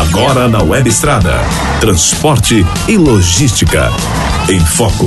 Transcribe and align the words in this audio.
Agora 0.00 0.48
na 0.48 0.62
Web 0.62 0.88
Estrada. 0.88 1.34
Transporte 1.78 2.64
e 2.88 2.96
logística. 2.96 3.90
Em 4.48 4.58
Foco. 4.58 5.04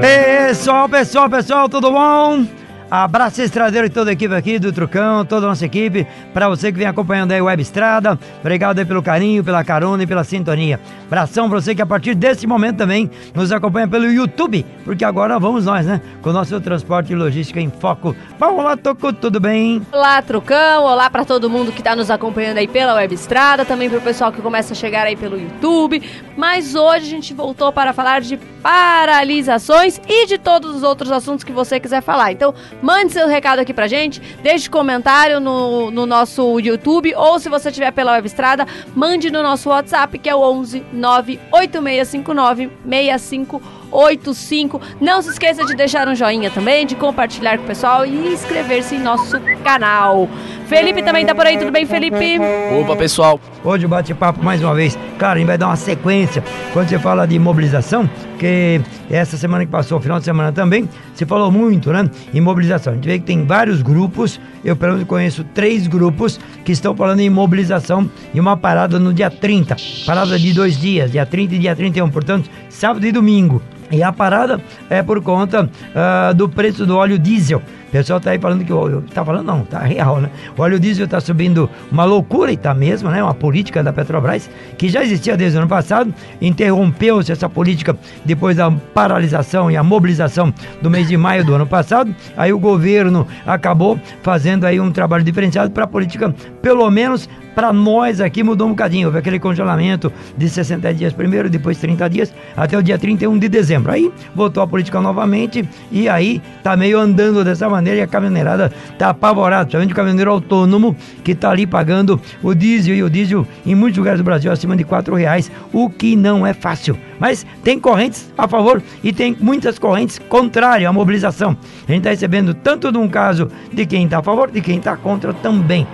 Pessoal, 0.00 0.88
pessoal, 0.88 1.28
pessoal, 1.28 1.68
tudo 1.68 1.92
bom? 1.92 2.46
Abraço 2.88 3.42
estradeiro 3.42 3.88
e 3.88 3.90
toda 3.90 4.10
a 4.10 4.12
equipe 4.12 4.32
aqui 4.32 4.60
do 4.60 4.72
Trucão, 4.72 5.24
toda 5.24 5.46
a 5.46 5.48
nossa 5.48 5.66
equipe. 5.66 6.06
Para 6.32 6.48
você 6.48 6.70
que 6.70 6.78
vem 6.78 6.86
acompanhando 6.86 7.32
aí 7.32 7.42
Web 7.42 7.60
Estrada, 7.60 8.16
obrigado 8.38 8.78
aí 8.78 8.84
pelo 8.84 9.02
carinho, 9.02 9.42
pela 9.42 9.64
carona 9.64 10.04
e 10.04 10.06
pela 10.06 10.22
sintonia. 10.22 10.78
Abração 11.06 11.48
para 11.48 11.60
você 11.60 11.74
que 11.74 11.82
a 11.82 11.86
partir 11.86 12.14
desse 12.14 12.46
momento 12.46 12.78
também 12.78 13.10
nos 13.34 13.50
acompanha 13.50 13.88
pelo 13.88 14.06
YouTube, 14.06 14.64
porque 14.84 15.04
agora 15.04 15.36
vamos 15.38 15.64
nós, 15.64 15.84
né? 15.84 16.00
Com 16.22 16.30
o 16.30 16.32
nosso 16.32 16.60
transporte 16.60 17.12
e 17.12 17.16
logística 17.16 17.60
em 17.60 17.70
foco. 17.70 18.14
Olá, 18.40 18.76
Toco, 18.76 19.12
tudo 19.12 19.40
bem? 19.40 19.82
Olá, 19.90 20.22
Trucão. 20.22 20.84
Olá 20.84 21.10
para 21.10 21.24
todo 21.24 21.50
mundo 21.50 21.72
que 21.72 21.80
está 21.80 21.96
nos 21.96 22.08
acompanhando 22.08 22.58
aí 22.58 22.68
pela 22.68 22.94
Web 22.94 23.14
Estrada, 23.14 23.64
também 23.64 23.90
para 23.90 23.98
o 23.98 24.02
pessoal 24.02 24.30
que 24.30 24.40
começa 24.40 24.74
a 24.74 24.76
chegar 24.76 25.06
aí 25.06 25.16
pelo 25.16 25.40
YouTube. 25.40 26.00
Mas 26.36 26.76
hoje 26.76 27.06
a 27.06 27.10
gente 27.10 27.34
voltou 27.34 27.72
para 27.72 27.92
falar 27.92 28.20
de 28.20 28.36
paralisações 28.62 30.00
e 30.08 30.26
de 30.26 30.38
todos 30.38 30.74
os 30.74 30.82
outros 30.82 31.10
assuntos 31.10 31.44
que 31.44 31.52
você 31.52 31.78
quiser 31.78 32.02
falar. 32.02 32.32
Então, 32.32 32.52
Mande 32.82 33.12
seu 33.12 33.26
recado 33.26 33.60
aqui 33.60 33.72
pra 33.72 33.86
gente, 33.86 34.20
deixe 34.42 34.68
comentário 34.68 35.40
no, 35.40 35.90
no 35.90 36.04
nosso 36.04 36.60
YouTube 36.60 37.14
ou 37.14 37.38
se 37.38 37.48
você 37.48 37.68
estiver 37.68 37.90
pela 37.90 38.12
web 38.12 38.26
estrada, 38.26 38.66
mande 38.94 39.30
no 39.30 39.42
nosso 39.42 39.70
WhatsApp 39.70 40.18
que 40.18 40.28
é 40.28 40.34
o 40.34 40.40
11 40.40 40.84
98659 40.92 42.70
6585. 42.84 44.80
Não 45.00 45.22
se 45.22 45.30
esqueça 45.30 45.64
de 45.64 45.74
deixar 45.74 46.06
um 46.06 46.14
joinha 46.14 46.50
também, 46.50 46.86
de 46.86 46.94
compartilhar 46.94 47.56
com 47.56 47.64
o 47.64 47.66
pessoal 47.66 48.04
e 48.04 48.32
inscrever-se 48.32 48.96
em 48.96 49.00
nosso 49.00 49.40
canal. 49.64 50.28
Felipe 50.66 51.00
também 51.00 51.24
tá 51.24 51.32
por 51.32 51.46
aí, 51.46 51.56
tudo 51.58 51.70
bem, 51.70 51.86
Felipe? 51.86 52.38
Opa, 52.80 52.96
pessoal. 52.96 53.40
Hoje 53.62 53.86
o 53.86 53.88
bate-papo 53.88 54.44
mais 54.44 54.60
uma 54.62 54.74
vez. 54.74 54.98
Cara, 55.16 55.34
a 55.34 55.38
gente 55.38 55.46
vai 55.46 55.56
dar 55.56 55.68
uma 55.68 55.76
sequência 55.76 56.42
quando 56.72 56.88
você 56.88 56.98
fala 56.98 57.24
de 57.24 57.38
mobilização, 57.38 58.10
que 58.36 58.80
essa 59.08 59.36
semana 59.36 59.64
que 59.64 59.70
passou, 59.70 60.00
final 60.00 60.18
de 60.18 60.24
semana 60.24 60.50
também, 60.50 60.88
se 61.14 61.24
falou 61.24 61.52
muito, 61.52 61.92
né? 61.92 62.10
Em 62.34 62.40
mobilização. 62.40 62.92
A 62.92 62.96
gente 62.96 63.06
vê 63.06 63.18
que 63.20 63.24
tem 63.24 63.46
vários 63.46 63.80
grupos, 63.80 64.40
eu 64.64 64.74
pelo 64.74 64.94
menos 64.94 65.06
conheço 65.06 65.44
três 65.44 65.86
grupos 65.86 66.40
que 66.64 66.72
estão 66.72 66.96
falando 66.96 67.20
em 67.20 67.30
mobilização 67.30 68.10
e 68.34 68.40
uma 68.40 68.56
parada 68.56 68.98
no 68.98 69.14
dia 69.14 69.30
30. 69.30 69.76
Parada 70.04 70.36
de 70.36 70.52
dois 70.52 70.76
dias, 70.76 71.12
dia 71.12 71.24
30 71.24 71.54
e 71.54 71.58
dia 71.60 71.76
31, 71.76 72.10
portanto, 72.10 72.50
sábado 72.68 73.06
e 73.06 73.12
domingo. 73.12 73.62
E 73.90 74.02
a 74.02 74.12
parada 74.12 74.60
é 74.90 75.02
por 75.02 75.22
conta 75.22 75.64
uh, 75.64 76.34
do 76.34 76.48
preço 76.48 76.84
do 76.86 76.96
óleo 76.96 77.18
diesel. 77.18 77.62
O 77.88 77.90
pessoal 77.92 78.20
tá 78.20 78.32
aí 78.32 78.38
falando 78.38 78.64
que 78.64 78.72
o 78.72 78.76
óleo. 78.76 79.04
Tá 79.14 79.24
falando 79.24 79.46
não, 79.46 79.64
tá 79.64 79.78
real, 79.78 80.20
né? 80.20 80.28
O 80.56 80.62
óleo 80.62 80.78
diesel 80.78 81.06
tá 81.06 81.20
subindo 81.20 81.70
uma 81.90 82.04
loucura 82.04 82.50
e 82.50 82.56
tá 82.56 82.74
mesmo, 82.74 83.10
né? 83.10 83.22
Uma 83.22 83.32
política 83.32 83.82
da 83.82 83.92
Petrobras 83.92 84.50
que 84.76 84.88
já 84.88 85.02
existia 85.02 85.36
desde 85.36 85.56
o 85.56 85.60
ano 85.60 85.68
passado. 85.68 86.12
Interrompeu-se 86.40 87.30
essa 87.30 87.48
política 87.48 87.96
depois 88.24 88.56
da 88.56 88.70
paralisação 88.70 89.70
e 89.70 89.76
a 89.76 89.82
mobilização 89.82 90.52
do 90.82 90.90
mês 90.90 91.06
de 91.06 91.16
maio 91.16 91.44
do 91.44 91.54
ano 91.54 91.66
passado. 91.66 92.14
Aí 92.36 92.52
o 92.52 92.58
governo 92.58 93.26
acabou 93.46 93.98
fazendo 94.20 94.64
aí 94.64 94.80
um 94.80 94.90
trabalho 94.90 95.22
diferenciado 95.22 95.70
para 95.70 95.84
a 95.84 95.88
política, 95.88 96.34
pelo 96.60 96.90
menos 96.90 97.28
para 97.54 97.72
nós 97.72 98.20
aqui 98.20 98.42
mudou 98.42 98.66
um 98.66 98.70
bocadinho. 98.70 99.08
Houve 99.08 99.18
aquele 99.18 99.38
congelamento 99.38 100.12
de 100.36 100.48
60 100.48 100.92
dias 100.92 101.12
primeiro, 101.14 101.48
depois 101.48 101.78
30 101.78 102.10
dias, 102.10 102.34
até 102.54 102.76
o 102.76 102.82
dia 102.82 102.98
31 102.98 103.38
de 103.38 103.48
dezembro. 103.48 103.75
Aí 103.86 104.12
voltou 104.34 104.62
a 104.62 104.66
política 104.66 105.00
novamente 105.00 105.68
e 105.90 106.08
aí 106.08 106.40
tá 106.62 106.76
meio 106.76 106.98
andando 106.98 107.44
dessa 107.44 107.68
maneira 107.68 108.00
e 108.00 108.02
a 108.02 108.06
caminhoneirada 108.06 108.72
tá 108.98 109.10
apavorada, 109.10 109.64
principalmente 109.64 109.92
o 109.92 109.96
caminhoneiro 109.96 110.30
autônomo 110.30 110.96
que 111.22 111.34
tá 111.34 111.50
ali 111.50 111.66
pagando 111.66 112.20
o 112.42 112.54
diesel 112.54 112.94
e 112.94 113.02
o 113.02 113.10
diesel 113.10 113.46
em 113.64 113.74
muitos 113.74 113.98
lugares 113.98 114.20
do 114.20 114.24
Brasil 114.24 114.50
acima 114.50 114.76
de 114.76 114.84
4 114.84 115.14
reais, 115.14 115.50
o 115.72 115.90
que 115.90 116.16
não 116.16 116.46
é 116.46 116.52
fácil. 116.52 116.96
Mas 117.18 117.46
tem 117.62 117.78
correntes 117.78 118.32
a 118.36 118.46
favor 118.46 118.82
e 119.02 119.12
tem 119.12 119.36
muitas 119.40 119.78
correntes 119.78 120.18
contrárias 120.28 120.88
à 120.88 120.92
mobilização. 120.92 121.56
A 121.88 121.92
gente 121.92 121.98
está 121.98 122.10
recebendo 122.10 122.54
tanto 122.54 122.92
de 122.92 122.98
um 122.98 123.08
caso 123.08 123.50
de 123.72 123.86
quem 123.86 124.04
está 124.04 124.18
a 124.18 124.22
favor, 124.22 124.50
de 124.50 124.60
quem 124.60 124.78
está 124.78 124.96
contra 124.96 125.32
também. 125.32 125.86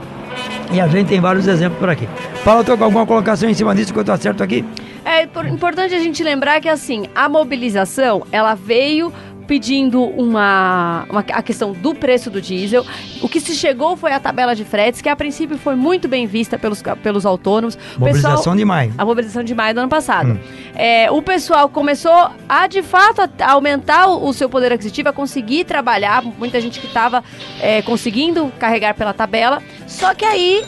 E 0.73 0.81
a 0.81 0.89
gente 0.89 1.09
tem 1.09 1.21
vários 1.21 1.47
exemplos 1.47 1.79
por 1.79 1.89
aqui. 1.89 2.09
Paulo, 2.45 2.65
tô 2.65 2.77
com 2.77 2.85
alguma 2.85 3.07
colocação 3.07 3.49
em 3.49 3.55
cima 3.55 3.75
disso 3.75 3.93
que 3.93 3.99
eu 3.99 4.05
tô 4.05 4.17
certo 4.17 4.43
aqui? 4.43 4.65
É 5.05 5.25
importante 5.49 5.95
a 5.95 5.99
gente 5.99 6.23
lembrar 6.23 6.61
que 6.61 6.69
assim, 6.69 7.07
a 7.15 7.29
mobilização, 7.29 8.27
ela 8.33 8.55
veio 8.55 9.13
pedindo 9.53 10.03
uma, 10.03 11.05
uma, 11.11 11.21
a 11.21 11.43
questão 11.43 11.73
do 11.75 11.95
preço 11.95 12.31
do 12.31 12.41
diesel. 12.41 12.87
O 13.21 13.29
que 13.29 13.39
se 13.39 13.55
chegou 13.55 13.99
foi 13.99 14.11
a 14.11 14.19
tabela 14.19 14.57
de 14.57 14.65
fretes, 14.65 15.03
que 15.03 15.11
a 15.11 15.15
princípio 15.15 15.59
foi 15.59 15.77
muito 15.77 16.09
bem 16.09 16.27
vista 16.27 16.59
pelos, 16.59 16.83
pelos 17.03 17.27
autônomos. 17.27 17.77
Mobilização 17.99 18.37
pessoal, 18.39 18.57
de 18.57 18.65
maio. 18.65 18.95
A 18.97 19.05
mobilização 19.05 19.45
de 19.45 19.55
maio 19.55 19.75
do 19.75 19.81
ano 19.81 19.91
passado. 19.91 20.31
Hum. 20.31 20.39
É, 20.75 21.11
o 21.11 21.21
pessoal 21.21 21.69
começou 21.69 22.31
a, 22.49 22.67
de 22.67 22.81
fato, 22.81 23.21
a 23.21 23.53
aumentar 23.53 24.07
o, 24.07 24.33
seu 24.33 24.49
poder 24.49 24.73
aquisitivo, 24.73 25.11
a 25.11 25.13
conseguir 25.13 25.65
trabalhar. 25.65 26.23
Muita 26.23 26.59
gente 26.59 26.81
que 26.81 26.87
estava 26.87 27.23
é, 27.61 27.83
conseguindo 27.83 28.51
carregar 28.59 28.95
pela 28.95 29.13
tabela. 29.13 29.63
Só 29.87 30.15
que 30.15 30.25
aí 30.25 30.65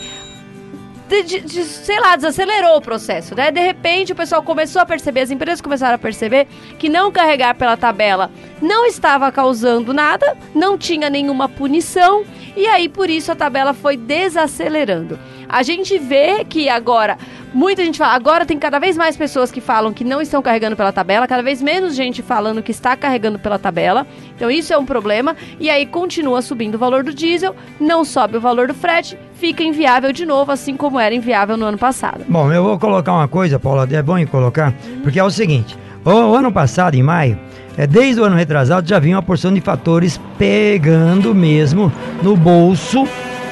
de, 1.09 1.23
de, 1.23 1.41
de, 1.41 1.65
sei 1.65 2.01
lá, 2.01 2.17
desacelerou 2.17 2.77
o 2.77 2.81
processo, 2.81 3.35
né? 3.35 3.51
De 3.51 3.61
repente 3.61 4.13
o 4.13 4.17
pessoal 4.17 4.43
começou 4.43 4.81
a 4.81 4.87
perceber, 4.87 5.21
as 5.21 5.31
empresas 5.31 5.61
começaram 5.61 5.95
a 5.95 5.99
perceber 5.99 6.47
que 6.79 6.89
não 6.89 7.13
carregar 7.13 7.55
pela 7.55 7.77
tabela 7.77 8.31
não 8.61 8.87
estava 8.87 9.31
causando 9.31 9.93
nada, 9.93 10.37
não 10.55 10.79
tinha 10.79 11.11
nenhuma 11.11 11.49
punição, 11.49 12.25
e 12.57 12.67
aí 12.67 12.89
por 12.89 13.11
isso 13.11 13.31
a 13.31 13.37
tabela 13.37 13.75
foi 13.75 13.97
desacelerando. 13.97 15.19
A 15.49 15.63
gente 15.63 15.99
vê 15.99 16.45
que 16.45 16.69
agora 16.69 17.19
Muita 17.55 17.85
gente 17.85 17.99
fala, 17.99 18.15
agora 18.15 18.45
tem 18.45 18.59
cada 18.59 18.81
vez 18.81 18.97
mais 18.97 19.17
pessoas 19.17 19.53
que 19.53 19.61
falam 19.61 19.93
que 19.93 20.03
não 20.03 20.21
estão 20.21 20.43
carregando 20.43 20.75
pela 20.75 20.93
tabela, 20.93 21.29
cada 21.29 21.41
vez 21.41 21.63
menos 21.63 21.95
gente 21.95 22.21
falando 22.21 22.61
que 22.61 22.73
está 22.73 22.97
carregando 22.97 23.39
pela 23.39 23.61
tabela. 23.61 24.05
Então 24.35 24.51
isso 24.51 24.73
é 24.73 24.77
um 24.77 24.85
problema. 24.85 25.37
E 25.61 25.71
aí 25.71 25.87
continua 25.87 26.43
subindo 26.43 26.75
o 26.75 26.79
valor 26.79 27.05
do 27.05 27.15
diesel, 27.15 27.55
não 27.79 28.05
sobe 28.05 28.39
o 28.39 28.41
valor 28.41 28.67
do 28.67 28.75
frete, 28.75 29.17
fica 29.35 29.63
inviável 29.63 30.13
de 30.13 30.25
novo, 30.25 30.53
assim 30.53 30.77
como 30.77 30.99
era 30.99 31.15
inviável 31.15 31.57
no 31.57 31.67
ano 31.67 31.79
passado. 31.79 32.25
Bom, 32.29 32.53
eu 32.53 32.63
vou 32.63 32.79
colocar 32.79 33.13
uma 33.13 33.29
coisa, 33.29 33.59
Paula, 33.59 33.89
é 33.91 34.03
bom 34.03 34.25
colocar, 34.27 34.75
porque 35.03 35.19
é 35.19 35.25
o 35.25 35.31
seguinte: 35.31 35.77
o, 36.05 36.11
o 36.11 36.35
ano 36.35 36.53
passado, 36.53 36.95
em 36.95 37.03
maio, 37.03 37.39
é, 37.77 37.87
desde 37.87 38.21
o 38.21 38.25
ano 38.25 38.37
retrasado 38.37 38.89
já 38.89 38.99
vinha 38.99 39.17
uma 39.17 39.23
porção 39.23 39.53
de 39.53 39.61
fatores 39.61 40.21
pegando 40.39 41.35
mesmo 41.35 41.93
no 42.23 42.37
bolso 42.37 43.07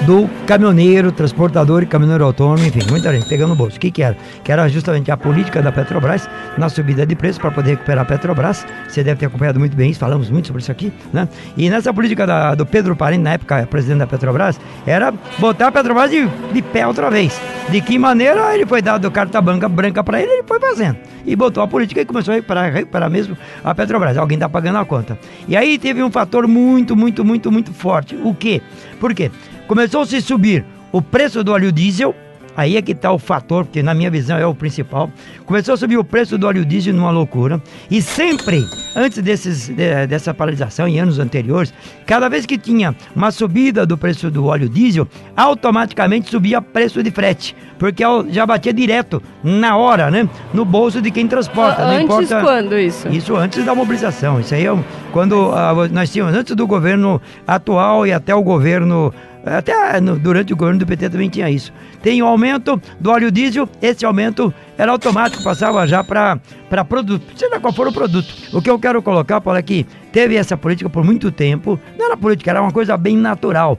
do 0.06 0.28
caminhoneiro, 0.46 1.12
transportador 1.12 1.82
e 1.82 1.86
caminhoneiro 1.86 2.24
autônomo, 2.24 2.66
enfim, 2.66 2.80
muita 2.90 3.12
gente 3.12 3.28
pegando 3.28 3.50
no 3.50 3.56
bolso. 3.56 3.76
O 3.76 3.80
que, 3.80 3.90
que 3.90 4.02
era? 4.02 4.16
Que 4.42 4.50
era 4.50 4.68
justamente 4.68 5.10
a 5.10 5.16
política 5.16 5.62
da 5.62 5.70
Petrobras 5.70 6.28
na 6.58 6.68
subida 6.68 7.06
de 7.06 7.14
preço 7.14 7.40
para 7.40 7.50
poder 7.50 7.72
recuperar 7.72 8.02
a 8.02 8.04
Petrobras. 8.04 8.66
Você 8.88 9.04
deve 9.04 9.20
ter 9.20 9.26
acompanhado 9.26 9.60
muito 9.60 9.76
bem 9.76 9.90
isso, 9.90 10.00
falamos 10.00 10.28
muito 10.30 10.48
sobre 10.48 10.62
isso 10.62 10.72
aqui, 10.72 10.92
né? 11.12 11.28
E 11.56 11.70
nessa 11.70 11.94
política 11.94 12.26
da, 12.26 12.54
do 12.54 12.66
Pedro 12.66 12.96
Parente, 12.96 13.22
na 13.22 13.34
época 13.34 13.66
presidente 13.66 13.98
da 13.98 14.06
Petrobras, 14.06 14.60
era 14.86 15.12
botar 15.38 15.68
a 15.68 15.72
Petrobras 15.72 16.10
de, 16.10 16.26
de 16.52 16.62
pé 16.62 16.86
outra 16.86 17.08
vez. 17.10 17.40
De 17.70 17.80
que 17.80 17.98
maneira 17.98 18.54
ele 18.54 18.66
foi 18.66 18.82
dado 18.82 19.10
carta 19.10 19.40
branca, 19.40 19.68
branca 19.68 20.02
para 20.02 20.20
ele, 20.20 20.32
ele 20.32 20.42
foi 20.42 20.58
fazendo. 20.58 20.96
E 21.24 21.36
botou 21.36 21.62
a 21.62 21.68
política 21.68 22.00
e 22.00 22.04
começou 22.04 22.32
a 22.32 22.34
recuperar, 22.34 22.72
recuperar 22.72 23.08
mesmo 23.08 23.36
a 23.62 23.72
Petrobras. 23.72 24.16
Alguém 24.16 24.36
está 24.36 24.48
pagando 24.48 24.78
a 24.78 24.84
conta. 24.84 25.16
E 25.46 25.56
aí 25.56 25.78
teve 25.78 26.02
um 26.02 26.10
fator 26.10 26.48
muito, 26.48 26.96
muito, 26.96 27.24
muito, 27.24 27.52
muito 27.52 27.72
forte. 27.72 28.16
O 28.16 28.34
quê? 28.34 28.60
Por 28.98 29.14
quê? 29.14 29.30
Começou-se 29.72 30.14
a 30.14 30.20
subir 30.20 30.66
o 30.92 31.00
preço 31.00 31.42
do 31.42 31.50
óleo 31.50 31.72
diesel, 31.72 32.14
aí 32.54 32.76
é 32.76 32.82
que 32.82 32.92
está 32.92 33.10
o 33.10 33.18
fator, 33.18 33.64
porque 33.64 33.82
na 33.82 33.94
minha 33.94 34.10
visão 34.10 34.36
é 34.36 34.44
o 34.44 34.54
principal. 34.54 35.10
Começou 35.46 35.72
a 35.72 35.76
subir 35.78 35.96
o 35.96 36.04
preço 36.04 36.36
do 36.36 36.46
óleo 36.46 36.62
diesel 36.62 36.92
numa 36.92 37.10
loucura. 37.10 37.58
E 37.90 38.02
sempre, 38.02 38.62
antes 38.94 39.22
desses, 39.22 39.68
de, 39.68 40.06
dessa 40.06 40.34
paralisação, 40.34 40.86
em 40.86 41.00
anos 41.00 41.18
anteriores, 41.18 41.72
cada 42.04 42.28
vez 42.28 42.44
que 42.44 42.58
tinha 42.58 42.94
uma 43.16 43.30
subida 43.30 43.86
do 43.86 43.96
preço 43.96 44.30
do 44.30 44.44
óleo 44.44 44.68
diesel, 44.68 45.08
automaticamente 45.34 46.28
subia 46.28 46.58
o 46.58 46.62
preço 46.62 47.02
de 47.02 47.10
frete. 47.10 47.56
Porque 47.78 48.04
já 48.28 48.44
batia 48.44 48.74
direto, 48.74 49.22
na 49.42 49.78
hora, 49.78 50.10
né? 50.10 50.28
No 50.52 50.66
bolso 50.66 51.00
de 51.00 51.10
quem 51.10 51.26
transporta. 51.26 51.82
Antes 51.82 52.08
não 52.08 52.22
importa... 52.22 52.42
quando 52.42 52.78
isso? 52.78 53.08
Isso 53.08 53.34
antes 53.34 53.64
da 53.64 53.74
mobilização. 53.74 54.38
Isso 54.38 54.54
aí 54.54 54.66
é 54.66 54.84
quando 55.12 55.48
uh, 55.48 55.88
nós 55.90 56.12
tínhamos, 56.12 56.34
antes 56.34 56.54
do 56.54 56.66
governo 56.66 57.20
atual 57.46 58.06
e 58.06 58.12
até 58.12 58.34
o 58.34 58.42
governo 58.42 59.12
até 59.44 60.00
no, 60.00 60.18
durante 60.18 60.52
o 60.52 60.56
governo 60.56 60.80
do 60.80 60.86
PT 60.86 61.10
também 61.10 61.28
tinha 61.28 61.50
isso. 61.50 61.72
Tem 62.02 62.22
o 62.22 62.26
aumento 62.26 62.80
do 63.00 63.10
óleo 63.10 63.30
diesel, 63.30 63.68
esse 63.80 64.04
aumento 64.04 64.52
era 64.78 64.92
automático, 64.92 65.42
passava 65.42 65.86
já 65.86 66.02
para 66.02 66.38
produto, 66.88 67.24
seja 67.36 67.60
qual 67.60 67.72
for 67.72 67.88
o 67.88 67.92
produto. 67.92 68.28
O 68.52 68.62
que 68.62 68.70
eu 68.70 68.78
quero 68.78 69.02
colocar, 69.02 69.40
Paulo, 69.40 69.58
é 69.58 69.62
que 69.62 69.86
teve 70.12 70.36
essa 70.36 70.56
política 70.56 70.88
por 70.88 71.04
muito 71.04 71.30
tempo, 71.30 71.78
não 71.98 72.06
era 72.06 72.16
política, 72.16 72.50
era 72.50 72.62
uma 72.62 72.72
coisa 72.72 72.96
bem 72.96 73.16
natural. 73.16 73.78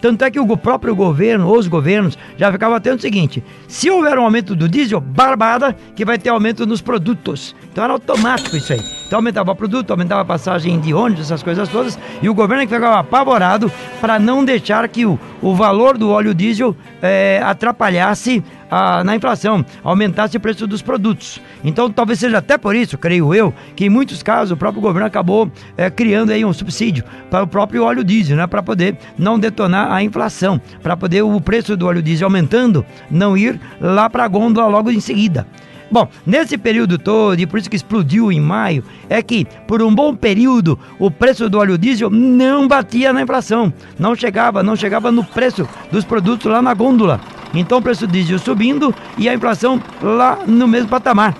Tanto 0.00 0.24
é 0.24 0.30
que 0.30 0.40
o 0.40 0.56
próprio 0.56 0.96
governo, 0.96 1.54
os 1.54 1.68
governos, 1.68 2.16
já 2.36 2.50
ficavam 2.50 2.74
atento 2.76 2.96
o 2.96 3.02
seguinte: 3.02 3.44
se 3.68 3.90
houver 3.90 4.18
um 4.18 4.24
aumento 4.24 4.56
do 4.56 4.68
diesel, 4.68 5.00
barbada, 5.00 5.76
que 5.94 6.04
vai 6.04 6.18
ter 6.18 6.30
aumento 6.30 6.66
nos 6.66 6.80
produtos. 6.80 7.54
Então 7.70 7.84
era 7.84 7.92
automático 7.92 8.56
isso 8.56 8.72
aí. 8.72 8.99
Então 9.10 9.18
aumentava 9.18 9.50
o 9.50 9.56
produto, 9.56 9.90
aumentava 9.90 10.20
a 10.20 10.24
passagem 10.24 10.78
de 10.78 10.94
ônibus, 10.94 11.24
essas 11.24 11.42
coisas 11.42 11.68
todas, 11.68 11.98
e 12.22 12.28
o 12.28 12.32
governo 12.32 12.62
é 12.62 12.66
que 12.68 12.72
ficava 12.72 13.00
apavorado 13.00 13.68
para 14.00 14.20
não 14.20 14.44
deixar 14.44 14.86
que 14.86 15.04
o, 15.04 15.18
o 15.42 15.52
valor 15.52 15.98
do 15.98 16.10
óleo 16.10 16.32
diesel 16.32 16.76
é, 17.02 17.42
atrapalhasse 17.44 18.40
a, 18.70 19.02
na 19.02 19.16
inflação, 19.16 19.66
aumentasse 19.82 20.36
o 20.36 20.40
preço 20.40 20.64
dos 20.64 20.80
produtos. 20.80 21.40
Então 21.64 21.90
talvez 21.90 22.20
seja 22.20 22.38
até 22.38 22.56
por 22.56 22.76
isso, 22.76 22.96
creio 22.96 23.34
eu, 23.34 23.52
que 23.74 23.86
em 23.86 23.88
muitos 23.88 24.22
casos 24.22 24.52
o 24.52 24.56
próprio 24.56 24.80
governo 24.80 25.08
acabou 25.08 25.50
é, 25.76 25.90
criando 25.90 26.30
aí 26.30 26.44
um 26.44 26.52
subsídio 26.52 27.02
para 27.28 27.42
o 27.42 27.48
próprio 27.48 27.82
óleo 27.82 28.04
diesel, 28.04 28.36
né, 28.36 28.46
para 28.46 28.62
poder 28.62 28.96
não 29.18 29.40
detonar 29.40 29.90
a 29.90 30.04
inflação, 30.04 30.60
para 30.84 30.96
poder 30.96 31.22
o 31.22 31.40
preço 31.40 31.76
do 31.76 31.84
óleo 31.84 32.00
diesel 32.00 32.28
aumentando, 32.28 32.86
não 33.10 33.36
ir 33.36 33.60
lá 33.80 34.08
para 34.08 34.22
a 34.22 34.28
gôndola 34.28 34.68
logo 34.68 34.88
em 34.88 35.00
seguida. 35.00 35.48
Bom, 35.90 36.08
nesse 36.24 36.56
período 36.56 36.98
todo, 36.98 37.38
e 37.40 37.46
por 37.46 37.58
isso 37.58 37.68
que 37.68 37.74
explodiu 37.74 38.30
em 38.30 38.40
maio, 38.40 38.84
é 39.08 39.20
que 39.22 39.44
por 39.66 39.82
um 39.82 39.92
bom 39.92 40.14
período 40.14 40.78
o 40.98 41.10
preço 41.10 41.48
do 41.48 41.58
óleo 41.58 41.76
diesel 41.76 42.08
não 42.08 42.68
batia 42.68 43.12
na 43.12 43.22
inflação, 43.22 43.72
não 43.98 44.14
chegava, 44.14 44.62
não 44.62 44.76
chegava 44.76 45.10
no 45.10 45.24
preço 45.24 45.68
dos 45.90 46.04
produtos 46.04 46.50
lá 46.50 46.62
na 46.62 46.74
gôndola. 46.74 47.20
Então 47.52 47.78
o 47.78 47.82
preço 47.82 48.06
do 48.06 48.12
diesel 48.12 48.38
subindo 48.38 48.94
e 49.18 49.28
a 49.28 49.34
inflação 49.34 49.82
lá 50.00 50.38
no 50.46 50.68
mesmo 50.68 50.88
patamar. 50.88 51.34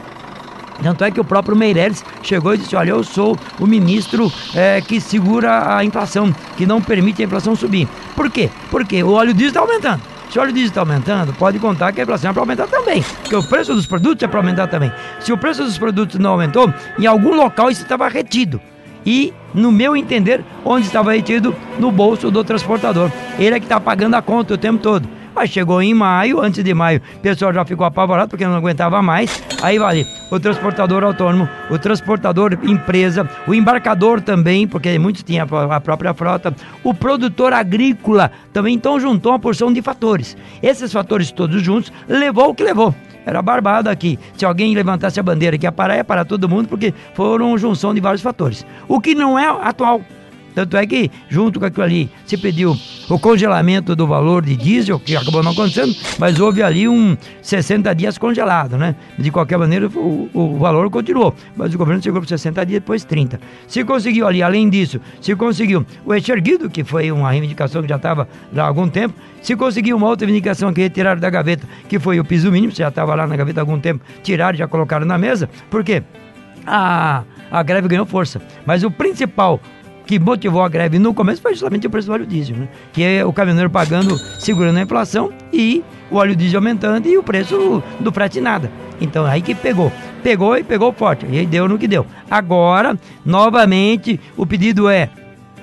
Tanto 0.82 1.04
é 1.04 1.10
que 1.10 1.20
o 1.20 1.24
próprio 1.24 1.54
Meirelles 1.54 2.04
chegou 2.22 2.54
e 2.54 2.58
disse: 2.58 2.74
Olha, 2.74 2.90
eu 2.90 3.04
sou 3.04 3.38
o 3.60 3.66
ministro 3.66 4.32
é, 4.54 4.80
que 4.80 5.00
segura 5.00 5.76
a 5.76 5.84
inflação, 5.84 6.34
que 6.56 6.66
não 6.66 6.80
permite 6.80 7.22
a 7.22 7.26
inflação 7.26 7.54
subir. 7.54 7.86
Por 8.16 8.30
quê? 8.30 8.50
Porque 8.70 9.02
o 9.02 9.12
óleo 9.12 9.34
diesel 9.34 9.48
está 9.48 9.60
aumentando. 9.60 10.09
Se 10.30 10.38
o 10.38 10.42
óleo 10.42 10.52
diesel 10.52 10.68
está 10.68 10.80
aumentando, 10.82 11.32
pode 11.32 11.58
contar 11.58 11.92
que 11.92 12.00
a 12.00 12.04
inflação 12.04 12.30
é 12.30 12.32
para 12.32 12.42
aumentar 12.42 12.68
também. 12.68 13.02
Porque 13.02 13.34
o 13.34 13.42
preço 13.42 13.74
dos 13.74 13.84
produtos 13.84 14.22
é 14.22 14.28
para 14.28 14.38
aumentar 14.38 14.68
também. 14.68 14.92
Se 15.18 15.32
o 15.32 15.36
preço 15.36 15.64
dos 15.64 15.76
produtos 15.76 16.20
não 16.20 16.30
aumentou, 16.30 16.72
em 16.96 17.04
algum 17.04 17.34
local 17.34 17.68
isso 17.68 17.82
estava 17.82 18.08
retido. 18.08 18.60
E, 19.04 19.34
no 19.52 19.72
meu 19.72 19.96
entender, 19.96 20.44
onde 20.64 20.86
estava 20.86 21.12
retido? 21.12 21.54
No 21.80 21.90
bolso 21.90 22.30
do 22.30 22.44
transportador. 22.44 23.10
Ele 23.40 23.56
é 23.56 23.58
que 23.58 23.66
está 23.66 23.80
pagando 23.80 24.14
a 24.14 24.22
conta 24.22 24.54
o 24.54 24.58
tempo 24.58 24.78
todo. 24.78 25.08
Chegou 25.46 25.82
em 25.82 25.94
maio, 25.94 26.40
antes 26.40 26.62
de 26.62 26.74
maio, 26.74 27.00
o 27.16 27.20
pessoal 27.20 27.52
já 27.52 27.64
ficou 27.64 27.86
apavorado 27.86 28.28
porque 28.28 28.46
não 28.46 28.54
aguentava 28.54 29.02
mais. 29.02 29.42
Aí 29.62 29.78
vale 29.78 30.06
o 30.30 30.38
transportador 30.38 31.02
autônomo, 31.02 31.48
o 31.70 31.78
transportador 31.78 32.58
empresa, 32.62 33.28
o 33.46 33.54
embarcador 33.54 34.20
também, 34.20 34.66
porque 34.66 34.98
muitos 34.98 35.22
tinham 35.22 35.46
a 35.70 35.80
própria 35.80 36.14
frota, 36.14 36.54
o 36.84 36.94
produtor 36.94 37.52
agrícola 37.52 38.30
também. 38.52 38.74
Então 38.74 39.00
juntou 39.00 39.32
uma 39.32 39.38
porção 39.38 39.72
de 39.72 39.82
fatores. 39.82 40.36
Esses 40.62 40.92
fatores 40.92 41.30
todos 41.32 41.60
juntos 41.62 41.92
levou 42.08 42.50
o 42.50 42.54
que 42.54 42.62
levou. 42.62 42.94
Era 43.26 43.42
barbado 43.42 43.90
aqui. 43.90 44.18
Se 44.36 44.44
alguém 44.44 44.74
levantasse 44.74 45.20
a 45.20 45.22
bandeira 45.22 45.58
que 45.58 45.66
ia 45.66 45.72
parar, 45.72 45.96
ia 45.96 46.04
parar 46.04 46.24
todo 46.24 46.48
mundo, 46.48 46.68
porque 46.68 46.94
foram 47.14 47.56
junção 47.58 47.92
de 47.92 48.00
vários 48.00 48.22
fatores. 48.22 48.64
O 48.88 49.00
que 49.00 49.14
não 49.14 49.38
é 49.38 49.46
atual. 49.46 50.00
Tanto 50.54 50.76
é 50.76 50.86
que, 50.86 51.10
junto 51.28 51.60
com 51.60 51.66
aquilo 51.66 51.84
ali, 51.84 52.10
se 52.26 52.36
pediu 52.36 52.76
o 53.08 53.18
congelamento 53.18 53.94
do 53.94 54.06
valor 54.06 54.44
de 54.44 54.56
diesel, 54.56 54.98
que 54.98 55.16
acabou 55.16 55.42
não 55.42 55.52
acontecendo, 55.52 55.94
mas 56.18 56.38
houve 56.38 56.62
ali 56.62 56.88
um 56.88 57.16
60 57.42 57.94
dias 57.94 58.18
congelado, 58.18 58.76
né? 58.76 58.94
De 59.18 59.30
qualquer 59.30 59.58
maneira, 59.58 59.88
o, 59.88 60.28
o 60.32 60.58
valor 60.58 60.90
continuou, 60.90 61.34
mas 61.56 61.74
o 61.74 61.78
governo 61.78 62.02
chegou 62.02 62.20
para 62.20 62.28
60 62.28 62.66
dias, 62.66 62.80
depois 62.80 63.04
30. 63.04 63.40
Se 63.66 63.84
conseguiu 63.84 64.26
ali, 64.26 64.42
além 64.42 64.68
disso, 64.68 65.00
se 65.20 65.34
conseguiu 65.34 65.84
o 66.04 66.14
exerguido, 66.14 66.68
que 66.68 66.84
foi 66.84 67.10
uma 67.10 67.30
reivindicação 67.30 67.82
que 67.82 67.88
já 67.88 67.96
estava 67.96 68.28
há 68.56 68.62
algum 68.62 68.88
tempo, 68.88 69.14
se 69.42 69.56
conseguiu 69.56 69.96
uma 69.96 70.08
outra 70.08 70.26
reivindicação 70.26 70.72
que 70.72 70.80
retiraram 70.80 71.20
da 71.20 71.30
gaveta, 71.30 71.66
que 71.88 71.98
foi 71.98 72.20
o 72.20 72.24
piso 72.24 72.50
mínimo, 72.50 72.72
já 72.72 72.88
estava 72.88 73.14
lá 73.14 73.26
na 73.26 73.36
gaveta 73.36 73.60
há 73.60 73.62
algum 73.62 73.78
tempo, 73.78 74.04
tiraram 74.22 74.54
e 74.54 74.58
já 74.58 74.68
colocaram 74.68 75.06
na 75.06 75.18
mesa, 75.18 75.48
por 75.70 75.82
quê? 75.82 76.02
A, 76.66 77.24
a 77.50 77.62
greve 77.62 77.88
ganhou 77.88 78.06
força. 78.06 78.40
Mas 78.66 78.84
o 78.84 78.90
principal 78.90 79.60
que 80.10 80.18
motivou 80.18 80.60
a 80.60 80.68
greve 80.68 80.98
no 80.98 81.14
começo 81.14 81.40
foi 81.40 81.52
justamente 81.52 81.86
o 81.86 81.90
preço 81.90 82.08
do 82.08 82.14
óleo 82.14 82.26
diesel, 82.26 82.56
né? 82.56 82.68
Que 82.92 83.04
é 83.04 83.24
o 83.24 83.32
caminhoneiro 83.32 83.70
pagando, 83.70 84.18
segurando 84.40 84.76
a 84.78 84.82
inflação 84.82 85.32
e 85.52 85.84
o 86.10 86.16
óleo 86.16 86.34
diesel 86.34 86.58
aumentando 86.58 87.06
e 87.06 87.16
o 87.16 87.22
preço 87.22 87.80
do 88.00 88.10
frete 88.10 88.40
nada. 88.40 88.68
Então 89.00 89.24
aí 89.24 89.40
que 89.40 89.54
pegou. 89.54 89.92
Pegou 90.20 90.58
e 90.58 90.64
pegou 90.64 90.92
forte. 90.92 91.26
E 91.30 91.38
aí 91.38 91.46
deu 91.46 91.68
no 91.68 91.78
que 91.78 91.86
deu. 91.86 92.04
Agora, 92.28 92.98
novamente, 93.24 94.18
o 94.36 94.44
pedido 94.44 94.88
é: 94.88 95.10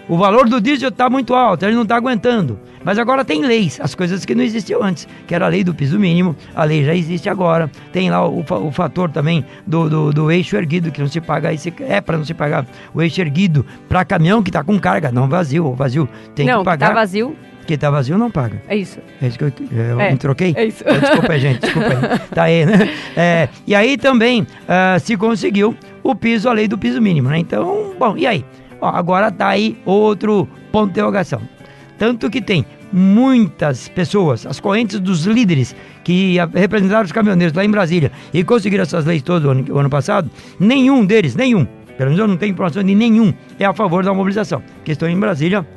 o 0.07 0.18
valor 0.18 0.48
do 0.48 0.62
diesel 0.62 0.89
está 0.89 1.09
muito 1.09 1.33
alto, 1.36 1.65
ele 1.65 1.75
não 1.75 1.83
está 1.83 1.95
aguentando. 1.95 2.59
Mas 2.83 2.98
agora 2.98 3.25
tem 3.25 3.45
leis, 3.45 3.80
as 3.81 3.94
coisas 3.94 4.24
que 4.24 4.33
não 4.33 4.44
existiam 4.44 4.81
antes, 4.81 5.07
que 5.27 5.36
era 5.36 5.45
a 5.45 5.50
lei 5.50 5.63
do 5.63 5.74
piso 5.74 6.00
mínimo, 6.00 6.36
a 6.56 6.63
lei 6.63 6.86
já 6.86 6.95
existe 6.95 7.30
agora. 7.30 7.69
Tem 7.92 8.09
lá 8.09 8.25
o, 8.25 8.39
o 8.39 8.71
fator 8.71 9.12
também 9.12 9.44
do, 9.65 9.89
do, 9.89 10.13
do, 10.13 10.31
eixo 10.31 10.56
erguido, 10.56 10.92
que 10.92 11.01
não 11.01 11.07
se 11.07 11.19
paga, 11.19 11.54
esse, 11.54 11.74
é 11.81 12.00
para 12.00 12.18
não 12.18 12.24
se 12.24 12.33
pagar 12.33 12.65
o 12.94 13.01
eixo 13.01 13.19
erguido 13.19 13.65
para 13.89 14.06
caminhão 14.06 14.42
que 14.42 14.50
está 14.50 14.63
com 14.63 14.80
carga, 14.80 15.12
não 15.12 15.27
vazio, 15.27 15.65
o 15.65 15.75
vazio 15.75 16.07
tem 16.33 16.45
não, 16.45 16.60
que 16.60 16.65
pagar. 16.65 16.88
Não, 16.88 16.95
tá 16.95 17.01
vazio. 17.01 17.36
Que 17.65 17.77
tá 17.77 17.89
vazio 17.89 18.18
não 18.18 18.31
paga. 18.31 18.62
É 18.69 18.77
isso. 18.77 19.00
É 19.21 19.27
isso 19.27 19.38
que 19.38 19.44
eu, 19.44 19.51
eu 19.71 20.00
É, 20.00 20.12
me 20.12 20.18
troquei? 20.18 20.53
é 20.56 20.65
isso. 20.65 20.86
Oh, 20.88 20.98
desculpa 20.98 21.33
aí, 21.33 21.39
gente, 21.42 21.60
desculpa 21.60 21.89
aí. 21.89 22.19
Tá 22.33 22.44
aí, 22.44 22.65
né? 22.65 22.94
É, 23.18 23.50
e 23.68 23.75
aí 23.75 23.98
também 23.98 24.48
ah, 24.69 24.98
se 25.00 25.18
conseguiu 25.18 25.75
o 26.01 26.15
piso, 26.15 26.48
a 26.48 26.53
lei 26.53 26.69
do 26.69 26.77
piso 26.77 27.01
mínimo, 27.01 27.27
né? 27.27 27.38
Então, 27.38 27.94
bom, 28.00 28.15
e 28.15 28.25
aí? 28.25 28.45
Agora 28.81 29.31
tá 29.31 29.50
aí 29.50 29.77
outro 29.85 30.47
ponto 30.71 30.88
de 30.88 30.91
interrogação. 30.91 31.41
Tanto 31.97 32.29
que 32.29 32.41
tem 32.41 32.65
muitas 32.91 33.89
pessoas, 33.89 34.45
as 34.45 34.59
correntes 34.59 35.00
dos 35.00 35.25
líderes 35.25 35.75
que 36.03 36.38
representaram 36.53 37.06
os 37.06 37.12
caminhoneiros 37.12 37.56
lá 37.56 37.65
em 37.65 37.71
Brasília 37.71 38.12
e 38.33 38.44
conseguiram 38.44 38.83
essas 38.83 39.06
leis 39.06 39.21
todas 39.21 39.44
o 39.44 39.50
ano, 39.50 39.65
o 39.74 39.77
ano 39.77 39.89
passado, 39.89 40.29
nenhum 40.59 41.06
deles, 41.06 41.35
nenhum, 41.35 41.65
pelo 41.97 42.12
menos 42.12 42.19
eu 42.19 42.27
não 42.27 42.38
tenho 42.38 42.53
informação 42.53 42.83
de 42.83 42.95
nenhum, 42.95 43.33
é 43.59 43.65
a 43.65 43.74
favor 43.74 44.03
da 44.03 44.13
mobilização. 44.13 44.62
Que 44.85 44.91
estão 44.91 45.09
em 45.09 45.19
Brasília 45.19 45.68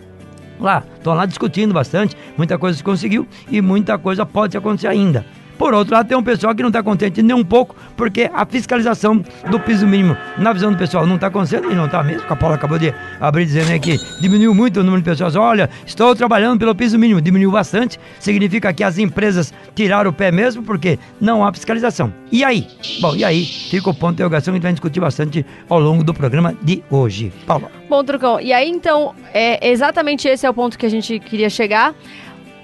lá, 0.61 0.85
estão 0.95 1.15
lá 1.15 1.27
discutindo 1.27 1.73
bastante, 1.73 2.17
muita 2.37 2.59
coisa 2.59 2.77
se 2.77 2.85
conseguiu 2.85 3.27
e 3.51 3.61
muita 3.61 3.99
coisa 3.99 4.25
pode 4.27 4.57
acontecer 4.57 4.89
ainda. 4.89 5.25
Por 5.61 5.75
outro 5.75 5.93
lado, 5.93 6.09
tem 6.09 6.17
um 6.17 6.23
pessoal 6.23 6.55
que 6.55 6.63
não 6.63 6.71
está 6.71 6.83
contente 6.83 7.23
nem 7.23 7.37
um 7.37 7.45
pouco, 7.45 7.77
porque 7.95 8.31
a 8.33 8.47
fiscalização 8.47 9.23
do 9.51 9.61
piso 9.61 9.87
mínimo, 9.87 10.17
na 10.39 10.55
visão 10.55 10.73
do 10.73 10.79
pessoal, 10.79 11.07
não 11.07 11.17
está 11.17 11.27
acontecendo 11.27 11.71
e 11.71 11.75
não 11.75 11.85
está 11.85 12.03
mesmo. 12.03 12.23
A 12.31 12.35
Paula 12.35 12.55
acabou 12.55 12.79
de 12.79 12.95
abrir 13.21 13.45
dizendo 13.45 13.79
que 13.79 13.99
diminuiu 14.23 14.55
muito 14.55 14.81
o 14.81 14.83
número 14.83 15.03
de 15.03 15.11
pessoas. 15.11 15.37
Olha, 15.37 15.69
estou 15.85 16.17
trabalhando 16.17 16.59
pelo 16.59 16.75
piso 16.75 16.99
mínimo, 16.99 17.21
diminuiu 17.21 17.51
bastante. 17.51 18.01
Significa 18.19 18.73
que 18.73 18.83
as 18.83 18.97
empresas 18.97 19.53
tiraram 19.75 20.09
o 20.09 20.15
pé 20.15 20.33
mesmo, 20.33 20.63
porque 20.63 20.99
não 21.21 21.45
há 21.45 21.53
fiscalização. 21.53 22.11
E 22.33 22.43
aí? 22.43 22.67
Bom, 22.99 23.15
e 23.15 23.23
aí 23.23 23.45
fica 23.45 23.91
o 23.91 23.95
ponto 23.95 24.13
de 24.13 24.15
interrogação 24.15 24.55
que 24.55 24.57
a 24.57 24.59
gente 24.61 24.63
vai 24.63 24.73
discutir 24.73 25.01
bastante 25.01 25.45
ao 25.69 25.79
longo 25.79 26.03
do 26.03 26.15
programa 26.15 26.55
de 26.63 26.83
hoje. 26.89 27.31
Paula. 27.47 27.71
Bom, 27.87 28.03
Trucão, 28.03 28.41
e 28.41 28.51
aí 28.51 28.71
então, 28.71 29.15
é 29.35 29.69
exatamente 29.69 30.27
esse 30.27 30.47
é 30.47 30.49
o 30.49 30.55
ponto 30.55 30.79
que 30.79 30.87
a 30.87 30.91
gente 30.91 31.19
queria 31.19 31.51
chegar. 31.51 31.95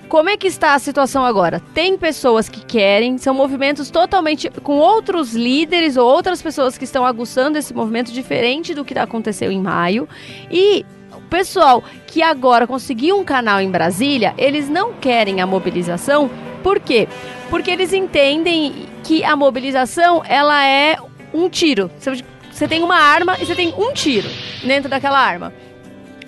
Como 0.08 0.28
é 0.28 0.36
que 0.36 0.46
está 0.46 0.74
a 0.74 0.78
situação 0.78 1.24
agora? 1.24 1.60
Tem 1.74 1.98
pessoas 1.98 2.48
que 2.48 2.64
querem, 2.64 3.18
são 3.18 3.34
movimentos 3.34 3.90
totalmente 3.90 4.48
com 4.62 4.78
outros 4.78 5.34
líderes 5.34 5.96
ou 5.96 6.06
outras 6.08 6.40
pessoas 6.40 6.78
que 6.78 6.84
estão 6.84 7.04
aguçando 7.04 7.58
esse 7.58 7.74
movimento 7.74 8.12
diferente 8.12 8.72
do 8.72 8.84
que 8.84 8.96
aconteceu 8.96 9.50
em 9.50 9.60
maio. 9.60 10.08
E 10.50 10.86
o 11.12 11.20
pessoal 11.22 11.82
que 12.06 12.22
agora 12.22 12.66
conseguiu 12.68 13.18
um 13.18 13.24
canal 13.24 13.60
em 13.60 13.68
Brasília, 13.70 14.32
eles 14.38 14.68
não 14.68 14.92
querem 14.92 15.40
a 15.40 15.46
mobilização. 15.46 16.30
Por 16.62 16.78
quê? 16.78 17.08
Porque 17.50 17.70
eles 17.70 17.92
entendem 17.92 18.86
que 19.02 19.24
a 19.24 19.34
mobilização 19.34 20.22
ela 20.24 20.64
é 20.64 20.96
um 21.34 21.48
tiro. 21.48 21.90
Você- 21.98 22.22
Você 22.52 22.66
tem 22.66 22.82
uma 22.82 22.96
arma 22.96 23.36
e 23.38 23.44
você 23.44 23.54
tem 23.54 23.74
um 23.76 23.92
tiro 23.92 24.26
dentro 24.64 24.88
daquela 24.88 25.18
arma. 25.18 25.52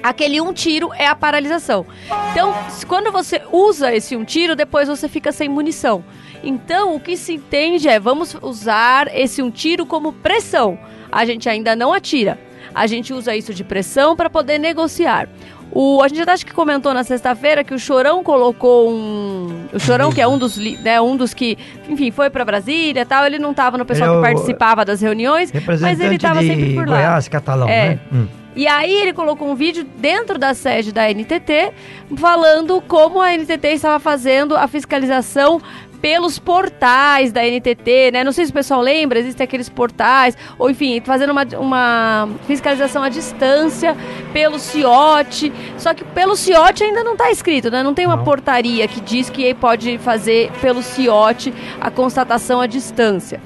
Aquele 0.03 0.41
um 0.41 0.53
tiro 0.53 0.91
é 0.95 1.07
a 1.07 1.15
paralisação. 1.15 1.85
Então, 2.33 2.55
quando 2.87 3.11
você 3.11 3.43
usa 3.53 3.93
esse 3.95 4.17
um 4.17 4.25
tiro, 4.25 4.55
depois 4.55 4.89
você 4.89 5.09
fica 5.09 5.33
sem 5.33 5.49
munição. 5.49 6.05
Então, 6.43 6.95
o 6.95 7.01
que 7.01 7.17
se 7.17 7.35
entende 7.35 7.89
é 7.89 7.99
vamos 7.99 8.37
usar 8.41 9.09
esse 9.15 9.43
um 9.43 9.51
tiro 9.51 9.85
como 9.85 10.13
pressão. 10.13 10.79
A 11.11 11.25
gente 11.25 11.49
ainda 11.49 11.75
não 11.75 11.93
atira. 11.93 12.39
A 12.75 12.87
gente 12.87 13.13
usa 13.13 13.35
isso 13.35 13.53
de 13.53 13.65
pressão 13.65 14.15
para 14.15 14.31
poder 14.31 14.59
negociar. 14.59 15.29
O, 15.71 16.03
a 16.03 16.09
gente 16.09 16.23
até 16.23 16.33
acho 16.33 16.47
que 16.47 16.53
comentou 16.53 16.95
na 16.95 17.05
sexta-feira 17.05 17.63
que 17.63 17.75
o 17.75 17.79
Chorão 17.79 18.23
colocou 18.25 18.91
um. 18.91 19.67
O 19.73 19.79
Chorão, 19.79 20.11
que 20.11 20.21
é 20.21 20.27
um 20.27 20.39
dos, 20.39 20.57
né, 20.57 21.01
um 21.01 21.17
dos 21.17 21.35
que, 21.35 21.59
enfim, 21.89 22.11
foi 22.11 22.31
para 22.31 22.45
Brasília 22.45 23.03
e 23.03 23.05
tal, 23.05 23.27
ele 23.27 23.39
não 23.39 23.51
estava 23.51 23.77
no 23.77 23.85
pessoal 23.85 24.11
Ele 24.11 24.19
é 24.19 24.21
que 24.29 24.35
participava 24.35 24.85
das 24.85 25.01
reuniões, 25.01 25.53
mas 25.81 26.01
ele 26.01 26.15
estava 26.15 26.41
sempre 26.41 26.75
por 26.75 26.89
lá. 26.89 26.97
Goiás, 26.97 27.29
catalão, 27.29 27.69
É. 27.69 27.91
né? 27.91 28.01
Hum. 28.13 28.27
E 28.57 28.67
aí 28.67 28.93
ele 28.93 29.13
colocou 29.13 29.49
um 29.49 29.55
vídeo 29.55 29.85
dentro 29.97 30.39
da 30.39 30.55
sede 30.55 30.93
da 30.93 31.09
NTT 31.09 31.73
falando 32.17 32.83
como 32.83 33.21
a 33.21 33.33
NTT 33.33 33.69
estava 33.69 34.01
fazendo 34.01 34.57
a 34.57 34.67
fiscalização 34.67 35.61
pelos 36.01 36.39
portais 36.39 37.33
da 37.33 37.43
NTT, 37.43 38.13
né? 38.13 38.25
Não 38.25 38.33
sei 38.33 38.45
se 38.47 38.51
o 38.51 38.55
pessoal 38.55 38.81
lembra, 38.81 39.19
existem 39.19 39.45
aqueles 39.45 39.69
portais, 39.69 40.37
ou 40.59 40.71
enfim, 40.71 41.01
fazendo 41.05 41.31
uma, 41.31 41.45
uma 41.59 42.29
fiscalização 42.47 43.03
à 43.03 43.09
distância 43.09 43.97
pelo 44.33 44.59
CIOT. 44.59 45.53
Só 45.77 45.95
que 45.95 46.05
pelo 46.05 46.37
CIOT 46.37 46.85
ainda 46.85 47.03
não 47.03 47.13
está 47.13 47.31
escrito, 47.31 47.71
né? 47.71 47.83
Não 47.83 47.95
tem 47.95 48.07
uma 48.07 48.19
portaria 48.19 48.87
que 48.87 49.01
diz 49.01 49.29
que 49.29 49.53
pode 49.55 49.99
fazer 49.99 50.51
pelo 50.61 50.83
CIOT 50.83 51.53
a 51.81 51.91
constatação 51.91 52.61
à 52.61 52.67
distância. 52.67 53.41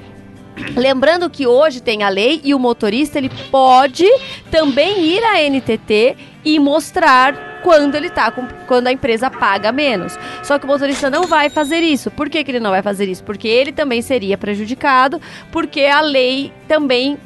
Lembrando 0.75 1.29
que 1.29 1.47
hoje 1.47 1.81
tem 1.81 2.03
a 2.03 2.09
lei 2.09 2.41
e 2.43 2.53
o 2.53 2.59
motorista 2.59 3.17
ele 3.17 3.29
pode 3.51 4.05
também 4.51 5.01
ir 5.01 5.23
à 5.23 5.41
NTT 5.49 6.15
e 6.45 6.59
mostrar 6.59 7.61
quando 7.63 7.95
ele 7.95 8.09
tá 8.09 8.29
com, 8.29 8.45
quando 8.67 8.87
a 8.87 8.91
empresa 8.91 9.29
paga 9.29 9.71
menos. 9.71 10.17
Só 10.43 10.59
que 10.59 10.65
o 10.65 10.67
motorista 10.67 11.09
não 11.09 11.25
vai 11.25 11.49
fazer 11.49 11.79
isso. 11.79 12.11
Por 12.11 12.29
que, 12.29 12.43
que 12.43 12.51
ele 12.51 12.59
não 12.59 12.71
vai 12.71 12.81
fazer 12.81 13.07
isso? 13.07 13.23
Porque 13.23 13.47
ele 13.47 13.71
também 13.71 14.01
seria 14.01 14.37
prejudicado, 14.37 15.21
porque 15.51 15.81
a 15.81 16.01
lei 16.01 16.51
também 16.67 17.17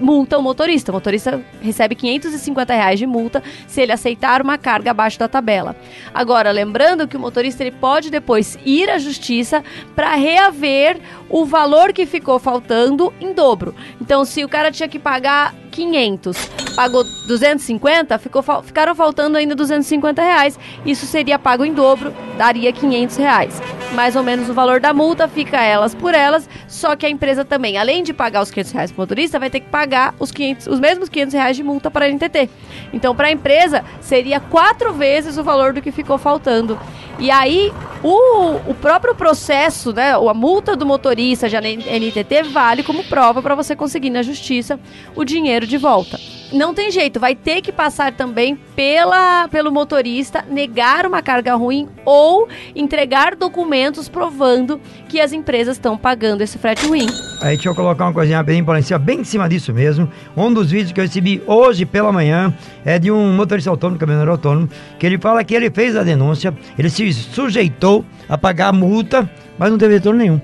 multa 0.00 0.38
o 0.38 0.42
motorista. 0.42 0.92
O 0.92 0.94
motorista 0.94 1.40
recebe 1.60 1.94
550 1.94 2.74
reais 2.74 2.98
de 2.98 3.06
multa 3.06 3.42
se 3.66 3.80
ele 3.80 3.92
aceitar 3.92 4.42
uma 4.42 4.58
carga 4.58 4.90
abaixo 4.90 5.18
da 5.18 5.28
tabela. 5.28 5.76
Agora, 6.12 6.50
lembrando 6.50 7.08
que 7.08 7.16
o 7.16 7.20
motorista 7.20 7.62
ele 7.62 7.72
pode 7.72 8.10
depois 8.10 8.58
ir 8.64 8.88
à 8.88 8.98
justiça 8.98 9.64
para 9.94 10.14
reaver 10.14 10.98
o 11.28 11.44
valor 11.44 11.92
que 11.92 12.06
ficou 12.06 12.38
faltando 12.38 13.12
em 13.20 13.32
dobro. 13.32 13.74
Então, 14.00 14.24
se 14.24 14.44
o 14.44 14.48
cara 14.48 14.70
tinha 14.70 14.88
que 14.88 14.98
pagar 14.98 15.54
500, 15.70 16.36
pagou 16.74 17.04
250, 17.04 18.18
ficou, 18.18 18.42
ficaram 18.62 18.94
faltando 18.94 19.38
ainda 19.38 19.54
250 19.54 20.22
reais. 20.22 20.58
Isso 20.84 21.06
seria 21.06 21.38
pago 21.38 21.64
em 21.64 21.72
dobro, 21.72 22.12
daria 22.36 22.72
500 22.72 23.16
reais. 23.16 23.62
Mais 23.94 24.14
ou 24.14 24.22
menos 24.22 24.48
o 24.48 24.54
valor 24.54 24.80
da 24.80 24.92
multa, 24.92 25.26
fica 25.26 25.60
elas 25.62 25.94
por 25.94 26.14
elas, 26.14 26.48
só 26.68 26.94
que 26.94 27.06
a 27.06 27.10
empresa 27.10 27.44
também, 27.44 27.76
além 27.76 28.02
de 28.02 28.12
pagar 28.12 28.42
os 28.42 28.50
500 28.50 28.72
reais 28.72 28.92
para 28.92 29.00
o 29.00 29.02
motorista, 29.02 29.38
vai 29.38 29.50
ter 29.50 29.60
que 29.60 29.68
pagar 29.68 30.14
os, 30.18 30.30
500, 30.30 30.66
os 30.66 30.80
mesmos 30.80 31.08
500 31.08 31.34
reais 31.34 31.56
de 31.56 31.62
multa 31.62 31.90
para 31.90 32.06
a 32.06 32.08
NTT. 32.08 32.48
Então, 32.92 33.14
para 33.14 33.28
a 33.28 33.30
empresa, 33.32 33.84
seria 34.00 34.40
quatro 34.40 34.92
vezes 34.92 35.38
o 35.38 35.44
valor 35.44 35.72
do 35.72 35.82
que 35.82 35.90
ficou 35.90 36.18
faltando. 36.18 36.78
E 37.20 37.30
aí, 37.30 37.70
o, 38.02 38.70
o 38.70 38.74
próprio 38.74 39.14
processo, 39.14 39.92
né, 39.92 40.12
a 40.14 40.34
multa 40.34 40.74
do 40.74 40.86
motorista 40.86 41.48
de 41.48 41.56
NTT 41.56 42.44
vale 42.50 42.82
como 42.82 43.04
prova 43.04 43.42
para 43.42 43.54
você 43.54 43.76
conseguir 43.76 44.08
na 44.08 44.22
justiça 44.22 44.80
o 45.14 45.22
dinheiro 45.22 45.66
de 45.66 45.76
volta 45.76 46.18
não 46.52 46.74
tem 46.74 46.90
jeito, 46.90 47.20
vai 47.20 47.34
ter 47.34 47.60
que 47.60 47.70
passar 47.70 48.12
também 48.12 48.58
pela, 48.74 49.48
pelo 49.48 49.70
motorista 49.70 50.44
negar 50.48 51.06
uma 51.06 51.22
carga 51.22 51.54
ruim 51.54 51.88
ou 52.04 52.48
entregar 52.74 53.36
documentos 53.36 54.08
provando 54.08 54.80
que 55.08 55.20
as 55.20 55.32
empresas 55.32 55.76
estão 55.76 55.96
pagando 55.96 56.42
esse 56.42 56.58
frete 56.58 56.86
ruim. 56.86 57.06
Aí 57.42 57.54
deixa 57.54 57.68
eu 57.68 57.74
colocar 57.74 58.04
uma 58.04 58.12
coisinha 58.12 58.42
bem 58.42 58.64
cima, 58.82 58.98
bem 58.98 59.20
em 59.20 59.24
cima 59.24 59.48
disso 59.48 59.72
mesmo. 59.72 60.10
Um 60.36 60.52
dos 60.52 60.70
vídeos 60.70 60.92
que 60.92 61.00
eu 61.00 61.04
recebi 61.04 61.42
hoje 61.46 61.86
pela 61.86 62.12
manhã 62.12 62.54
é 62.84 62.98
de 62.98 63.10
um 63.10 63.32
motorista 63.32 63.70
autônomo, 63.70 63.98
caminhoneiro 63.98 64.32
autônomo, 64.32 64.68
que 64.98 65.06
ele 65.06 65.18
fala 65.18 65.44
que 65.44 65.54
ele 65.54 65.70
fez 65.70 65.96
a 65.96 66.02
denúncia, 66.02 66.54
ele 66.78 66.90
se 66.90 67.12
sujeitou 67.12 68.04
a 68.28 68.36
pagar 68.36 68.68
a 68.68 68.72
multa, 68.72 69.30
mas 69.58 69.70
não 69.70 69.78
teve 69.78 69.94
retorno 69.94 70.18
nenhum. 70.18 70.40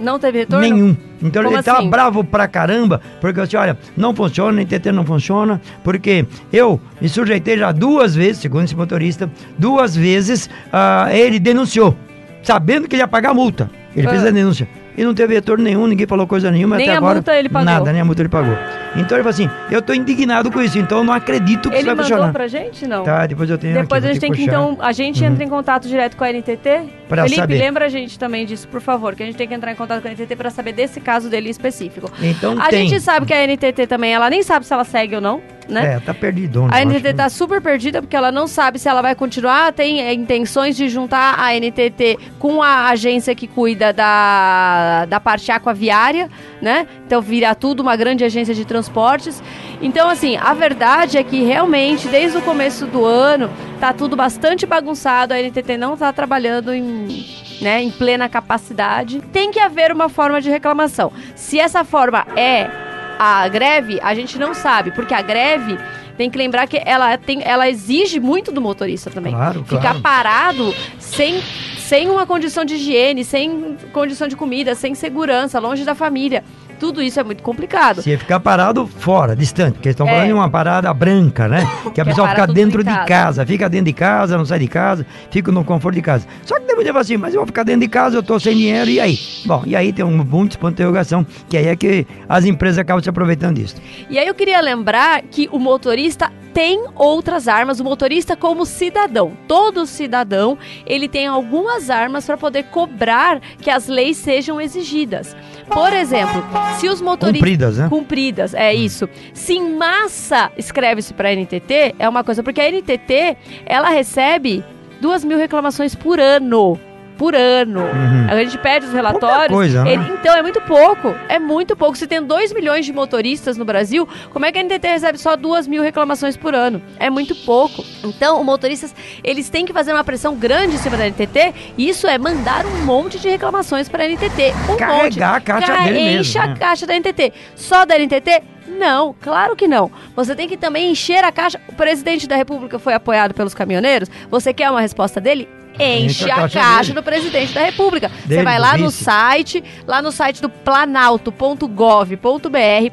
Não 0.00 0.18
teve 0.18 0.38
retorno? 0.40 0.66
Nenhum. 0.66 0.96
Então 1.22 1.42
Como 1.42 1.54
ele 1.54 1.60
assim? 1.60 1.70
tava 1.70 1.88
bravo 1.88 2.22
pra 2.22 2.46
caramba, 2.46 3.00
porque 3.20 3.40
eu 3.40 3.44
disse, 3.44 3.56
olha, 3.56 3.76
não 3.96 4.14
funciona, 4.14 4.62
NTT 4.62 4.92
não 4.92 5.04
funciona, 5.04 5.60
porque 5.82 6.26
eu 6.52 6.80
me 7.00 7.08
sujeitei 7.08 7.58
já 7.58 7.72
duas 7.72 8.14
vezes, 8.14 8.38
segundo 8.38 8.64
esse 8.64 8.76
motorista, 8.76 9.30
duas 9.58 9.96
vezes 9.96 10.48
uh, 10.66 11.10
ele 11.10 11.38
denunciou, 11.38 11.96
sabendo 12.42 12.86
que 12.86 12.94
ele 12.94 13.02
ia 13.02 13.08
pagar 13.08 13.30
a 13.30 13.34
multa. 13.34 13.70
Ele 13.96 14.06
ah. 14.06 14.10
fez 14.10 14.24
a 14.24 14.30
denúncia 14.30 14.68
e 14.98 15.04
não 15.04 15.14
teve 15.14 15.32
retorno 15.32 15.62
nenhum, 15.62 15.86
ninguém 15.86 16.08
falou 16.08 16.26
coisa 16.26 16.50
nenhuma 16.50 16.76
nem 16.76 16.88
até 16.88 16.96
agora. 16.96 17.12
A 17.12 17.14
multa 17.14 17.36
ele 17.36 17.48
pagou. 17.48 17.64
Nada, 17.64 17.92
nem 17.92 18.00
a 18.00 18.04
multa 18.04 18.20
ele 18.20 18.28
pagou. 18.28 18.56
Então 19.00 19.16
ele 19.16 19.24
falou 19.24 19.30
assim: 19.30 19.50
eu 19.70 19.80
tô 19.80 19.92
indignado 19.92 20.50
com 20.50 20.60
isso, 20.60 20.78
então 20.78 20.98
eu 20.98 21.04
não 21.04 21.12
acredito 21.12 21.70
que 21.70 21.76
ele 21.76 21.78
isso 21.78 21.86
vai 21.86 21.96
funcionar. 21.96 22.16
Ele 22.16 22.26
mandou 22.26 22.32
pra 22.32 22.48
gente, 22.48 22.86
não? 22.86 23.04
Tá, 23.04 23.26
depois 23.26 23.50
eu 23.50 23.58
tenho 23.58 23.74
Depois 23.74 24.04
aqui, 24.04 24.10
a 24.10 24.12
gente 24.12 24.20
tem 24.20 24.32
que, 24.32 24.44
puxar. 24.44 24.50
então, 24.50 24.76
a 24.80 24.92
gente 24.92 25.22
uhum. 25.22 25.30
entra 25.30 25.44
em 25.44 25.48
contato 25.48 25.88
direto 25.88 26.16
com 26.16 26.24
a 26.24 26.32
NTT. 26.32 26.98
Pra 27.08 27.22
Felipe, 27.22 27.40
saber. 27.40 27.58
lembra 27.58 27.86
a 27.86 27.88
gente 27.88 28.18
também 28.18 28.44
disso, 28.44 28.68
por 28.68 28.80
favor, 28.80 29.14
que 29.14 29.22
a 29.22 29.26
gente 29.26 29.36
tem 29.36 29.48
que 29.48 29.54
entrar 29.54 29.72
em 29.72 29.76
contato 29.76 30.02
com 30.02 30.08
a 30.08 30.10
NTT 30.10 30.36
para 30.36 30.50
saber 30.50 30.72
desse 30.72 31.00
caso 31.00 31.30
dele 31.30 31.48
específico. 31.48 32.10
Então 32.20 32.60
A 32.60 32.68
tem. 32.68 32.88
gente 32.88 33.00
sabe 33.00 33.26
que 33.26 33.32
a 33.32 33.46
NTT 33.46 33.86
também, 33.86 34.12
ela 34.12 34.28
nem 34.28 34.42
sabe 34.42 34.66
se 34.66 34.72
ela 34.72 34.84
segue 34.84 35.14
ou 35.14 35.20
não 35.20 35.40
né? 35.68 35.96
É, 35.96 36.00
tá 36.00 36.14
perdidona. 36.14 36.74
A 36.74 36.84
NTT 36.84 37.14
tá 37.14 37.28
super 37.28 37.60
perdida 37.60 38.00
porque 38.00 38.16
ela 38.16 38.32
não 38.32 38.46
sabe 38.46 38.78
se 38.78 38.88
ela 38.88 39.02
vai 39.02 39.14
continuar, 39.14 39.72
tem 39.72 40.00
é, 40.00 40.12
intenções 40.12 40.76
de 40.76 40.88
juntar 40.88 41.38
a 41.38 41.52
NTT 41.54 42.18
com 42.38 42.62
a 42.62 42.88
agência 42.88 43.34
que 43.34 43.46
cuida 43.46 43.92
da, 43.92 45.04
da 45.06 45.20
parte 45.20 45.52
aquaviária, 45.52 46.28
né? 46.60 46.86
Então 47.06 47.20
virar 47.20 47.54
tudo 47.54 47.80
uma 47.80 47.96
grande 47.96 48.24
agência 48.24 48.54
de 48.54 48.64
transportes. 48.88 49.42
Então, 49.80 50.08
assim, 50.08 50.36
a 50.36 50.54
verdade 50.54 51.18
é 51.18 51.22
que 51.22 51.42
realmente, 51.44 52.08
desde 52.08 52.38
o 52.38 52.42
começo 52.42 52.86
do 52.86 53.04
ano, 53.04 53.50
tá 53.78 53.92
tudo 53.92 54.16
bastante 54.16 54.66
bagunçado, 54.66 55.34
a 55.34 55.38
NTT 55.38 55.76
não 55.76 55.96
tá 55.96 56.12
trabalhando 56.12 56.72
em 56.72 57.38
né, 57.60 57.82
em 57.82 57.90
plena 57.90 58.28
capacidade, 58.28 59.20
tem 59.32 59.50
que 59.50 59.58
haver 59.58 59.90
uma 59.90 60.08
forma 60.08 60.40
de 60.40 60.48
reclamação. 60.48 61.12
Se 61.34 61.58
essa 61.58 61.82
forma 61.82 62.24
é 62.36 62.70
a 63.18 63.48
greve, 63.48 63.98
a 64.00 64.14
gente 64.14 64.38
não 64.38 64.54
sabe, 64.54 64.92
porque 64.92 65.12
a 65.12 65.20
greve 65.20 65.76
tem 66.16 66.30
que 66.30 66.38
lembrar 66.38 66.68
que 66.68 66.80
ela, 66.84 67.18
tem, 67.18 67.42
ela 67.42 67.68
exige 67.68 68.20
muito 68.20 68.52
do 68.52 68.60
motorista 68.60 69.10
também. 69.10 69.32
Claro, 69.32 69.64
Ficar 69.64 69.80
claro. 69.80 70.00
parado 70.00 70.74
sem, 71.00 71.40
sem 71.78 72.08
uma 72.08 72.24
condição 72.24 72.64
de 72.64 72.74
higiene, 72.74 73.24
sem 73.24 73.76
condição 73.92 74.28
de 74.28 74.36
comida, 74.36 74.76
sem 74.76 74.94
segurança, 74.94 75.58
longe 75.58 75.84
da 75.84 75.96
família 75.96 76.44
tudo 76.78 77.02
isso 77.02 77.18
é 77.18 77.24
muito 77.24 77.42
complicado. 77.42 78.02
Se 78.02 78.16
ficar 78.16 78.40
parado 78.40 78.86
fora, 78.86 79.34
distante, 79.34 79.74
porque 79.74 79.88
estão 79.88 80.06
é. 80.06 80.10
falando 80.10 80.26
de 80.26 80.32
uma 80.32 80.50
parada 80.50 80.92
branca, 80.94 81.48
né? 81.48 81.66
Que 81.94 82.00
a 82.00 82.04
pessoa 82.04 82.28
fica 82.28 82.46
dentro 82.46 82.84
de 82.84 82.90
casa. 82.90 83.06
casa. 83.06 83.46
fica 83.46 83.68
dentro 83.68 83.86
de 83.86 83.92
casa, 83.92 84.38
não 84.38 84.44
sai 84.44 84.60
de 84.60 84.68
casa, 84.68 85.06
fica 85.30 85.50
no 85.50 85.64
conforto 85.64 85.96
de 85.96 86.02
casa. 86.02 86.26
Só 86.44 86.60
que 86.60 86.66
depois 86.66 86.86
eu 86.86 86.96
assim, 86.96 87.16
mas 87.16 87.34
eu 87.34 87.40
vou 87.40 87.46
ficar 87.46 87.62
dentro 87.64 87.80
de 87.80 87.88
casa, 87.88 88.16
eu 88.16 88.22
tô 88.22 88.38
sem 88.38 88.56
dinheiro, 88.56 88.90
e 88.90 89.00
aí? 89.00 89.18
Bom, 89.44 89.62
e 89.66 89.74
aí 89.74 89.92
tem 89.92 90.04
um 90.04 90.16
monte 90.24 90.52
de 90.52 90.58
ponto 90.58 90.70
de 90.70 90.74
interrogação, 90.74 91.26
que 91.48 91.56
aí 91.56 91.66
é 91.66 91.76
que 91.76 92.06
as 92.28 92.44
empresas 92.44 92.78
acabam 92.78 93.02
se 93.02 93.08
aproveitando 93.08 93.56
disso. 93.56 93.76
E 94.08 94.18
aí 94.18 94.26
eu 94.26 94.34
queria 94.34 94.60
lembrar 94.60 95.22
que 95.22 95.48
o 95.50 95.58
motorista 95.58 96.30
tem 96.52 96.86
outras 96.96 97.46
armas, 97.46 97.78
o 97.78 97.84
motorista 97.84 98.36
como 98.36 98.66
cidadão. 98.66 99.32
Todo 99.46 99.86
cidadão, 99.86 100.58
ele 100.86 101.08
tem 101.08 101.26
algumas 101.26 101.88
armas 101.88 102.26
para 102.26 102.36
poder 102.36 102.64
cobrar 102.64 103.40
que 103.60 103.70
as 103.70 103.86
leis 103.86 104.16
sejam 104.16 104.60
exigidas. 104.60 105.36
Por 105.68 105.92
exemplo, 105.92 106.42
se 106.78 106.88
os 106.88 107.00
motoristas. 107.00 107.40
Cumpridas, 107.40 107.78
né? 107.78 107.88
Cumpridas, 107.88 108.54
é 108.54 108.74
isso. 108.74 109.08
Se 109.32 109.54
em 109.54 109.76
massa 109.76 110.50
escreve-se 110.56 111.14
para 111.14 111.28
a 111.28 111.32
NTT, 111.32 111.94
é 111.98 112.08
uma 112.08 112.24
coisa, 112.24 112.42
porque 112.42 112.60
a 112.60 112.70
NTT, 112.70 113.36
ela 113.66 113.88
recebe 113.88 114.64
duas 115.00 115.24
mil 115.24 115.38
reclamações 115.38 115.94
por 115.94 116.18
ano 116.18 116.78
por 117.18 117.34
ano. 117.34 117.80
Uhum. 117.80 118.26
A 118.30 118.36
gente 118.36 118.56
pede 118.56 118.86
os 118.86 118.92
relatórios. 118.92 119.54
Coisa, 119.54 119.82
né? 119.82 119.94
ele, 119.94 120.02
então, 120.12 120.34
é 120.34 120.40
muito 120.40 120.60
pouco. 120.62 121.14
É 121.28 121.38
muito 121.38 121.76
pouco. 121.76 121.98
Se 121.98 122.06
tem 122.06 122.22
2 122.22 122.52
milhões 122.52 122.86
de 122.86 122.92
motoristas 122.92 123.58
no 123.58 123.64
Brasil, 123.64 124.08
como 124.32 124.46
é 124.46 124.52
que 124.52 124.58
a 124.58 124.62
NTT 124.62 124.86
recebe 124.86 125.18
só 125.18 125.36
2 125.36 125.66
mil 125.66 125.82
reclamações 125.82 126.36
por 126.36 126.54
ano? 126.54 126.80
É 126.98 127.10
muito 127.10 127.34
pouco. 127.34 127.84
Então, 128.04 128.38
os 128.38 128.46
motoristas, 128.46 128.94
eles 129.24 129.50
têm 129.50 129.66
que 129.66 129.72
fazer 129.72 129.92
uma 129.92 130.04
pressão 130.04 130.36
grande 130.36 130.76
em 130.76 130.78
cima 130.78 130.96
da 130.96 131.06
NTT. 131.06 131.54
E 131.76 131.88
isso 131.88 132.06
é 132.06 132.16
mandar 132.16 132.64
um 132.64 132.84
monte 132.84 133.18
de 133.18 133.28
reclamações 133.28 133.88
para 133.88 134.04
a 134.04 134.08
NTT. 134.08 134.54
Um 134.70 134.76
Carregar 134.76 135.02
monte. 135.04 135.22
a 135.22 135.40
caixa 135.40 135.66
Car 135.66 135.84
dele 135.84 135.98
Enche 135.98 136.38
mesmo, 136.38 136.40
a 136.40 136.46
né? 136.46 136.56
caixa 136.56 136.86
da 136.86 136.94
NTT. 136.94 137.32
Só 137.56 137.84
da 137.84 137.98
NTT? 137.98 138.42
Não, 138.68 139.14
claro 139.20 139.56
que 139.56 139.66
não. 139.66 139.90
Você 140.14 140.36
tem 140.36 140.46
que 140.46 140.56
também 140.56 140.92
encher 140.92 141.24
a 141.24 141.32
caixa. 141.32 141.60
O 141.68 141.74
presidente 141.74 142.28
da 142.28 142.36
República 142.36 142.78
foi 142.78 142.94
apoiado 142.94 143.34
pelos 143.34 143.54
caminhoneiros. 143.54 144.08
Você 144.30 144.52
quer 144.52 144.70
uma 144.70 144.80
resposta 144.80 145.20
dele? 145.20 145.48
Enche 145.78 146.30
a 146.30 146.48
caixa, 146.48 146.92
do 146.92 147.02
presidente 147.02 147.52
da 147.52 147.64
República. 147.64 148.10
Você 148.26 148.42
vai 148.42 148.58
lá 148.58 148.76
no 148.76 148.90
site, 148.90 149.62
lá 149.86 150.02
no 150.02 150.12
site 150.12 150.42
do 150.42 150.48
planalto.gov.br, 150.48 152.16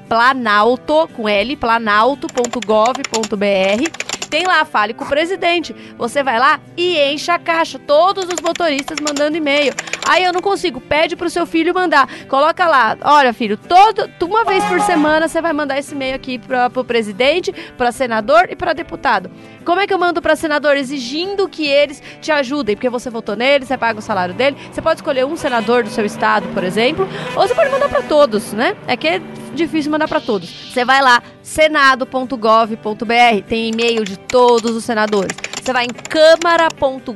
planalto 0.07 1.09
com 1.13 1.27
L, 1.27 1.55
planalto.gov.br 1.55 4.04
tem 4.35 4.45
lá, 4.45 4.65
fale 4.65 4.93
com 4.93 5.05
o 5.05 5.07
presidente. 5.07 5.73
Você 5.97 6.21
vai 6.21 6.37
lá 6.37 6.59
e 6.75 6.99
enche 6.99 7.31
a 7.31 7.39
caixa. 7.39 7.79
Todos 7.79 8.25
os 8.25 8.41
motoristas 8.41 8.97
mandando 8.99 9.37
e-mail. 9.37 9.73
Aí 10.05 10.25
eu 10.25 10.33
não 10.33 10.41
consigo. 10.41 10.81
Pede 10.81 11.15
pro 11.15 11.29
seu 11.29 11.45
filho 11.45 11.73
mandar. 11.73 12.09
Coloca 12.27 12.67
lá. 12.67 12.97
Olha, 13.01 13.31
filho, 13.31 13.55
todo, 13.55 14.11
uma 14.21 14.43
vez 14.43 14.61
por 14.65 14.81
semana 14.81 15.29
você 15.29 15.41
vai 15.41 15.53
mandar 15.53 15.79
esse 15.79 15.95
e-mail 15.95 16.15
aqui 16.15 16.37
pra, 16.37 16.69
pro 16.69 16.83
presidente, 16.83 17.53
para 17.77 17.93
senador 17.93 18.47
e 18.49 18.57
para 18.57 18.73
deputado. 18.73 19.31
Como 19.63 19.79
é 19.79 19.87
que 19.87 19.93
eu 19.93 19.97
mando 19.97 20.21
para 20.21 20.35
senador? 20.35 20.75
Exigindo 20.75 21.47
que 21.47 21.65
eles 21.65 22.03
te 22.19 22.29
ajudem, 22.29 22.75
porque 22.75 22.89
você 22.89 23.09
votou 23.09 23.37
nele, 23.37 23.65
você 23.65 23.77
paga 23.77 23.99
o 23.99 24.01
salário 24.01 24.33
dele. 24.33 24.57
Você 24.69 24.81
pode 24.81 24.99
escolher 24.99 25.25
um 25.25 25.37
senador 25.37 25.81
do 25.81 25.89
seu 25.89 26.03
estado, 26.03 26.45
por 26.53 26.65
exemplo, 26.65 27.07
ou 27.37 27.47
você 27.47 27.55
pode 27.55 27.71
mandar 27.71 27.87
para 27.87 28.01
todos, 28.01 28.51
né? 28.51 28.75
É 28.85 28.97
que 28.97 29.07
é 29.07 29.21
difícil 29.55 29.91
mandar 29.91 30.07
para 30.07 30.21
todos. 30.21 30.49
Você 30.49 30.85
vai 30.85 31.01
lá, 31.01 31.21
senado.gov.br, 31.41 33.43
tem 33.47 33.69
e-mail 33.69 34.03
de 34.03 34.17
todos 34.17 34.75
os 34.75 34.83
senadores. 34.83 35.35
Você 35.65 35.73
vai 35.73 35.85
em 35.85 35.89
câmara.gov.br, 35.89 37.13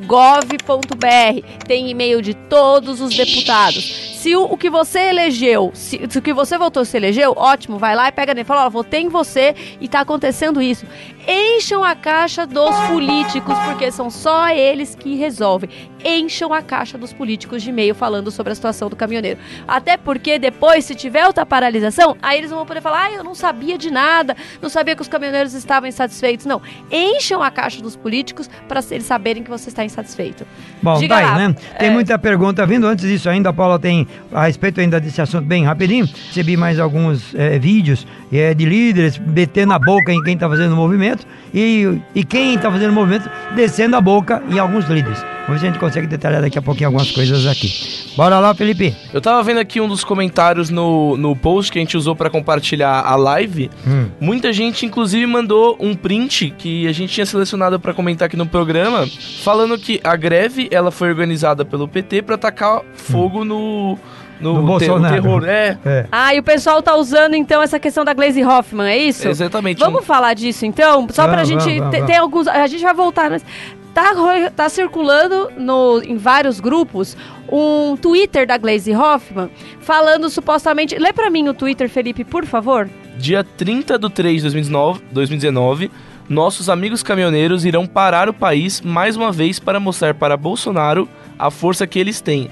tem 1.67 1.87
e-mail 1.91 2.19
de 2.19 2.33
todos 2.33 2.99
os 2.99 3.15
deputados 3.15 4.17
Se 4.17 4.35
o, 4.35 4.41
o 4.41 4.57
que 4.57 4.71
você 4.71 5.01
elegeu, 5.01 5.69
se, 5.75 6.01
se 6.09 6.17
o 6.17 6.21
que 6.21 6.33
você 6.33 6.57
votou 6.57 6.83
se 6.83 6.97
elegeu, 6.97 7.35
ótimo, 7.37 7.77
vai 7.77 7.95
lá 7.95 8.07
e 8.07 8.11
pega 8.11 8.33
nele 8.33 8.45
fala, 8.45 8.65
ó, 8.65 8.69
votei 8.71 9.01
em 9.01 9.07
você 9.07 9.53
e 9.79 9.87
tá 9.87 9.99
acontecendo 9.99 10.63
isso. 10.63 10.83
Encham 11.27 11.83
a 11.83 11.93
caixa 11.93 12.47
dos 12.47 12.75
políticos, 12.87 13.55
porque 13.65 13.91
são 13.91 14.09
só 14.09 14.49
eles 14.49 14.95
que 14.95 15.15
resolvem. 15.15 15.69
Encham 16.03 16.51
a 16.51 16.61
caixa 16.61 16.97
dos 16.97 17.13
políticos 17.13 17.61
de 17.61 17.69
e-mail 17.69 17.93
falando 17.93 18.31
sobre 18.31 18.51
a 18.51 18.55
situação 18.55 18.89
do 18.89 18.95
caminhoneiro. 18.95 19.39
Até 19.67 19.95
porque 19.95 20.39
depois, 20.39 20.85
se 20.85 20.95
tiver 20.95 21.27
outra 21.27 21.45
paralisação, 21.45 22.17
aí 22.19 22.39
eles 22.39 22.49
vão 22.49 22.65
poder 22.65 22.81
falar, 22.81 23.05
ah, 23.05 23.11
eu 23.11 23.23
não 23.23 23.35
sabia 23.35 23.77
de 23.77 23.91
nada, 23.91 24.35
não 24.59 24.69
sabia 24.69 24.95
que 24.95 25.03
os 25.03 25.07
caminhoneiros 25.07 25.53
estavam 25.53 25.87
insatisfeitos. 25.87 26.47
Não, 26.47 26.63
encham 26.91 27.43
a 27.43 27.51
caixa 27.51 27.79
dos 27.79 27.95
políticos 27.95 28.38
para 28.67 28.81
eles 28.91 29.05
saberem 29.05 29.41
que 29.43 29.49
você 29.49 29.69
está 29.69 29.83
insatisfeito. 29.83 30.45
Bom, 30.81 30.97
Diga 30.99 31.15
tá 31.15 31.19
aí, 31.21 31.25
lá. 31.25 31.37
né? 31.49 31.55
Tem 31.77 31.89
É. 31.89 31.91
muita 31.91 32.17
pergunta 32.19 32.65
vindo. 32.65 32.85
Antes 32.87 33.05
disso, 33.07 33.29
ainda, 33.29 33.49
a 33.49 33.53
Paula 33.53 33.79
tem 33.79 34.07
a 34.31 34.45
respeito 34.45 34.79
ainda 34.79 34.99
desse 34.99 35.21
assunto 35.21 35.45
bem 35.45 35.65
rapidinho. 35.65 36.05
Recebi 36.27 36.55
mais 36.55 36.79
alguns 36.79 37.33
eh, 37.35 37.57
vídeos 37.59 38.05
eh, 38.31 38.53
de 38.53 38.65
líderes 38.65 39.17
metendo 39.17 39.73
a 39.73 39.79
boca 39.79 40.11
em 40.13 40.21
quem 40.23 40.35
está 40.35 40.47
fazendo 40.47 40.73
o 40.73 40.75
movimento 40.75 41.25
e, 41.53 41.99
e 42.15 42.23
quem 42.23 42.55
está 42.55 42.71
fazendo 42.71 42.91
o 42.91 42.93
movimento 42.93 43.29
descendo 43.55 43.95
a 43.95 44.01
boca 44.01 44.41
em 44.49 44.59
alguns 44.59 44.85
líderes. 44.87 45.19
Vamos 45.49 45.53
ver 45.53 45.59
se 45.59 45.65
a 45.65 45.71
gente 45.71 45.79
consegue 45.79 46.05
detalhar 46.07 46.41
daqui 46.41 46.59
a 46.59 46.61
pouquinho 46.61 46.87
algumas 46.89 47.09
coisas 47.11 47.47
aqui. 47.47 47.73
Bora 48.15 48.39
lá, 48.39 48.53
Felipe. 48.53 48.95
Eu 49.11 49.19
tava 49.19 49.41
vendo 49.41 49.59
aqui 49.59 49.81
um 49.81 49.87
dos 49.87 50.03
comentários 50.03 50.69
no, 50.69 51.17
no 51.17 51.35
post 51.35 51.71
que 51.71 51.79
a 51.79 51.81
gente 51.81 51.97
usou 51.97 52.15
pra 52.15 52.29
compartilhar 52.29 53.01
a 53.01 53.15
live. 53.15 53.69
Hum. 53.87 54.09
Muita 54.19 54.53
gente, 54.53 54.85
inclusive, 54.85 55.25
mandou 55.25 55.75
um 55.79 55.95
print 55.95 56.53
que 56.57 56.87
a 56.87 56.91
gente 56.91 57.11
tinha 57.13 57.25
selecionado 57.25 57.79
pra 57.79 57.93
comentar 57.95 58.27
aqui 58.27 58.37
no 58.37 58.45
programa, 58.45 59.07
falando 59.43 59.77
que 59.77 59.99
a 60.03 60.15
greve 60.15 60.67
ela 60.71 60.91
foi 60.91 61.09
organizada 61.09 61.65
pelo 61.65 61.87
PT 61.87 62.21
pra 62.21 62.37
tacar 62.37 62.81
fogo 62.93 63.43
no, 63.43 63.97
no, 64.39 64.53
No 64.53 64.61
te- 64.61 64.85
Bolsonaro. 64.87 65.15
terror. 65.15 65.43
É, 65.47 65.77
É. 65.83 66.05
Ah, 66.11 66.35
e 66.35 66.39
o 66.39 66.43
pessoal 66.43 66.81
tá 66.83 66.95
usando 66.95 67.33
então 67.33 67.61
essa 67.61 67.79
questão 67.79 68.05
da 68.05 68.13
Glaze 68.13 68.43
Hoffman, 68.43 68.87
é 68.87 68.97
isso? 68.97 69.27
exatamente. 69.27 69.79
Vamos 69.79 70.05
falar 70.05 70.33
disso 70.35 70.65
então? 70.65 71.07
Só 71.09 71.23
pra 71.27 71.43
Vamos, 71.43 71.47
gente. 71.49 71.59
vamos, 71.61 71.75
vamos, 71.77 71.91
ter- 71.91 71.97
vamos. 71.97 72.07
Tem 72.11 72.17
alguns. 72.17 72.47
A 72.47 72.67
gente 72.67 72.83
vai 72.83 72.93
voltar. 72.93 73.29
Mas 73.31 73.43
tá, 73.93 74.13
tá 74.55 74.69
circulando 74.69 75.49
no, 75.57 76.01
em 76.03 76.17
vários 76.17 76.59
grupos 76.59 77.17
um 77.51 77.97
Twitter 77.97 78.45
da 78.45 78.57
Glaze 78.57 78.95
Hoffman 78.95 79.49
falando 79.81 80.29
supostamente. 80.29 80.97
Lê 80.97 81.11
pra 81.11 81.29
mim 81.29 81.47
o 81.47 81.53
Twitter, 81.53 81.89
Felipe, 81.89 82.23
por 82.23 82.45
favor. 82.45 82.89
Dia 83.17 83.43
30 83.43 83.97
de 83.99 84.09
3 84.09 84.35
de 84.37 84.41
2019, 84.43 85.01
2019, 85.11 85.91
nossos 86.29 86.69
amigos 86.69 87.03
caminhoneiros 87.03 87.65
irão 87.65 87.85
parar 87.85 88.29
o 88.29 88.33
país 88.33 88.81
mais 88.81 89.17
uma 89.17 89.31
vez 89.31 89.59
para 89.59 89.79
mostrar 89.79 90.13
para 90.13 90.37
Bolsonaro 90.37 91.09
a 91.37 91.49
força 91.49 91.87
que 91.87 91.99
eles 91.99 92.21
têm. 92.21 92.49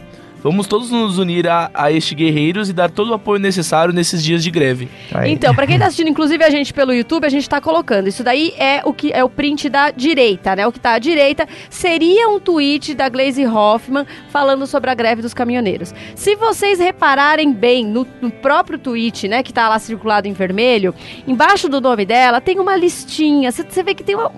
Vamos 0.50 0.66
todos 0.66 0.90
nos 0.90 1.18
unir 1.18 1.46
a, 1.46 1.70
a 1.74 1.92
estes 1.92 2.14
guerreiros 2.14 2.70
e 2.70 2.74
dar 2.74 2.90
todo 2.90 3.10
o 3.10 3.14
apoio 3.14 3.38
necessário 3.38 3.94
nesses 3.94 4.24
dias 4.24 4.42
de 4.42 4.50
greve. 4.50 4.88
Aí. 5.14 5.30
Então, 5.30 5.54
pra 5.54 5.68
quem 5.68 5.78
tá 5.78 5.88
assistindo, 5.88 6.10
inclusive 6.10 6.42
a 6.42 6.50
gente 6.50 6.74
pelo 6.74 6.94
YouTube, 6.94 7.26
a 7.26 7.30
gente 7.30 7.50
tá 7.50 7.60
colocando. 7.60 8.08
Isso 8.08 8.24
daí 8.24 8.54
é 8.58 8.82
o 8.86 8.94
que 8.94 9.12
é 9.12 9.22
o 9.24 9.30
print 9.30 9.68
da 9.68 9.92
direita, 9.92 10.56
né? 10.56 10.66
O 10.66 10.72
que 10.72 10.80
tá 10.80 10.94
à 10.94 11.00
direita 11.00 11.46
seria 11.70 12.30
um 12.30 12.40
tweet 12.40 12.96
da 12.96 13.10
Glaze 13.10 13.46
Hoffman 13.46 14.06
falando 14.30 14.66
sobre 14.66 14.90
a 14.90 14.94
greve 14.94 15.22
dos 15.22 15.34
caminhoneiros. 15.34 15.94
Se 16.16 16.36
vocês 16.36 16.80
repararem 16.80 17.52
bem 17.52 17.86
no, 17.86 18.08
no 18.22 18.32
próprio 18.32 18.80
tweet, 18.80 19.28
né, 19.28 19.44
que 19.44 19.52
tá 19.52 19.68
lá 19.68 19.78
circulado 19.80 20.30
em 20.30 20.34
vermelho, 20.34 20.96
embaixo 21.28 21.68
do 21.68 21.82
nome 21.82 22.06
dela 22.06 22.40
tem 22.40 22.58
uma 22.58 22.78
listinha. 22.78 23.52
Você 23.52 23.64
você 23.68 23.84
vê 23.84 23.94
que 23.94 24.04
tem 24.04 24.16
uma- 24.16 24.32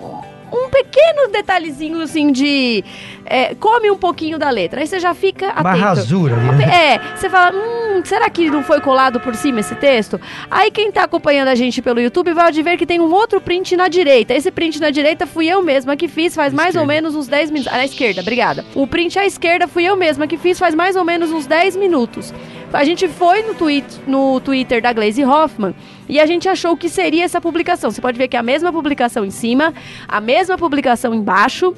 um 0.51 0.69
pequeno 0.69 1.31
detalhezinho 1.31 2.01
assim 2.01 2.31
de 2.31 2.83
é, 3.25 3.53
come 3.55 3.89
um 3.91 3.97
pouquinho 3.97 4.37
da 4.37 4.49
letra. 4.49 4.81
Aí 4.81 4.87
você 4.87 4.99
já 4.99 5.13
fica 5.13 5.47
Uma 5.59 5.71
atento. 5.71 5.77
rasura 5.85 6.35
ali, 6.35 6.55
né? 6.57 6.95
É, 6.95 7.15
você 7.15 7.29
fala, 7.29 7.55
hum, 7.55 8.01
será 8.03 8.29
que 8.29 8.49
não 8.49 8.63
foi 8.63 8.81
colado 8.81 9.19
por 9.19 9.35
cima 9.35 9.59
esse 9.59 9.75
texto? 9.75 10.19
Aí 10.49 10.71
quem 10.71 10.91
tá 10.91 11.03
acompanhando 11.03 11.49
a 11.49 11.55
gente 11.55 11.81
pelo 11.81 11.99
YouTube 11.99 12.33
vai 12.33 12.51
ver 12.51 12.77
que 12.77 12.85
tem 12.85 12.99
um 12.99 13.11
outro 13.13 13.39
print 13.39 13.75
na 13.75 13.87
direita. 13.87 14.33
Esse 14.33 14.51
print 14.51 14.79
na 14.79 14.89
direita 14.89 15.27
fui 15.27 15.47
eu 15.47 15.61
mesma 15.61 15.95
que 15.95 16.07
fiz 16.07 16.33
faz 16.35 16.53
mais 16.53 16.75
ou 16.75 16.85
menos 16.85 17.15
uns 17.15 17.27
10 17.27 17.51
minutos. 17.51 17.73
Ah, 17.73 17.77
na 17.77 17.85
esquerda, 17.85 18.21
obrigada. 18.21 18.65
O 18.73 18.87
print 18.87 19.17
à 19.19 19.25
esquerda 19.25 19.67
fui 19.67 19.83
eu 19.83 19.95
mesma 19.95 20.27
que 20.27 20.37
fiz 20.37 20.57
faz 20.57 20.73
mais 20.73 20.95
ou 20.95 21.03
menos 21.05 21.31
uns 21.31 21.45
10 21.45 21.75
minutos. 21.75 22.33
A 22.71 22.83
gente 22.83 23.07
foi 23.07 23.41
no, 23.41 23.55
tweet, 23.55 23.99
no 24.05 24.39
Twitter 24.39 24.79
da 24.79 24.93
Glaze 24.93 25.23
Hoffman 25.25 25.73
e 26.07 26.19
a 26.19 26.25
gente 26.27 26.47
achou 26.47 26.77
que 26.77 26.87
seria 26.87 27.25
essa 27.25 27.41
publicação. 27.41 27.89
Você 27.89 27.99
pode 27.99 28.17
ver 28.17 28.27
que 28.27 28.35
é 28.35 28.39
a 28.39 28.43
mesma 28.43 28.71
publicação 28.71 29.25
em 29.25 29.31
cima, 29.31 29.73
a 30.07 30.21
mesma 30.21 30.55
publicação 30.55 31.13
embaixo 31.13 31.73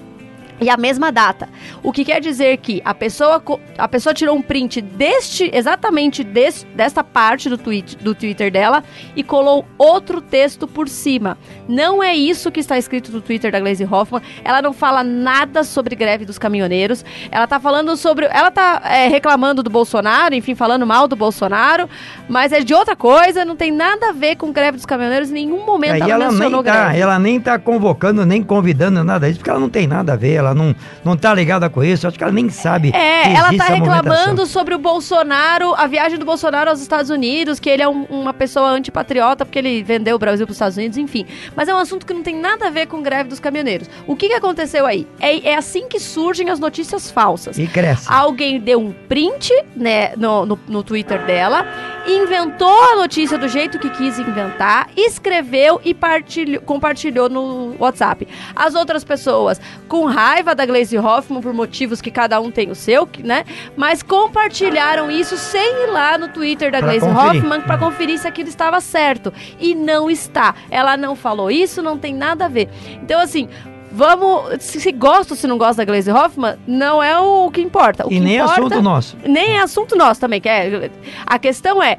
e 0.62 0.70
a 0.70 0.78
mesma 0.78 1.12
data. 1.12 1.50
O 1.82 1.92
que 1.92 2.06
quer 2.06 2.22
dizer 2.22 2.58
que 2.58 2.82
a 2.86 2.94
pessoa, 2.94 3.44
a 3.78 3.88
pessoa 3.88 4.14
tirou 4.14 4.36
um 4.36 4.42
print 4.42 4.80
deste, 4.80 5.50
exatamente 5.54 6.24
deste, 6.24 6.66
desta 6.68 7.04
parte 7.04 7.50
do, 7.50 7.58
tweet, 7.58 7.98
do 7.98 8.14
Twitter 8.14 8.52
dela 8.52 8.84
e 9.16 9.24
colou 9.24 9.66
outro 9.78 10.22
texto 10.22 10.68
por 10.68 10.88
cima. 10.88 11.38
Não 11.68 12.04
é 12.04 12.16
isso 12.16 12.52
que 12.52 12.60
está 12.60 12.78
escrito 12.78 13.12
no 13.12 13.22
Twitter 13.22 13.52
da 13.52 13.60
Glaze 13.60 13.84
Hoffman. 13.84 14.22
Ela 14.44 14.62
não 14.62 14.72
fala 14.72 15.04
nada 15.04 15.64
sobre 15.64 15.96
greve 15.96 16.26
dos 16.26 16.38
caminhoneiros. 16.38 17.04
Ela 17.32 17.48
tá 17.48 17.60
falando 17.60 17.98
sobre. 17.98 18.26
Ela 18.26 18.52
tá 18.52 18.82
é, 18.86 19.08
reclamando 19.08 19.64
do 19.64 19.70
Bolsonaro, 19.70 20.36
enfim, 20.36 20.54
falando 20.54 20.86
mal 20.86 21.08
do 21.08 21.16
Bolsonaro, 21.16 21.90
mas 22.30 22.52
é 22.52 22.60
de 22.60 22.74
outra 22.74 22.96
coisa, 22.96 23.44
não 23.44 23.56
tem 23.56 23.72
nada 23.72 24.10
a 24.10 24.12
ver 24.12 24.36
com 24.36 24.52
greve 24.52 24.78
dos 24.78 24.86
caminhoneiros. 24.86 25.32
Em 25.32 25.34
nenhum 25.34 25.66
momento 25.66 25.94
Aí 25.94 26.02
ela, 26.02 26.12
ela 26.12 26.20
nem 26.26 26.32
mencionou 26.32 26.64
tá, 26.64 26.86
greve. 26.86 27.00
ela 27.00 27.20
nem 27.20 27.40
tá 27.40 27.58
convocando, 27.58 28.26
nem 28.26 28.44
convidando 28.44 29.04
nada 29.04 29.28
disso, 29.28 29.40
porque 29.40 29.50
ela 29.50 29.60
não 29.60 29.70
tem 29.70 29.88
nada 29.88 30.14
a 30.14 30.16
ver, 30.16 30.34
ela 30.34 30.51
não, 30.54 30.76
não 31.04 31.16
tá 31.18 31.34
ligada 31.34 31.70
com 31.70 31.84
isso, 31.84 32.08
acho 32.08 32.18
que 32.18 32.24
ela 32.24 32.34
nem 32.34 32.50
sabe. 32.50 32.92
É, 32.96 33.34
ela 33.34 33.54
tá 33.56 33.66
reclamando 33.66 34.46
sobre 34.46 34.74
o 34.76 34.80
Bolsonaro, 34.80 35.74
a 35.76 35.88
viagem 35.88 36.18
do 36.18 36.26
Bolsonaro 36.26 36.70
aos 36.70 36.82
Estados 36.82 37.10
Unidos, 37.10 37.60
que 37.60 37.70
ele 37.70 37.82
é 37.84 37.88
um- 37.88 38.04
uma 38.06 38.34
pessoa 38.34 38.70
antipatriota 38.70 39.46
porque 39.46 39.60
ele 39.60 39.84
vendeu 39.84 40.16
o 40.16 40.20
Brasil 40.20 40.46
para 40.46 40.52
os 40.52 40.56
Estados 40.58 40.78
Unidos, 40.78 40.98
enfim. 40.98 41.26
Mas 41.56 41.68
é 41.68 41.74
um 41.74 41.78
assunto 41.78 42.06
que 42.06 42.14
não 42.14 42.24
tem 42.24 42.36
nada 42.36 42.68
a 42.68 42.70
ver 42.70 42.88
com 42.88 43.02
greve 43.02 43.30
dos 43.30 43.40
caminhoneiros. 43.40 43.90
O 44.08 44.16
que, 44.16 44.28
que 44.30 44.34
aconteceu 44.34 44.86
aí? 44.86 45.08
É, 45.20 45.50
é 45.52 45.56
assim 45.56 45.88
que 45.88 46.00
surgem 46.00 46.50
as 46.50 46.60
notícias 46.60 47.10
falsas. 47.12 47.58
E 47.58 47.68
cresce. 47.68 48.06
Alguém 48.12 48.60
deu 48.60 48.80
um 48.80 48.92
print 48.92 49.52
né, 49.76 50.14
no, 50.18 50.46
no, 50.46 50.60
no 50.68 50.84
Twitter 50.84 51.26
dela, 51.26 51.66
inventou 52.08 52.82
a 52.92 52.96
notícia 52.96 53.38
do 53.38 53.48
jeito 53.48 53.78
que 53.80 53.90
quis 53.90 54.18
inventar, 54.20 54.90
escreveu 54.96 55.80
e 55.84 55.94
partilhou- 55.94 56.62
compartilhou 56.62 57.30
no 57.30 57.76
WhatsApp. 57.80 58.28
As 58.56 58.76
outras 58.76 59.04
pessoas, 59.04 59.60
com 59.88 60.06
raiva 60.06 60.54
da 60.56 60.66
Glaze 60.66 60.98
Hoffman, 60.98 61.42
por 61.42 61.54
motivos 61.54 62.02
que 62.02 62.12
cada 62.12 62.40
um 62.40 62.50
tem 62.52 62.70
o 62.72 62.76
seu, 62.76 63.08
né? 63.24 63.46
Mas 63.76 64.02
compartilharam 64.02 65.10
isso 65.12 65.38
sem 65.38 65.84
ir 65.84 65.88
lá 65.92 66.18
no 66.18 66.28
Twitter 66.30 66.72
da 66.72 66.80
Pra 66.80 66.88
Glaze 66.88 67.06
conferir. 67.06 67.42
Hoffman 67.42 67.62
para 67.62 67.78
conferir 67.78 68.18
se 68.18 68.28
aquilo 68.28 68.50
estava 68.50 68.80
certo. 68.82 69.34
E 69.60 69.76
não 69.76 70.10
está. 70.10 70.56
Ela 70.70 70.98
não 70.98 71.16
falou 71.16 71.52
isso, 71.52 71.82
não 71.82 71.98
tem 71.98 72.14
nada 72.14 72.46
a 72.46 72.50
ver. 72.50 72.70
Então, 73.02 73.20
assim. 73.20 73.48
Vamos. 73.92 74.64
Se, 74.64 74.80
se 74.80 74.92
gosta 74.92 75.34
ou 75.34 75.38
se 75.38 75.46
não 75.48 75.58
gosta 75.58 75.76
da 75.78 75.86
Glaze 75.86 76.10
Hoffman, 76.12 76.56
não 76.66 77.02
é 77.04 77.18
o 77.20 77.50
que 77.52 77.62
importa. 77.62 78.06
O 78.08 78.12
E 78.12 78.16
que 78.16 78.20
nem 78.20 78.36
importa- 78.38 78.54
assunto 78.62 78.82
nosso. 78.82 79.18
nem 79.26 79.58
é 79.58 79.62
assunto 79.62 79.96
nosso 79.96 80.22
também, 80.22 80.40
que 80.40 80.48
é. 80.50 80.90
A 81.26 81.38
questão 81.38 81.82
é. 81.84 81.98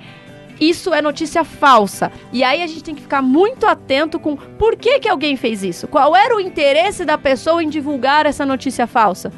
Isso 0.60 0.94
é 0.94 1.02
notícia 1.02 1.42
falsa. 1.44 2.12
E 2.32 2.44
aí 2.44 2.62
a 2.62 2.66
gente 2.66 2.84
tem 2.84 2.94
que 2.94 3.02
ficar 3.02 3.20
muito 3.20 3.66
atento 3.66 4.18
com 4.20 4.36
por 4.36 4.76
que, 4.76 5.00
que 5.00 5.08
alguém 5.08 5.34
fez 5.36 5.64
isso. 5.64 5.88
Qual 5.88 6.14
era 6.14 6.36
o 6.36 6.40
interesse 6.40 7.04
da 7.04 7.18
pessoa 7.18 7.62
em 7.64 7.68
divulgar 7.68 8.26
essa 8.26 8.46
notícia 8.46 8.86
falsa? 8.86 9.32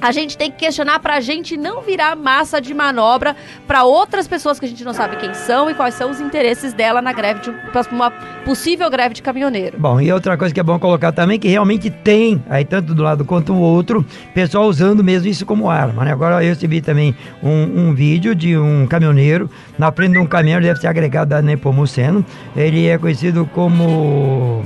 A 0.00 0.12
gente 0.12 0.36
tem 0.36 0.50
que 0.50 0.58
questionar 0.58 1.00
pra 1.00 1.20
gente 1.20 1.56
não 1.56 1.80
virar 1.80 2.14
massa 2.14 2.60
de 2.60 2.72
manobra 2.74 3.34
pra 3.66 3.84
outras 3.84 4.28
pessoas 4.28 4.60
que 4.60 4.66
a 4.66 4.68
gente 4.68 4.84
não 4.84 4.92
sabe 4.92 5.16
quem 5.16 5.32
são 5.34 5.70
e 5.70 5.74
quais 5.74 5.94
são 5.94 6.10
os 6.10 6.20
interesses 6.20 6.72
dela 6.74 7.00
na 7.00 7.12
greve 7.12 7.40
de 7.40 7.50
um- 7.50 7.54
uma 7.92 8.10
possível 8.44 8.88
greve 8.90 9.14
de 9.14 9.22
caminhoneiro. 9.22 9.78
Bom, 9.78 10.00
e 10.00 10.12
outra 10.12 10.36
coisa 10.36 10.52
que 10.52 10.60
é 10.60 10.62
bom 10.62 10.78
colocar 10.78 11.12
também, 11.12 11.38
que 11.38 11.48
realmente 11.48 11.88
tem, 11.90 12.42
aí 12.48 12.64
tanto 12.64 12.94
do 12.94 13.02
lado 13.02 13.24
quanto 13.24 13.52
o 13.54 13.58
outro, 13.60 14.04
pessoal 14.34 14.66
usando 14.66 15.02
mesmo 15.02 15.28
isso 15.28 15.46
como 15.46 15.68
arma, 15.70 16.04
né? 16.04 16.12
Agora 16.12 16.42
eu 16.44 16.48
recebi 16.50 16.80
também 16.80 17.14
um, 17.42 17.88
um 17.88 17.94
vídeo 17.94 18.34
de 18.34 18.56
um 18.56 18.86
caminhoneiro 18.86 19.50
na 19.78 19.90
frente 19.90 20.12
de 20.12 20.18
um 20.18 20.26
caminhão, 20.26 20.60
deve 20.60 20.78
ser 20.78 20.88
agregado 20.88 21.30
da 21.30 21.40
Nepomuceno, 21.42 22.24
ele 22.54 22.86
é 22.86 22.98
conhecido 22.98 23.48
como... 23.54 24.62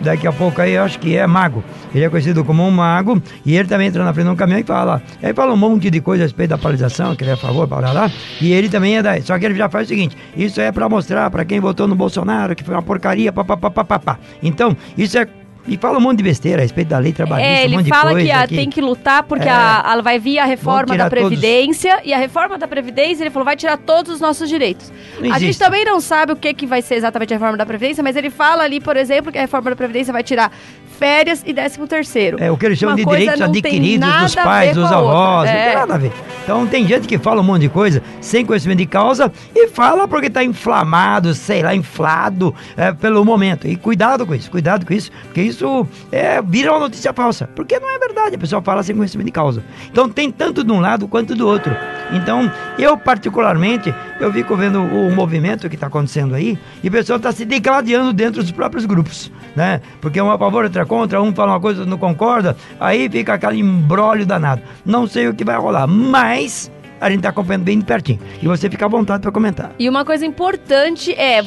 Daqui 0.00 0.26
a 0.26 0.32
pouco 0.32 0.60
aí 0.60 0.72
eu 0.72 0.82
acho 0.82 0.98
que 0.98 1.16
é 1.16 1.26
mago. 1.26 1.62
Ele 1.94 2.04
é 2.04 2.08
conhecido 2.08 2.44
como 2.44 2.66
um 2.66 2.70
mago 2.70 3.22
e 3.44 3.56
ele 3.56 3.68
também 3.68 3.88
entra 3.88 4.04
na 4.04 4.12
frente 4.12 4.26
de 4.26 4.32
um 4.32 4.36
caminhão 4.36 4.60
e 4.60 4.64
fala. 4.64 5.02
Aí 5.22 5.32
fala 5.32 5.52
um 5.52 5.56
monte 5.56 5.90
de 5.90 6.00
coisa 6.00 6.24
a 6.24 6.26
respeito 6.26 6.50
da 6.50 6.58
paralisação, 6.58 7.14
que 7.14 7.22
ele 7.22 7.30
é 7.30 7.34
a 7.34 7.36
favor, 7.36 7.66
para 7.68 7.92
lá. 7.92 8.10
E 8.40 8.52
ele 8.52 8.68
também 8.68 8.96
é 8.96 9.02
da. 9.02 9.20
Só 9.20 9.38
que 9.38 9.44
ele 9.44 9.54
já 9.54 9.68
faz 9.68 9.86
o 9.86 9.88
seguinte: 9.88 10.16
isso 10.36 10.60
é 10.60 10.70
para 10.72 10.88
mostrar 10.88 11.30
para 11.30 11.44
quem 11.44 11.60
votou 11.60 11.86
no 11.86 11.94
Bolsonaro 11.94 12.54
que 12.54 12.64
foi 12.64 12.74
uma 12.74 12.82
porcaria, 12.82 13.32
papapá. 13.32 14.18
Então, 14.42 14.76
isso 14.96 15.18
é. 15.18 15.43
E 15.66 15.78
fala 15.78 15.96
um 15.96 16.00
monte 16.00 16.18
de 16.18 16.24
besteira 16.24 16.60
a 16.60 16.62
respeito 16.62 16.88
da 16.88 16.98
lei 16.98 17.12
trabalhista, 17.12 17.50
É, 17.50 17.62
um 17.62 17.64
ele 17.64 17.76
monte 17.78 17.88
fala 17.88 18.10
de 18.10 18.16
coisa. 18.16 18.26
que, 18.26 18.32
a- 18.32 18.46
tem 18.46 18.68
que 18.68 18.80
lutar 18.82 19.22
porque 19.22 19.48
É. 19.48 19.50
a, 19.50 19.80
a- 19.94 20.02
vai 20.02 20.18
vir 20.18 20.38
a 20.38 20.44
reforma 20.44 20.94
da 20.94 21.08
Previdência 21.08 22.00
e 22.04 22.12
a 22.12 22.18
reforma 22.18 22.58
da 22.58 22.68
Previdência, 22.68 23.22
ele 23.22 23.30
falou, 23.30 23.46
vai 23.46 23.56
tirar 23.56 23.78
todos 23.78 24.12
os 24.12 24.20
nossos 24.20 24.46
direitos. 24.48 24.92
Não 25.18 25.30
a 25.30 25.38
gente 25.38 25.44
existe. 25.50 25.60
também 25.64 25.82
não 25.84 26.00
sabe 26.00 26.32
o 26.32 26.36
que, 26.36 26.52
que 26.52 26.66
vai 26.66 26.82
ser 26.82 26.96
exatamente 26.96 27.32
a 27.32 27.36
reforma 27.36 27.56
da 27.56 27.64
Previdência, 27.64 28.02
mas 28.04 28.14
ele 28.14 28.28
fala 28.28 28.62
ali, 28.62 28.78
por 28.78 28.94
exemplo, 28.96 29.32
que 29.32 29.38
a 29.38 29.40
reforma 29.40 29.70
da 29.70 29.76
Previdência 29.76 30.12
vai 30.12 30.22
tirar 30.22 30.52
férias 30.94 31.42
e 31.44 31.52
décimo 31.52 31.86
terceiro. 31.86 32.36
É 32.40 32.50
o 32.50 32.56
que 32.56 32.66
eles 32.66 32.78
chamam 32.78 32.94
Uma 32.96 33.04
de 33.04 33.10
direitos 33.10 33.40
não 33.40 33.46
adquiridos 33.48 34.14
dos 34.22 34.34
pais, 34.34 34.74
dos 34.74 34.84
outra. 34.84 34.98
avós, 34.98 35.50
não 35.50 35.56
É. 35.56 35.66
tem 35.66 35.74
nada 35.76 35.94
a 35.94 35.98
ver. 35.98 36.12
Então 36.42 36.66
tem 36.66 36.86
gente 36.86 37.06
que 37.08 37.18
fala 37.18 37.40
um 37.40 37.44
monte 37.44 37.62
de 37.62 37.68
coisa 37.68 38.02
sem 38.20 38.44
conhecimento 38.44 38.78
de 38.78 38.86
causa 38.86 39.32
e 39.54 39.68
fala 39.68 40.06
porque 40.06 40.28
tá 40.30 40.44
inflamado, 40.44 41.32
sei 41.34 41.62
lá, 41.62 41.74
inflado 41.74 42.54
é, 42.76 42.92
pelo 42.92 43.24
momento. 43.24 43.66
E 43.66 43.76
cuidado 43.76 44.26
com 44.26 44.34
isso, 44.34 44.50
cuidado 44.50 44.84
com 44.86 44.92
isso, 44.92 45.10
porque 45.24 45.42
isso 45.42 45.86
é, 46.12 46.40
vira 46.42 46.70
uma 46.72 46.80
notícia 46.80 47.12
falsa. 47.12 47.48
Porque 47.54 47.78
não 47.78 47.88
é 47.94 47.98
verdade, 47.98 48.36
a 48.36 48.38
pessoa 48.38 48.60
fala 48.62 48.82
sem 48.82 48.94
conhecimento 48.94 49.26
de 49.26 49.32
causa. 49.32 49.62
Então 49.90 50.08
tem 50.08 50.30
tanto 50.30 50.62
de 50.62 50.70
um 50.70 50.80
lado 50.80 51.08
quanto 51.08 51.34
do 51.34 51.46
outro. 51.46 51.74
Então, 52.12 52.50
eu 52.78 52.96
particularmente, 52.98 53.92
eu 54.20 54.30
fico 54.32 54.54
vendo 54.56 54.80
o 54.82 55.10
movimento 55.14 55.68
que 55.68 55.74
está 55.74 55.86
acontecendo 55.86 56.34
aí 56.34 56.58
e 56.82 56.88
o 56.88 56.90
pessoal 56.90 57.16
está 57.16 57.32
se 57.32 57.44
degladiando 57.44 58.12
dentro 58.12 58.42
dos 58.42 58.52
próprios 58.52 58.84
grupos, 58.84 59.32
né? 59.56 59.80
Porque 60.00 60.18
é 60.18 60.22
a 60.22 60.38
favor, 60.38 60.64
outro 60.64 60.80
contra, 60.84 61.22
um 61.22 61.34
fala 61.34 61.52
uma 61.52 61.60
coisa, 61.60 61.84
não 61.84 61.98
concorda, 61.98 62.56
aí 62.78 63.08
fica 63.08 63.34
aquele 63.34 63.60
embrólio 63.60 64.26
danado. 64.26 64.62
Não 64.84 65.06
sei 65.06 65.28
o 65.28 65.34
que 65.34 65.44
vai 65.44 65.56
rolar, 65.56 65.86
mas 65.86 66.70
a 67.00 67.08
gente 67.08 67.18
está 67.18 67.30
acompanhando 67.30 67.64
bem 67.64 67.78
de 67.78 67.84
pertinho. 67.84 68.20
E 68.42 68.46
você 68.46 68.70
fica 68.70 68.84
à 68.84 68.88
vontade 68.88 69.22
para 69.22 69.32
comentar. 69.32 69.72
E 69.78 69.88
uma 69.88 70.04
coisa 70.04 70.24
importante 70.24 71.12
é, 71.12 71.42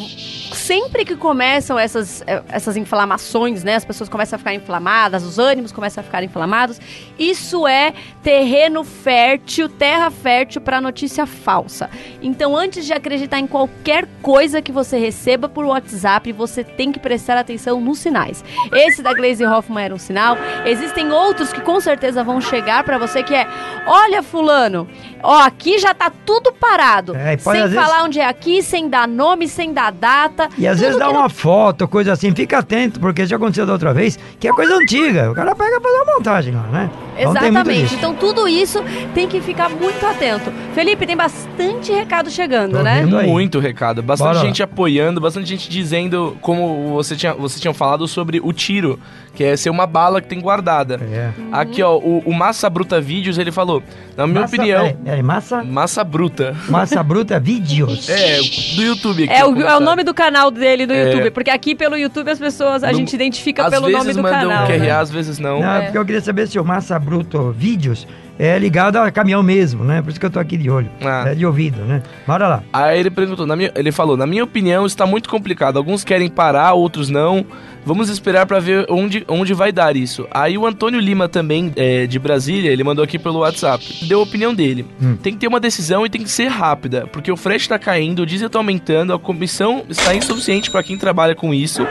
sempre 0.54 1.06
que 1.06 1.16
começam 1.16 1.78
essas, 1.78 2.24
eh, 2.28 2.44
essas 2.50 2.76
inflamações, 2.78 3.64
né? 3.64 3.76
As 3.76 3.86
pessoas 3.86 4.10
começam 4.10 4.36
a 4.36 4.40
ficar 4.40 4.54
inflamadas, 4.54 5.24
os 5.24 5.40
ânimos 5.40 5.72
começam 5.72 6.02
a 6.02 6.04
ficar 6.04 6.24
inflamados. 6.24 6.80
Isso 7.18 7.68
é 7.68 7.94
terreno 8.22 8.84
fértil, 8.84 9.70
terra 9.70 10.12
fértil 10.12 10.62
para 10.62 10.82
notícia 10.82 11.26
falsa. 11.26 11.90
Então, 12.22 12.56
antes 12.56 12.86
de 12.86 12.94
acreditar 12.94 13.40
em 13.40 13.48
qualquer 13.48 14.08
coisa 14.22 14.62
que 14.62 14.72
você 14.72 14.98
receba 14.98 15.48
por 15.48 15.66
WhatsApp, 15.66 16.32
você 16.32 16.64
tem 16.64 16.92
que 16.92 17.00
prestar 17.00 17.38
atenção 17.38 17.80
nos 17.80 18.00
sinais. 18.00 18.44
Esse 18.74 19.02
da 19.02 19.14
Glaze 19.14 19.46
Hoffman 19.46 19.86
era 19.86 19.96
um 19.96 20.00
sinal. 20.00 20.38
Existem 20.66 21.12
outros 21.12 21.54
que 21.54 21.62
com 21.62 21.80
certeza 21.80 22.24
vão 22.24 22.42
chegar 22.42 22.84
para 22.84 22.98
você 22.98 23.24
que 23.24 23.34
é, 23.34 23.48
olha 23.86 24.22
fulano, 24.22 24.88
ó, 25.38 25.44
aqui 25.46 25.78
já 25.80 25.94
tá 25.94 26.12
tudo 26.26 26.52
parado. 26.52 27.16
É, 27.16 27.38
pode, 27.38 27.58
sem 27.58 27.66
às 27.68 27.72
vezes- 27.72 27.86
falar 27.86 28.04
onde 28.04 28.20
é 28.20 28.26
aqui, 28.28 28.62
sem 28.62 28.90
dar 28.90 29.08
nome, 29.08 29.48
sem 29.48 29.74
dar 29.74 29.92
data. 29.92 30.50
E 30.58 30.68
às 30.68 30.80
vezes 30.80 30.98
dá 30.98 31.08
que 31.08 31.14
não- 31.14 31.22
uma 31.22 31.30
foto, 31.30 31.88
coisa 31.88 32.14
assim, 32.14 32.34
fica 32.34 32.60
atento, 32.60 33.00
porque 33.00 33.26
já 33.26 33.36
aconteceu 33.38 33.66
da 33.66 33.74
outra 33.74 33.94
vez, 33.94 34.18
que 34.40 34.48
é 34.48 34.52
coisa 34.52 34.76
antiga. 34.76 35.32
O 35.32 35.34
cara 35.36 35.56
pega 35.56 35.80
pra 35.80 35.90
fazer 35.92 36.04
uma 36.04 36.14
montagem 36.18 36.54
lá, 36.54 36.64
né? 36.64 36.90
Então 37.20 37.32
Exatamente. 37.32 37.96
Então 37.96 38.14
tudo 38.14 38.48
isso 38.48 38.84
tem 39.16 39.28
que 39.28 39.42
ficar 39.42 39.70
muito 39.70 40.06
atento. 40.06 40.52
Felipe, 40.76 41.06
tem 41.08 41.18
bastante 41.18 41.92
recado 41.92 42.30
chegando, 42.30 42.78
Tô 42.78 42.84
né? 42.84 43.04
Muito 43.06 43.60
recado. 43.60 44.04
Bastante 44.04 44.34
Bora 44.36 44.40
gente 44.46 44.62
apoiando, 44.62 45.20
bastante 45.20 45.48
gente 45.48 45.68
dizendo, 45.70 46.38
como 46.42 46.94
você 46.94 47.16
tinha, 47.16 47.34
você 47.34 47.60
tinha 47.60 47.74
falado 47.74 48.08
sobre 48.08 48.40
o 48.44 48.54
tiro, 48.54 49.00
que 49.34 49.44
é 49.44 49.58
ser 49.58 49.72
uma 49.72 49.88
bala 49.88 50.22
que 50.22 50.28
tem 50.28 50.40
guardada. 50.40 51.00
É. 51.12 51.30
Aqui, 51.52 51.82
ó, 51.82 51.96
o, 51.98 52.20
o 52.26 52.34
Massa 52.34 52.70
Bruta 52.70 53.02
Vídeos, 53.02 53.38
ele 53.40 53.52
falou, 53.52 53.82
na 54.16 54.28
minha 54.28 54.42
Massa- 54.42 54.56
opinião, 54.56 54.82
peraí, 54.86 54.98
peraí, 55.04 55.24
massa, 55.28 55.64
Massa 55.64 56.04
Bruta. 56.04 56.56
massa 56.70 57.04
bruta 57.04 57.40
vídeos. 57.40 58.08
É, 58.10 58.38
do 58.76 58.82
YouTube 58.84 59.24
aqui. 59.26 59.34
É 59.34 59.46
o, 59.46 59.62
é 59.62 59.76
o 59.78 59.80
nome 59.80 60.04
do 60.04 60.14
canal 60.14 60.50
dele 60.50 60.86
do 60.88 60.94
É. 60.94 61.06
YouTube, 61.12 61.32
porque 61.32 61.52
aqui 61.52 61.76
pelo 61.76 61.98
YouTube 61.98 62.32
as 62.32 62.40
pessoas, 62.40 62.84
a 62.84 62.92
No- 62.92 62.98
gente 62.98 63.14
identifica 63.14 63.64
Às 63.66 63.70
pelo 63.70 63.88
vezes 63.88 64.00
nome 64.00 64.14
do 64.14 64.24
mandam 64.24 64.50
canal. 64.50 64.68
QRA, 64.68 64.78
né? 64.80 64.92
às 64.92 65.12
vezes 65.12 65.38
não. 65.38 65.60
Não, 65.60 65.70
é 65.72 65.78
É. 65.80 65.82
porque 65.84 65.98
eu 65.98 66.06
queria 66.06 66.22
saber 66.22 66.48
se 66.48 66.58
o 66.58 66.64
Massa 66.64 66.98
Bruto 66.98 67.52
Vídeos 67.52 68.08
é 68.40 68.58
ligado 68.60 68.98
a 68.98 69.10
caminhão 69.12 69.42
mesmo, 69.42 69.84
né? 69.84 70.02
Por 70.02 70.10
isso 70.10 70.20
que 70.20 70.26
eu 70.26 70.30
tô 70.30 70.40
aqui 70.40 70.58
de 70.58 70.70
olho. 70.70 70.90
Ah. 71.02 71.26
É 71.28 71.36
de 71.36 71.46
ouvido, 71.46 71.82
né? 71.84 72.02
Bora 72.26 72.48
lá. 72.48 72.64
Aí 72.72 73.00
ele 73.00 73.10
perguntou, 73.10 73.46
minha- 73.56 73.72
ele 73.76 73.92
falou, 73.92 74.16
na 74.18 74.26
minha 74.28 74.44
opinião 74.44 74.86
está 74.86 75.06
muito 75.06 75.30
complicado. 75.30 75.78
Alguns 75.78 76.04
querem 76.04 76.30
parar, 76.30 76.74
outros 76.74 77.10
não. 77.10 77.46
Vamos 77.86 78.10
esperar 78.10 78.46
para 78.46 78.60
ver 78.60 78.86
onde, 78.90 79.24
onde 79.30 79.54
vai 79.54 79.72
dar 79.72 79.96
isso. 79.96 80.28
Aí 80.30 80.58
o 80.58 80.66
Antônio 80.68 81.00
Lima 81.00 81.30
também, 81.30 81.72
é, 81.78 82.06
de 82.06 82.20
Brasília, 82.20 82.70
ele 82.70 82.84
mandou 82.84 83.02
aqui 83.04 83.18
pelo 83.18 83.40
WhatsApp. 83.40 84.06
Deu 84.06 84.20
a 84.20 84.24
opinião 84.24 84.54
dele. 84.54 84.86
Hum. 85.02 85.16
Tem 85.16 85.32
que 85.34 85.40
ter 85.40 85.48
uma 85.48 85.60
decisão 85.60 86.06
e 86.06 86.10
tem 86.10 86.22
que 86.22 86.30
ser 86.30 86.48
rápida, 86.48 87.08
porque 87.14 87.32
o 87.32 87.38
frete 87.38 87.62
está 87.62 87.80
caindo, 87.80 88.24
o 88.24 88.26
diesel 88.26 88.48
está 88.48 88.60
aumentando, 88.60 89.14
a 89.14 89.20
comissão 89.20 89.84
está 89.90 90.14
insuficiente 90.14 90.70
para 90.70 90.84
quem 90.84 90.98
trabalha 90.98 91.34
com 91.34 91.54
isso. 91.54 91.82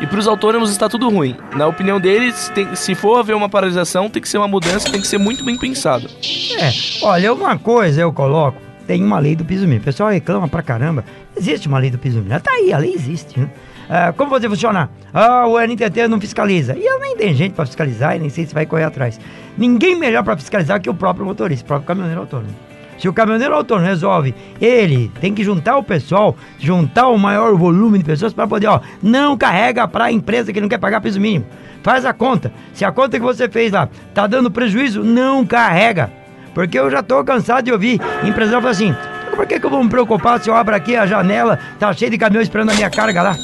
E 0.00 0.06
para 0.06 0.18
os 0.18 0.26
autônomos 0.26 0.70
está 0.70 0.88
tudo 0.88 1.08
ruim. 1.08 1.36
Na 1.56 1.66
opinião 1.66 1.98
deles, 2.00 2.50
tem- 2.54 2.74
se 2.74 2.94
for 2.94 3.18
haver 3.20 3.34
uma 3.34 3.48
paralisação, 3.48 4.10
tem 4.10 4.20
que 4.20 4.28
ser 4.28 4.38
uma 4.38 4.48
mudança, 4.48 4.90
tem 4.90 5.00
que 5.00 5.06
ser 5.06 5.18
muito 5.18 5.44
bem 5.44 5.56
pensado. 5.56 6.08
É, 6.58 6.70
olha, 7.02 7.32
uma 7.32 7.58
coisa 7.58 8.00
eu 8.02 8.12
coloco, 8.12 8.58
tem 8.86 9.02
uma 9.02 9.18
lei 9.18 9.34
do 9.36 9.44
piso 9.44 9.62
mínimo. 9.62 9.80
O 9.80 9.84
pessoal 9.84 10.10
reclama 10.10 10.48
pra 10.48 10.62
caramba. 10.62 11.04
Existe 11.36 11.68
uma 11.68 11.78
lei 11.78 11.90
do 11.90 11.98
piso 11.98 12.18
mínimo. 12.20 12.38
Tá 12.40 12.50
aí, 12.50 12.72
a 12.72 12.78
lei 12.78 12.92
existe, 12.92 13.38
né? 13.38 13.48
Ah, 13.88 14.12
como 14.16 14.30
você 14.30 14.48
funciona? 14.48 14.90
Ah, 15.12 15.46
o 15.46 15.58
NTT 15.58 16.08
não 16.08 16.20
fiscaliza. 16.20 16.76
E 16.76 16.84
eu 16.84 16.98
nem 17.00 17.16
tenho 17.16 17.34
gente 17.34 17.52
pra 17.52 17.64
fiscalizar 17.66 18.16
e 18.16 18.18
nem 18.18 18.30
sei 18.30 18.46
se 18.46 18.54
vai 18.54 18.66
correr 18.66 18.84
atrás. 18.84 19.20
Ninguém 19.56 19.94
melhor 19.94 20.22
pra 20.24 20.36
fiscalizar 20.36 20.80
que 20.80 20.88
o 20.90 20.94
próprio 20.94 21.24
motorista, 21.24 21.64
o 21.64 21.66
próprio 21.68 21.86
caminhoneiro 21.86 22.22
autônomo. 22.22 22.54
Se 22.98 23.08
o 23.08 23.12
caminhoneiro 23.12 23.54
autônomo 23.54 23.86
resolve, 23.86 24.34
ele 24.60 25.10
tem 25.20 25.34
que 25.34 25.44
juntar 25.44 25.76
o 25.76 25.82
pessoal, 25.82 26.36
juntar 26.58 27.08
o 27.08 27.18
maior 27.18 27.54
volume 27.56 27.98
de 27.98 28.04
pessoas 28.04 28.32
para 28.32 28.46
poder, 28.46 28.68
ó, 28.68 28.80
não 29.02 29.36
carrega 29.36 29.86
para 29.88 30.04
a 30.04 30.12
empresa 30.12 30.52
que 30.52 30.60
não 30.60 30.68
quer 30.68 30.78
pagar 30.78 31.00
piso 31.00 31.20
mínimo. 31.20 31.46
Faz 31.82 32.04
a 32.04 32.12
conta. 32.12 32.52
Se 32.72 32.84
a 32.84 32.92
conta 32.92 33.18
que 33.18 33.24
você 33.24 33.48
fez 33.48 33.72
lá 33.72 33.88
tá 34.14 34.26
dando 34.26 34.50
prejuízo, 34.50 35.04
não 35.04 35.44
carrega. 35.44 36.10
Porque 36.54 36.78
eu 36.78 36.90
já 36.90 37.02
tô 37.02 37.22
cansado 37.24 37.64
de 37.64 37.72
ouvir 37.72 38.00
empresário 38.22 38.60
falar 38.60 38.70
assim: 38.70 38.94
por 39.34 39.46
que, 39.46 39.58
que 39.58 39.66
eu 39.66 39.70
vou 39.70 39.82
me 39.82 39.90
preocupar 39.90 40.40
se 40.40 40.48
eu 40.48 40.54
abro 40.54 40.74
aqui 40.74 40.96
a 40.96 41.04
janela, 41.04 41.58
tá 41.78 41.92
cheio 41.92 42.10
de 42.10 42.16
caminhão 42.16 42.42
esperando 42.42 42.70
a 42.70 42.74
minha 42.74 42.88
carga 42.88 43.22
lá? 43.22 43.36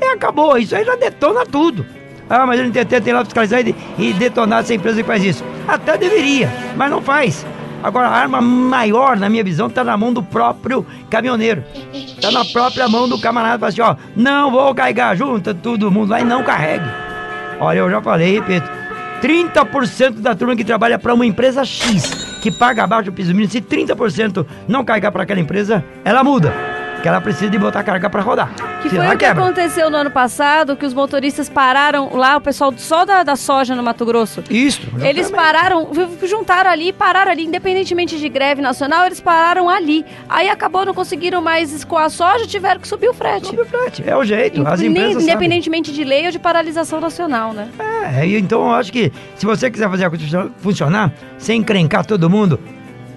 E 0.00 0.04
acabou, 0.04 0.56
isso 0.58 0.76
aí 0.76 0.84
já 0.84 0.94
detona 0.94 1.44
tudo. 1.46 1.84
Ah, 2.28 2.46
mas 2.46 2.60
ele 2.60 2.70
tem, 2.70 2.84
tem 2.84 3.12
lá 3.12 3.24
fiscalizar 3.24 3.62
e 3.98 4.12
detonar 4.12 4.60
essa 4.60 4.74
empresa 4.74 5.02
que 5.02 5.06
faz 5.06 5.24
isso. 5.24 5.44
Até 5.66 5.96
deveria, 5.96 6.50
mas 6.76 6.90
não 6.90 7.02
faz. 7.02 7.44
Agora, 7.82 8.08
a 8.08 8.16
arma 8.16 8.40
maior, 8.40 9.16
na 9.16 9.28
minha 9.28 9.42
visão, 9.42 9.68
tá 9.68 9.82
na 9.82 9.96
mão 9.96 10.12
do 10.12 10.22
próprio 10.22 10.86
caminhoneiro. 11.10 11.64
Tá 12.20 12.30
na 12.30 12.44
própria 12.44 12.88
mão 12.88 13.08
do 13.08 13.18
camarada. 13.18 13.58
Fala 13.58 13.68
assim, 13.68 13.80
ó, 13.80 13.96
não 14.14 14.50
vou 14.50 14.74
carregar, 14.74 15.16
junta 15.16 15.52
todo 15.52 15.90
mundo 15.90 16.10
lá 16.10 16.20
e 16.20 16.24
não 16.24 16.44
carregue. 16.44 16.88
Olha, 17.58 17.78
eu 17.78 17.90
já 17.90 18.00
falei, 18.00 18.34
repito. 18.34 18.68
30% 19.20 20.20
da 20.20 20.34
turma 20.34 20.56
que 20.56 20.64
trabalha 20.64 20.98
para 20.98 21.14
uma 21.14 21.24
empresa 21.24 21.64
X, 21.64 22.38
que 22.42 22.50
paga 22.50 22.82
abaixo 22.82 23.04
do 23.04 23.12
piso 23.12 23.32
mínimo, 23.32 23.50
se 23.52 23.60
30% 23.60 24.44
não 24.66 24.84
carregar 24.84 25.12
para 25.12 25.22
aquela 25.22 25.38
empresa, 25.38 25.84
ela 26.04 26.24
muda. 26.24 26.71
Que 27.02 27.08
ela 27.08 27.20
precisa 27.20 27.50
de 27.50 27.58
botar 27.58 27.82
carga 27.82 28.08
para 28.08 28.22
rodar. 28.22 28.52
Que 28.80 28.88
foi 28.88 28.98
o 29.00 29.10
que 29.10 29.16
quebra. 29.18 29.42
aconteceu 29.44 29.90
no 29.90 29.96
ano 29.96 30.10
passado, 30.10 30.76
que 30.76 30.86
os 30.86 30.94
motoristas 30.94 31.48
pararam 31.48 32.14
lá, 32.16 32.36
o 32.36 32.40
pessoal 32.40 32.72
só 32.76 33.04
da, 33.04 33.22
da 33.24 33.34
soja 33.34 33.74
no 33.74 33.82
Mato 33.82 34.04
Grosso. 34.06 34.42
Isso. 34.48 34.82
Eles 35.00 35.26
exatamente. 35.26 35.32
pararam, 35.32 35.86
v- 35.92 36.26
juntaram 36.28 36.70
ali, 36.70 36.92
pararam 36.92 37.32
ali, 37.32 37.44
independentemente 37.44 38.16
de 38.18 38.28
greve 38.28 38.62
nacional, 38.62 39.04
eles 39.06 39.20
pararam 39.20 39.68
ali. 39.68 40.04
Aí 40.28 40.48
acabou, 40.48 40.84
não 40.86 40.94
conseguiram 40.94 41.42
mais 41.42 41.72
escoar 41.72 42.04
a 42.04 42.08
soja, 42.08 42.46
tiveram 42.46 42.80
que 42.80 42.86
subir 42.86 43.08
o 43.08 43.14
frete. 43.14 43.46
Sobe 43.46 43.62
o 43.62 43.66
frete, 43.66 44.04
É 44.06 44.16
o 44.16 44.24
jeito. 44.24 44.64
As 44.66 44.80
empresas 44.80 45.12
sabem. 45.14 45.24
independentemente 45.28 45.92
de 45.92 46.04
lei 46.04 46.26
ou 46.26 46.30
de 46.30 46.38
paralisação 46.38 47.00
nacional, 47.00 47.52
né? 47.52 47.68
É, 48.16 48.24
e 48.26 48.38
então 48.38 48.62
eu 48.68 48.74
acho 48.74 48.92
que 48.92 49.12
se 49.34 49.44
você 49.44 49.68
quiser 49.70 49.90
fazer 49.90 50.04
a 50.04 50.08
coisa 50.10 50.24
funcio- 50.24 50.52
funcionar, 50.58 51.12
sem 51.36 51.58
encrencar 51.60 52.06
todo 52.06 52.30
mundo, 52.30 52.60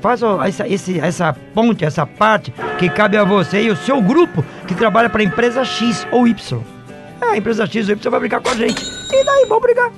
faça 0.05 0.27
essa, 0.47 0.67
esse- 0.67 0.99
essa 0.99 1.33
ponte, 1.53 1.83
essa 1.83 2.05
parte 2.05 2.53
que 2.77 2.87
cabe 2.89 3.17
a 3.17 3.23
você 3.23 3.63
e 3.63 3.71
o 3.71 3.75
seu 3.75 3.99
grupo 4.01 4.45
que 4.67 4.75
trabalha 4.75 5.09
para 5.09 5.21
a 5.21 5.25
empresa 5.25 5.65
X 5.65 6.05
ou 6.11 6.27
Y. 6.27 6.59
É, 7.21 7.25
a 7.31 7.37
empresa 7.37 7.65
X 7.65 7.87
ou 7.89 7.95
Y 7.95 8.09
vai 8.11 8.19
brigar 8.19 8.39
com 8.41 8.49
a 8.49 8.55
gente. 8.55 8.83
E 9.11 9.23
daí, 9.25 9.45
vamos 9.47 9.63
brigar. 9.63 9.89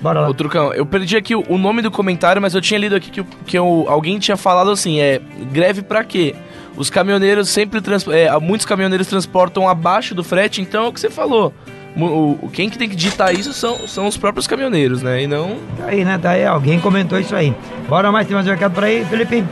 Bora 0.00 0.20
lá. 0.20 0.28
Ô, 0.28 0.34
Trucão, 0.34 0.72
eu 0.72 0.86
perdi 0.86 1.16
aqui 1.16 1.34
o, 1.34 1.58
nome 1.58 1.82
do 1.82 1.90
comentário, 1.90 2.40
mas 2.40 2.54
eu 2.54 2.60
tinha 2.60 2.78
lido 2.78 2.94
aqui 2.96 3.10
que, 3.10 3.22
que 3.46 3.58
o- 3.58 3.84
alguém 3.88 4.18
tinha 4.18 4.36
falado 4.36 4.70
assim, 4.70 4.98
é, 5.00 5.20
greve 5.52 5.82
pra 5.82 6.02
quê? 6.04 6.34
Os 6.76 6.88
caminhoneiros 6.90 7.48
sempre, 7.50 7.80
trans, 7.80 8.06
é, 8.08 8.30
muitos 8.40 8.66
caminhoneiros 8.66 9.06
transportam 9.06 9.68
abaixo 9.68 10.14
do 10.14 10.24
frete, 10.24 10.60
então 10.62 10.84
é 10.86 10.88
o 10.88 10.92
que 10.92 11.00
você 11.00 11.10
falou. 11.10 11.52
O- 11.96 12.50
quem 12.52 12.68
que 12.68 12.76
tem 12.76 12.88
que 12.88 12.96
ditar 12.96 13.32
isso 13.32 13.52
são, 13.52 13.86
são 13.86 14.06
os 14.06 14.16
próprios 14.16 14.46
caminhoneiros, 14.46 15.00
né? 15.02 15.22
E 15.22 15.26
não... 15.26 15.58
Tá 15.78 15.86
aí, 15.86 16.04
né? 16.04 16.18
Tá 16.18 16.30
aí, 16.30 16.44
alguém 16.44 16.80
comentou 16.80 17.18
isso 17.18 17.34
aí. 17.36 17.54
Bora 17.88 18.10
mais, 18.10 18.26
tem 18.26 18.34
mais 18.34 18.46
um 18.46 18.50
recado 18.50 18.72
por 18.74 18.82
aí, 18.84 19.04
Felipe? 19.04 19.44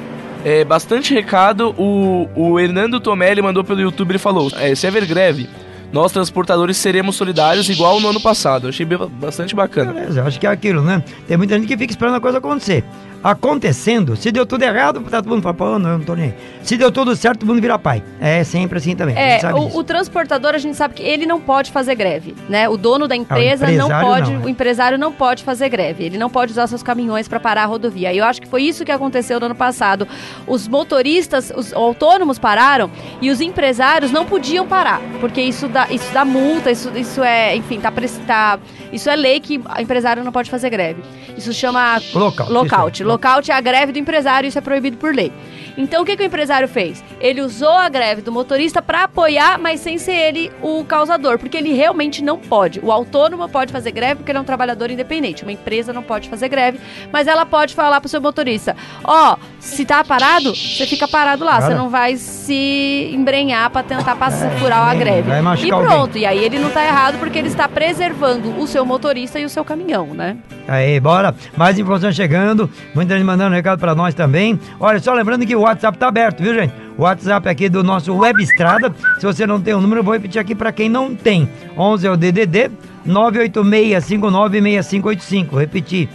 É, 0.45 0.65
bastante 0.65 1.15
recado, 1.15 1.71
o, 1.79 2.29
o 2.35 2.59
Hernando 2.59 2.99
Tomé, 2.99 3.31
ele 3.31 3.43
mandou 3.43 3.63
pelo 3.63 3.81
YouTube, 3.81 4.11
ele 4.11 4.19
falou, 4.19 4.51
é, 4.57 4.75
se 4.75 4.89
haver 4.89 5.07
greve, 5.07 5.49
nós 5.93 6.11
transportadores 6.11 6.77
seremos 6.79 7.15
solidários 7.15 7.69
igual 7.69 8.01
no 8.01 8.09
ano 8.09 8.21
passado. 8.21 8.65
Eu 8.65 8.71
achei 8.71 8.85
bastante 8.85 9.55
bacana. 9.55 9.93
Beleza, 9.93 10.25
acho 10.25 10.41
que 10.41 10.47
é 10.47 10.51
aquilo, 10.51 10.83
né? 10.83 11.05
Tem 11.29 11.37
muita 11.37 11.55
gente 11.55 11.69
que 11.69 11.77
fica 11.77 11.93
esperando 11.93 12.17
a 12.17 12.21
coisa 12.21 12.39
acontecer. 12.39 12.83
Acontecendo, 13.23 14.17
se 14.17 14.33
deu 14.33 14.45
tudo 14.45 14.63
errado, 14.63 15.01
tá 15.03 15.23
todo 15.23 15.31
mundo 15.31 15.43
fala, 15.43 15.55
pô, 15.55 15.79
não, 15.79 15.91
eu 15.91 15.99
não 15.99 16.05
tô 16.05 16.15
nem 16.15 16.27
aí. 16.27 16.35
Se 16.63 16.77
deu 16.77 16.91
tudo 16.91 17.15
certo, 17.15 17.41
todo 17.41 17.49
mundo 17.49 17.61
vira 17.61 17.79
pai. 17.79 18.03
É 18.21 18.43
sempre 18.45 18.79
assim 18.79 18.97
também. 18.97 19.17
É, 19.17 19.41
o, 19.55 19.79
o 19.79 19.85
transportador 19.85 20.55
a 20.55 20.59
gente 20.59 20.77
sabe 20.77 20.95
que 20.95 21.03
ele 21.03 21.27
não 21.27 21.41
pode 21.41 21.71
fazer 21.71 21.95
greve, 21.95 22.35
né? 22.49 22.69
O 22.69 22.77
dono 22.77 23.07
da 23.07 23.15
empresa 23.15 23.71
não 23.71 23.89
pode, 23.89 24.33
não, 24.33 24.41
né? 24.41 24.47
o 24.47 24.49
empresário 24.49 24.99
não 24.99 25.13
pode 25.13 25.45
fazer 25.45 25.69
greve. 25.69 26.05
Ele 26.05 26.19
não 26.19 26.29
pode 26.29 26.53
usar 26.53 26.67
seus 26.67 26.83
caminhões 26.83 27.29
para 27.29 27.39
parar 27.39 27.63
a 27.63 27.67
rodovia. 27.67 28.13
E 28.13 28.19
eu 28.19 28.25
acho 28.25 28.41
que 28.41 28.49
foi 28.49 28.63
isso 28.63 28.85
que 28.85 28.93
aconteceu 28.93 29.39
no 29.39 29.47
ano 29.47 29.55
passado. 29.55 30.07
Os 30.47 30.67
motoristas, 30.67 31.53
os 31.55 31.73
autônomos 31.73 32.39
pararam 32.39 32.91
e 33.21 33.31
os 33.31 33.41
empresários 33.41 34.11
não 34.11 34.25
podiam 34.25 34.67
parar, 34.67 35.01
porque 35.21 35.41
isso 35.41 35.69
dá, 35.69 35.87
isso 35.91 36.13
dá 36.13 36.25
multa, 36.25 36.71
isso, 36.71 36.91
isso 36.97 37.23
é, 37.23 37.57
enfim, 37.57 37.81
tá, 37.81 37.93
tá 38.27 38.59
Isso 38.93 39.09
é 39.09 39.17
lei 39.17 39.41
que 39.41 39.61
a 39.65 39.81
empresário 39.81 40.23
não 40.23 40.33
pode 40.33 40.51
fazer 40.51 40.71
greve. 40.71 41.03
Isso 41.37 41.53
chama 41.53 42.01
Lockout, 42.15 42.53
lockout. 42.53 43.05
Lockout 43.05 43.51
é 43.51 43.55
a 43.55 43.61
greve 43.61 43.93
do 43.93 43.99
empresário, 43.99 44.47
isso 44.47 44.59
é 44.59 44.61
proibido 44.61 44.97
por 44.97 45.15
lei. 45.15 45.33
Então 45.77 46.03
o 46.03 46.05
que, 46.05 46.17
que 46.17 46.23
o 46.23 46.27
empresário 46.27 46.69
fez? 46.69 47.03
Ele 47.21 47.41
usou 47.41 47.71
a 47.71 47.89
greve 47.89 48.21
do 48.21 48.31
motorista 48.31 48.83
para 48.83 49.05
apoiar, 49.05 49.59
mas 49.59 49.81
sem 49.81 49.97
ser 49.97 50.13
ele 50.13 50.53
o 50.61 50.85
causador, 50.85 51.39
porque 51.39 51.57
ele 51.57 51.73
realmente 51.73 52.23
não 52.23 52.39
pode. 52.39 52.81
O 52.83 52.93
autônomo 52.93 53.49
pode 53.49 53.73
fazer 53.73 53.91
greve 53.91 54.17
porque 54.17 54.31
ele 54.31 54.39
é 54.39 54.41
um 54.41 54.45
trabalhador 54.45 54.91
independente. 54.91 55.43
Uma 55.43 55.53
empresa 55.53 55.93
não 55.93 56.03
pode 56.03 56.29
fazer 56.29 56.49
greve, 56.49 56.79
mas 57.11 57.27
ela 57.27 57.47
pode 57.47 57.75
falar 57.75 58.01
pro 58.01 58.09
seu 58.09 58.21
motorista: 58.21 58.77
ó, 59.03 59.37
se 59.59 59.85
tá 59.87 60.05
parado, 60.05 60.55
você 60.55 60.87
fica 60.87 61.09
parado 61.09 61.45
lá, 61.45 61.57
Para. 61.57 61.67
você 61.69 61.75
não 61.75 61.89
vai 61.89 62.17
se 62.17 63.11
embrenhar 63.13 63.71
para 63.71 63.83
tentar 63.83 64.17
passar, 64.17 64.51
furar 64.59 64.89
a 64.91 64.95
greve. 64.95 65.31
E 65.67 65.69
pronto, 65.69 66.19
e 66.19 66.27
aí 66.27 66.45
ele 66.45 66.59
não 66.59 66.71
tá 66.71 66.85
errado 66.85 67.19
porque 67.19 67.39
ele 67.39 67.49
está 67.49 67.67
preservando 67.69 68.61
o 68.61 68.67
seu 68.67 68.82
motorista 68.85 69.38
e 69.38 69.45
o 69.45 69.49
seu 69.49 69.64
caminhão, 69.64 70.09
né? 70.09 70.37
Aí, 70.68 71.01
bora. 71.01 71.35
Mais 71.57 71.79
informações 71.79 72.14
chegando. 72.14 72.68
Muita 72.95 73.14
gente 73.14 73.25
mandando 73.25 73.55
recado 73.55 73.79
pra 73.79 73.95
nós 73.95 74.14
também. 74.14 74.61
Olha, 74.79 75.01
só 75.01 75.14
lembrando 75.14 75.47
que 75.47 75.57
o 75.57 75.61
WhatsApp 75.61 75.97
tá 75.99 76.09
aberto, 76.09 76.42
viu, 76.42 76.55
gente? 76.55 76.73
O 76.97 77.03
WhatsApp 77.03 77.49
aqui 77.49 77.68
do 77.68 77.83
nosso 77.83 78.14
Web 78.14 78.42
Estrada. 78.42 78.95
Se 79.18 79.27
você 79.27 79.47
não 79.47 79.61
tem 79.61 79.75
o 79.75 79.81
número, 79.81 80.01
eu 80.01 80.05
vou 80.05 80.14
repetir 80.14 80.40
aqui 80.40 80.55
pra 80.55 80.73
quem 80.73 80.88
não 80.88 81.14
tem. 81.14 81.49
11 81.77 82.07
é 82.07 82.11
o 82.11 82.16
DDD 82.16 82.71
986596585. 83.07 85.59
Repetir. 85.59 86.09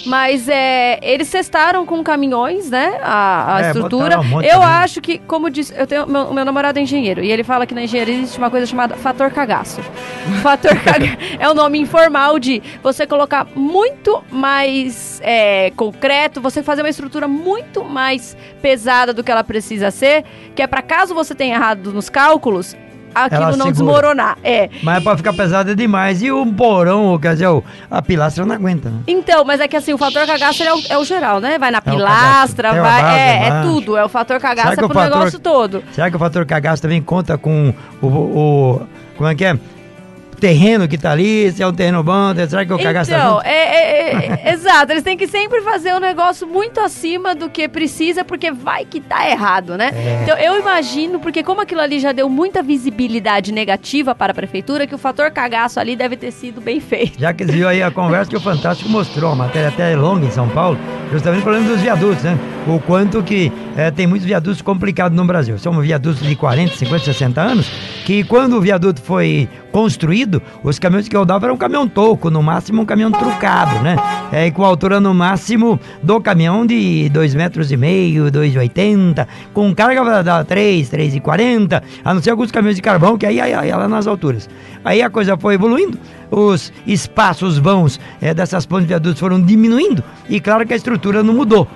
Mas 0.05 0.47
é, 0.49 0.99
eles 1.01 1.29
testaram 1.29 1.85
com 1.85 2.03
caminhões, 2.03 2.69
né? 2.69 2.99
A, 3.01 3.55
a 3.55 3.61
É, 3.61 3.67
estrutura. 3.67 4.19
um 4.19 4.23
monte 4.23 4.47
eu 4.47 4.61
acho 4.61 5.01
que, 5.01 5.17
como 5.19 5.49
disse, 5.49 5.73
eu 5.77 5.87
tenho 5.87 6.05
meu, 6.07 6.33
meu 6.33 6.45
namorado 6.45 6.77
é 6.79 6.81
engenheiro 6.81 7.23
e 7.23 7.31
ele 7.31 7.43
fala 7.43 7.65
que 7.65 7.73
na 7.73 7.83
engenharia 7.83 8.15
existe 8.15 8.37
uma 8.37 8.49
coisa 8.49 8.65
chamada 8.65 8.95
fator 8.95 9.31
cagaço. 9.31 9.81
Fator 10.43 10.75
cagaço 10.81 11.17
é 11.39 11.49
um 11.49 11.53
nome 11.53 11.79
informal 11.79 12.37
de 12.39 12.61
você 12.81 13.05
colocar 13.07 13.47
muito 13.55 14.23
mais 14.31 15.21
é, 15.23 15.71
concreto, 15.71 16.41
você 16.41 16.61
fazer 16.63 16.81
uma 16.81 16.89
estrutura 16.89 17.27
muito 17.27 17.83
mais 17.83 18.35
pesada 18.61 19.13
do 19.13 19.23
que 19.23 19.31
ela 19.31 19.43
precisa 19.43 19.91
ser, 19.91 20.23
que 20.55 20.61
é 20.61 20.67
para 20.67 20.81
caso 20.81 21.13
você 21.13 21.33
tenha 21.35 21.55
errado 21.55 21.91
nos 21.93 22.09
cálculos, 22.09 22.75
aquilo 23.15 23.41
não 23.43 23.51
segura. 23.51 23.71
desmoronar. 23.71 24.37
É. 24.43 24.69
Mas 24.81 24.97
é 24.97 25.01
pra 25.01 25.17
ficar 25.17 25.33
pesada 25.33 25.75
demais. 25.75 26.21
E 26.21 26.31
o 26.31 26.45
porão, 26.45 27.17
quer 27.19 27.33
dizer, 27.33 27.47
o- 27.47 27.63
a 27.89 28.01
pilastra 28.01 28.45
não 28.45 28.55
aguenta, 28.55 28.89
né? 28.89 28.99
Então, 29.07 29.43
mas 29.45 29.59
é 29.59 29.67
que 29.67 29.75
assim, 29.75 29.93
o 29.93 29.97
fator 29.97 30.25
cagaço 30.25 30.63
é, 30.63 30.73
o, 30.73 30.81
é 30.89 30.97
o 30.97 31.03
geral, 31.03 31.39
né? 31.39 31.57
Vai 31.57 31.71
na 31.71 31.77
É 31.77 31.81
o 31.81 31.93
pilastra, 31.93 32.69
vai. 32.73 32.81
base 33.01 33.17
é, 33.19 33.47
é 33.47 33.61
tudo. 33.63 33.97
É 33.97 34.03
o 34.05 34.09
fator 34.09 34.39
cagaço 34.39 34.69
é 34.69 34.73
o 34.73 34.75
pro 34.77 34.87
fator- 34.89 35.17
negócio 35.17 35.39
todo. 35.39 35.83
Será 35.91 36.09
que 36.09 36.15
o 36.15 36.19
fator 36.19 36.45
cagaço 36.45 36.81
também 36.81 37.01
conta 37.01 37.37
com 37.37 37.73
o, 38.01 38.07
o- 38.07 38.81
como 39.17 39.29
é 39.29 39.35
que 39.35 39.45
é? 39.45 39.57
Terreno 40.47 40.89
que 40.89 40.97
tá 40.97 41.09
ali, 41.13 41.53
se 41.53 41.63
é 41.63 41.67
um 41.67 41.71
terreno 41.71 42.03
bom, 42.03 42.33
será 42.49 42.65
que 42.65 42.77
cagaço 42.83 43.09
tá 43.09 43.17
Então, 43.17 43.35
junto? 43.35 43.45
é, 43.45 43.49
é- 43.49 44.41
é- 44.43 44.53
exato. 44.53 44.91
Eles 44.91 45.01
têm 45.01 45.15
que 45.15 45.25
sempre 45.25 45.61
fazer 45.61 45.93
um 45.95 46.01
negócio 46.01 46.45
muito 46.45 46.81
acima 46.81 47.33
do 47.33 47.49
que 47.49 47.65
precisa, 47.69 48.25
porque 48.25 48.51
vai 48.51 48.83
que 48.83 48.99
tá 48.99 49.29
errado, 49.29 49.77
né? 49.77 49.91
É. 49.95 50.19
Então, 50.23 50.37
eu 50.37 50.59
imagino, 50.59 51.17
porque 51.17 51.43
como 51.43 51.61
aquilo 51.61 51.79
ali 51.79 51.97
já 51.97 52.11
deu 52.11 52.27
muita 52.27 52.61
visibilidade 52.61 53.53
negativa 53.53 54.13
para 54.13 54.33
a 54.33 54.35
prefeitura, 54.35 54.85
que 54.85 54.93
o 54.93 54.97
fator 54.97 55.31
cagaço 55.31 55.79
ali 55.79 55.95
deve 55.95 56.17
ter 56.17 56.31
sido 56.31 56.59
bem 56.59 56.81
feito. 56.81 57.17
Já 57.21 57.31
que 57.31 57.45
viu 57.45 57.65
aí 57.65 57.81
a 57.81 57.89
conversa 57.89 58.29
que 58.29 58.35
o 58.35 58.41
Fantástico 58.41 58.89
mostrou, 58.89 59.31
a 59.31 59.35
matéria 59.35 59.69
até 59.69 59.95
longa 59.95 60.25
em 60.25 60.31
São 60.31 60.49
Paulo, 60.49 60.77
justamente 61.09 61.39
o 61.39 61.43
problema 61.43 61.69
dos 61.69 61.79
viadutos, 61.79 62.21
né? 62.21 62.37
O 62.67 62.79
quanto 62.79 63.23
que 63.23 63.49
eh, 63.77 63.91
tem 63.91 64.07
muitos 64.07 64.25
viadutos 64.25 64.61
complicados 64.61 65.15
no 65.15 65.23
Brasil. 65.25 65.57
São 65.57 65.79
viadutos 65.79 66.21
de 66.21 66.35
40, 66.35 66.75
50, 66.75 67.05
60 67.05 67.41
anos, 67.41 67.69
que 68.05 68.23
quando 68.25 68.57
o 68.57 68.61
viaduto 68.61 69.01
foi 69.01 69.47
construído, 69.71 70.32
os 70.63 70.79
caminhões 70.79 71.07
que 71.07 71.15
rodavam 71.17 71.47
eram 71.47 71.55
um 71.55 71.57
caminhão 71.57 71.87
toco, 71.87 72.29
no 72.29 72.41
máximo 72.41 72.81
um 72.81 72.85
caminhão 72.85 73.11
trucado, 73.11 73.79
né? 73.81 73.95
É, 74.31 74.49
com 74.51 74.63
altura 74.63 74.99
no 74.99 75.13
máximo 75.13 75.79
do 76.01 76.19
caminhão 76.21 76.65
de 76.65 77.09
2 77.09 77.35
metros 77.35 77.71
e 77.71 77.77
meio, 77.77 78.31
2,80, 78.31 79.27
com 79.53 79.73
carga 79.75 80.23
dar 80.23 80.43
3, 80.45 80.89
3,40, 80.89 81.81
a 82.03 82.13
não 82.13 82.21
ser 82.21 82.31
alguns 82.31 82.51
caminhões 82.51 82.75
de 82.75 82.81
carvão, 82.81 83.17
que 83.17 83.25
aí 83.25 83.39
aí, 83.39 83.53
aí, 83.53 83.71
lá 83.71 83.87
nas 83.87 84.07
alturas. 84.07 84.49
Aí 84.83 85.01
a 85.01 85.09
coisa 85.09 85.37
foi 85.37 85.53
evoluindo, 85.55 85.97
os 86.31 86.71
espaços 86.87 87.57
vãos 87.57 87.99
eh, 88.21 88.33
dessas 88.33 88.65
pontes 88.65 88.83
de 88.85 88.89
viadutos 88.89 89.19
foram 89.19 89.41
diminuindo, 89.41 90.03
e 90.29 90.39
claro 90.39 90.65
que 90.65 90.73
a 90.73 90.75
estrutura 90.75 91.23
não 91.23 91.33
mudou. 91.33 91.67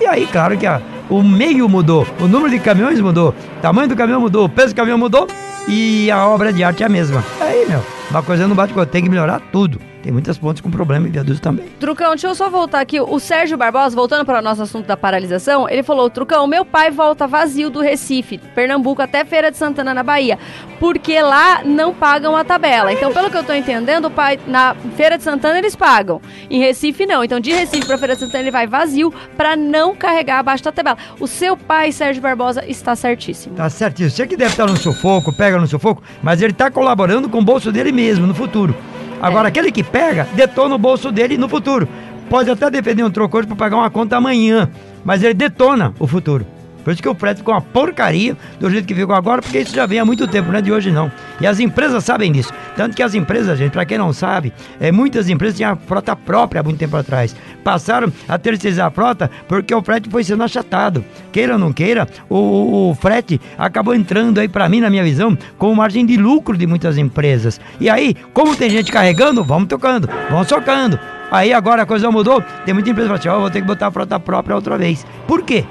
E 0.00 0.06
aí, 0.06 0.26
claro 0.26 0.56
que 0.58 0.66
a- 0.66 0.80
o 1.08 1.22
meio 1.22 1.68
mudou, 1.68 2.06
o 2.20 2.26
número 2.26 2.50
de 2.50 2.58
caminhões 2.58 3.00
mudou, 3.00 3.30
o 3.30 3.60
tamanho 3.62 3.88
do 3.88 3.96
caminhão 3.96 4.20
mudou, 4.20 4.44
o 4.44 4.48
peso 4.48 4.74
do 4.74 4.76
caminhão 4.76 4.98
mudou 4.98 5.26
e 5.68 6.10
a 6.10 6.26
obra 6.26 6.52
de 6.52 6.62
arte 6.64 6.82
é 6.82 6.86
a 6.86 6.88
mesma. 6.88 7.24
Aí, 7.40 7.64
meu, 7.68 7.80
uma 8.10 8.22
coisa 8.22 8.46
não 8.46 8.54
bate 8.54 8.72
com 8.72 8.84
tem 8.84 9.02
que 9.02 9.08
melhorar 9.08 9.40
tudo. 9.52 9.80
Tem 10.06 10.12
muitas 10.12 10.38
pontes 10.38 10.62
com 10.62 10.70
problema 10.70 11.08
e 11.08 11.10
viadutos 11.10 11.40
também. 11.40 11.66
Trucão, 11.80 12.10
deixa 12.10 12.28
eu 12.28 12.34
só 12.36 12.48
voltar 12.48 12.78
aqui. 12.78 13.00
O 13.00 13.18
Sérgio 13.18 13.58
Barbosa, 13.58 13.96
voltando 13.96 14.24
para 14.24 14.38
o 14.38 14.42
nosso 14.42 14.62
assunto 14.62 14.86
da 14.86 14.96
paralisação, 14.96 15.68
ele 15.68 15.82
falou: 15.82 16.08
Trucão, 16.08 16.46
meu 16.46 16.64
pai 16.64 16.92
volta 16.92 17.26
vazio 17.26 17.70
do 17.70 17.80
Recife, 17.80 18.38
Pernambuco, 18.54 19.02
até 19.02 19.24
Feira 19.24 19.50
de 19.50 19.56
Santana, 19.56 19.92
na 19.92 20.04
Bahia, 20.04 20.38
porque 20.78 21.20
lá 21.20 21.64
não 21.64 21.92
pagam 21.92 22.36
a 22.36 22.44
tabela. 22.44 22.92
Então, 22.92 23.12
pelo 23.12 23.28
que 23.28 23.36
eu 23.36 23.42
tô 23.42 23.52
entendendo, 23.52 24.08
pai, 24.08 24.38
na 24.46 24.76
Feira 24.96 25.18
de 25.18 25.24
Santana 25.24 25.58
eles 25.58 25.74
pagam, 25.74 26.20
em 26.48 26.60
Recife 26.60 27.04
não. 27.04 27.24
Então, 27.24 27.40
de 27.40 27.50
Recife 27.50 27.84
para 27.84 27.98
Feira 27.98 28.14
de 28.14 28.20
Santana 28.20 28.44
ele 28.44 28.52
vai 28.52 28.68
vazio 28.68 29.12
para 29.36 29.56
não 29.56 29.96
carregar 29.96 30.38
abaixo 30.38 30.62
da 30.62 30.70
tabela. 30.70 30.98
O 31.18 31.26
seu 31.26 31.56
pai, 31.56 31.90
Sérgio 31.90 32.22
Barbosa, 32.22 32.64
está 32.68 32.94
certíssimo. 32.94 33.56
Tá 33.56 33.68
certinho. 33.68 34.08
Você 34.08 34.24
que 34.24 34.36
deve 34.36 34.52
estar 34.52 34.68
no 34.68 34.76
sufoco, 34.76 35.36
pega 35.36 35.58
no 35.58 35.66
sufoco, 35.66 36.00
mas 36.22 36.40
ele 36.40 36.52
tá 36.52 36.70
colaborando 36.70 37.28
com 37.28 37.40
o 37.40 37.44
bolso 37.44 37.72
dele 37.72 37.90
mesmo 37.96 38.26
no 38.26 38.34
futuro. 38.34 38.74
Agora, 39.20 39.48
É. 39.48 39.50
aquele 39.50 39.72
que 39.72 39.82
pega, 39.82 40.28
detona 40.34 40.74
o 40.74 40.78
bolso 40.78 41.10
dele 41.10 41.38
no 41.38 41.48
futuro. 41.48 41.88
Pode 42.28 42.50
até 42.50 42.70
defender 42.70 43.02
um 43.02 43.10
troco 43.10 43.38
hoje 43.38 43.46
para 43.46 43.56
pagar 43.56 43.76
uma 43.78 43.90
conta 43.90 44.16
amanhã, 44.16 44.68
mas 45.04 45.22
ele 45.22 45.32
detona 45.34 45.94
o 45.98 46.06
futuro. 46.06 46.46
Por 46.86 46.92
isso 46.92 47.02
que 47.02 47.08
o 47.08 47.16
frete 47.16 47.38
ficou 47.38 47.52
uma 47.52 47.60
porcaria 47.60 48.36
do 48.60 48.70
jeito 48.70 48.86
que 48.86 48.94
ficou 48.94 49.12
agora, 49.12 49.42
porque 49.42 49.58
isso 49.58 49.74
já 49.74 49.86
vem 49.86 49.98
há 49.98 50.04
muito 50.04 50.28
tempo, 50.28 50.52
não 50.52 50.58
é 50.60 50.62
de 50.62 50.70
hoje 50.70 50.92
não. 50.92 51.10
E 51.40 51.46
as 51.46 51.58
empresas 51.58 52.04
sabem 52.04 52.30
disso. 52.30 52.52
Tanto 52.76 52.94
que 52.94 53.02
as 53.02 53.12
empresas, 53.12 53.58
gente, 53.58 53.72
para 53.72 53.84
quem 53.84 53.98
não 53.98 54.12
sabe, 54.12 54.52
é, 54.78 54.92
muitas 54.92 55.28
empresas 55.28 55.56
tinham 55.56 55.72
a 55.72 55.76
frota 55.76 56.14
própria 56.14 56.60
há 56.60 56.62
muito 56.62 56.78
tempo 56.78 56.96
atrás. 56.96 57.34
Passaram 57.64 58.12
a 58.28 58.38
terceirizar 58.38 58.86
a 58.86 58.90
frota 58.92 59.28
porque 59.48 59.74
o 59.74 59.82
frete 59.82 60.08
foi 60.08 60.22
sendo 60.22 60.44
achatado. 60.44 61.04
Queira 61.32 61.54
ou 61.54 61.58
não 61.58 61.72
queira, 61.72 62.06
o, 62.30 62.90
o- 62.90 62.94
frete 62.94 63.40
acabou 63.58 63.92
entrando 63.92 64.38
aí, 64.38 64.46
para 64.48 64.68
mim, 64.68 64.80
na 64.80 64.88
minha 64.88 65.02
visão, 65.02 65.36
com 65.58 65.74
margem 65.74 66.06
de 66.06 66.16
lucro 66.16 66.56
de 66.56 66.68
muitas 66.68 66.96
empresas. 66.96 67.60
E 67.80 67.90
aí, 67.90 68.14
como 68.32 68.54
tem 68.54 68.70
gente 68.70 68.92
carregando, 68.92 69.42
vamos 69.42 69.66
tocando, 69.68 70.08
vamos 70.30 70.46
socando. 70.46 70.96
Aí 71.32 71.52
agora 71.52 71.82
a 71.82 71.86
coisa 71.86 72.08
mudou, 72.12 72.40
tem 72.64 72.72
muita 72.72 72.90
empresa 72.90 73.08
que 73.08 73.18
fala 73.18 73.18
assim, 73.34 73.38
ó, 73.38 73.40
vou 73.40 73.50
ter 73.50 73.60
que 73.60 73.66
botar 73.66 73.88
a 73.88 73.90
frota 73.90 74.20
própria 74.20 74.54
outra 74.54 74.78
vez. 74.78 75.04
Por 75.26 75.42
quê? 75.42 75.64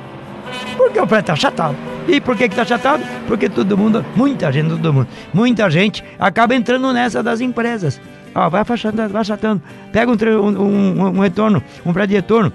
Porque 0.78 1.00
o 1.00 1.08
frete 1.08 1.26
tá 1.26 1.34
achatado. 1.34 1.76
E 2.08 2.22
por 2.22 2.36
que 2.38 2.48
que 2.50 2.56
tá 2.56 2.62
achatado? 2.62 3.04
Porque 3.28 3.50
todo 3.50 3.78
mundo, 3.78 4.06
muita 4.16 4.52
gente, 4.52 4.70
todo 4.70 4.94
mundo, 4.94 5.08
muita 5.34 5.70
gente 5.70 6.04
acaba 6.20 6.54
entrando 6.56 6.92
nessa 6.94 7.24
das 7.24 7.42
empresas. 7.42 8.00
Ó, 8.34 8.50
vai 8.50 8.62
achatando, 8.62 9.10
vai 9.12 9.22
achatando. 9.22 9.62
Pega 9.92 10.12
um, 10.12 10.16
um, 10.16 10.62
um- 10.62 11.08
um 11.18 11.20
retorno, 11.20 11.64
um 11.86 11.92
prédio 11.94 12.10
de 12.10 12.16
retorno, 12.16 12.54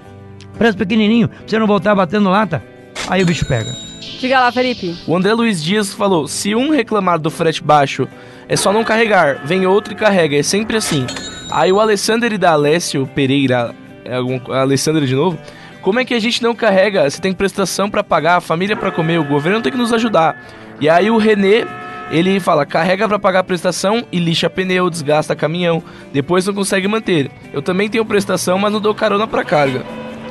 preço 0.57 0.77
pequenininho, 0.77 1.27
pra 1.27 1.37
você 1.45 1.59
não 1.59 1.67
voltar 1.67 1.95
batendo 1.95 2.29
lata. 2.29 2.63
aí 3.09 3.23
o 3.23 3.25
bicho 3.25 3.45
pega. 3.45 3.71
Diga 4.19 4.39
lá, 4.39 4.51
Felipe. 4.51 4.95
O 5.07 5.15
André 5.17 5.33
Luiz 5.33 5.61
Dias 5.63 5.91
falou: 5.91 6.27
se 6.27 6.53
um 6.55 6.69
reclamar 6.69 7.17
do 7.19 7.31
frete 7.31 7.63
baixo, 7.63 8.07
é 8.47 8.55
só 8.55 8.71
não 8.71 8.83
carregar, 8.83 9.41
vem 9.45 9.65
outro 9.65 9.93
e 9.93 9.95
carrega, 9.95 10.37
é 10.37 10.43
sempre 10.43 10.77
assim. 10.77 11.05
Aí 11.51 11.71
o 11.71 11.79
Alessandro 11.79 12.37
da 12.37 12.51
Alessio 12.51 13.07
Pereira, 13.07 13.73
é 14.05 14.15
algum, 14.15 14.39
Alessandro 14.53 15.05
de 15.07 15.15
novo, 15.15 15.37
como 15.81 15.99
é 15.99 16.05
que 16.05 16.13
a 16.13 16.19
gente 16.19 16.41
não 16.41 16.53
carrega? 16.55 17.09
Você 17.09 17.19
tem 17.19 17.33
prestação 17.33 17.89
para 17.89 18.03
pagar, 18.03 18.37
a 18.37 18.41
família 18.41 18.75
para 18.75 18.91
comer, 18.91 19.19
o 19.19 19.23
governo 19.23 19.61
tem 19.61 19.71
que 19.71 19.77
nos 19.77 19.93
ajudar. 19.93 20.35
E 20.79 20.89
aí 20.89 21.09
o 21.09 21.17
Renê, 21.17 21.65
ele 22.11 22.39
fala: 22.39 22.65
carrega 22.65 23.07
para 23.07 23.19
pagar 23.19 23.39
a 23.39 23.43
prestação 23.43 24.03
e 24.11 24.19
lixa 24.19 24.49
pneu, 24.49 24.89
desgasta 24.89 25.35
caminhão, 25.35 25.83
depois 26.13 26.45
não 26.45 26.53
consegue 26.53 26.87
manter. 26.87 27.29
Eu 27.53 27.61
também 27.61 27.89
tenho 27.89 28.05
prestação, 28.05 28.57
mas 28.57 28.71
não 28.71 28.79
dou 28.79 28.93
carona 28.93 29.27
para 29.27 29.43
carga. 29.43 29.83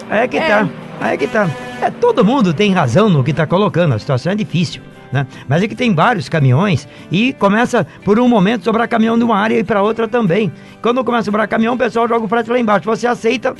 Aí 0.08 0.20
é 0.20 0.28
que 0.28 0.38
É. 0.38 0.46
tá. 0.48 0.68
Aí 1.00 1.14
é 1.14 1.16
que 1.16 1.26
tá. 1.26 1.48
É, 1.80 1.90
todo 1.90 2.24
mundo 2.24 2.52
tem 2.52 2.72
razão 2.72 3.08
no 3.08 3.24
que 3.24 3.32
tá 3.32 3.46
colocando, 3.46 3.94
a 3.94 3.98
situação 3.98 4.32
é 4.32 4.34
difícil. 4.34 4.82
Né? 5.10 5.26
Mas 5.48 5.62
é 5.62 5.66
que 5.66 5.74
tem 5.74 5.92
vários 5.92 6.28
caminhões 6.28 6.86
e 7.10 7.32
começa 7.32 7.84
por 8.04 8.20
um 8.20 8.28
momento 8.28 8.62
sobrar 8.62 8.88
caminhão 8.88 9.18
de 9.18 9.24
uma 9.24 9.36
área 9.36 9.58
e 9.58 9.64
para 9.64 9.82
outra 9.82 10.06
também. 10.06 10.52
Quando 10.80 11.02
começa 11.02 11.22
a 11.22 11.24
sobrar 11.24 11.48
caminhão, 11.48 11.74
o 11.74 11.78
pessoal 11.78 12.06
joga 12.06 12.24
o 12.24 12.28
frete 12.28 12.48
lá 12.50 12.60
embaixo. 12.60 12.84
Você 12.84 13.06
aceita, 13.08 13.54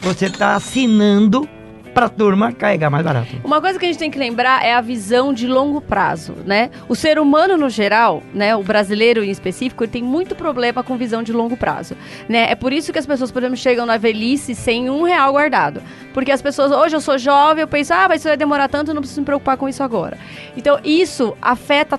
você 0.00 0.30
tá 0.30 0.54
assinando 0.54 1.48
pra 1.94 2.08
turma 2.08 2.52
carregar 2.52 2.88
mais 2.88 3.04
barato. 3.04 3.28
Uma 3.44 3.60
coisa 3.60 3.78
que 3.78 3.84
a 3.84 3.88
gente 3.88 3.98
tem 3.98 4.10
que 4.10 4.18
lembrar 4.18 4.64
é 4.64 4.72
a 4.72 4.80
visão 4.80 5.32
de 5.32 5.46
longo 5.46 5.80
prazo, 5.80 6.34
né? 6.46 6.70
O 6.88 6.94
ser 6.94 7.18
humano 7.18 7.56
no 7.56 7.68
geral, 7.68 8.22
né, 8.32 8.54
o 8.54 8.62
brasileiro 8.62 9.24
em 9.24 9.30
específico, 9.30 9.84
ele 9.84 9.90
tem 9.90 10.02
muito 10.02 10.34
problema 10.34 10.82
com 10.82 10.96
visão 10.96 11.22
de 11.22 11.32
longo 11.32 11.56
prazo, 11.56 11.96
né? 12.28 12.50
É 12.50 12.54
por 12.54 12.72
isso 12.72 12.92
que 12.92 12.98
as 12.98 13.06
pessoas, 13.06 13.30
por 13.30 13.42
exemplo, 13.42 13.56
chegam 13.56 13.84
na 13.86 13.96
velhice 13.96 14.54
sem 14.54 14.88
um 14.88 15.02
real 15.02 15.32
guardado, 15.32 15.82
porque 16.14 16.30
as 16.30 16.40
pessoas 16.40 16.70
hoje 16.70 16.94
eu 16.94 17.00
sou 17.00 17.18
jovem, 17.18 17.62
eu 17.62 17.68
penso, 17.68 17.92
ah, 17.92 18.06
mas 18.08 18.20
isso 18.20 18.28
vai 18.28 18.36
demorar 18.36 18.68
tanto, 18.68 18.94
não 18.94 19.02
preciso 19.02 19.20
me 19.20 19.26
preocupar 19.26 19.56
com 19.56 19.68
isso 19.68 19.82
agora. 19.82 20.16
Então 20.56 20.78
isso 20.84 21.36
afeta 21.42 21.98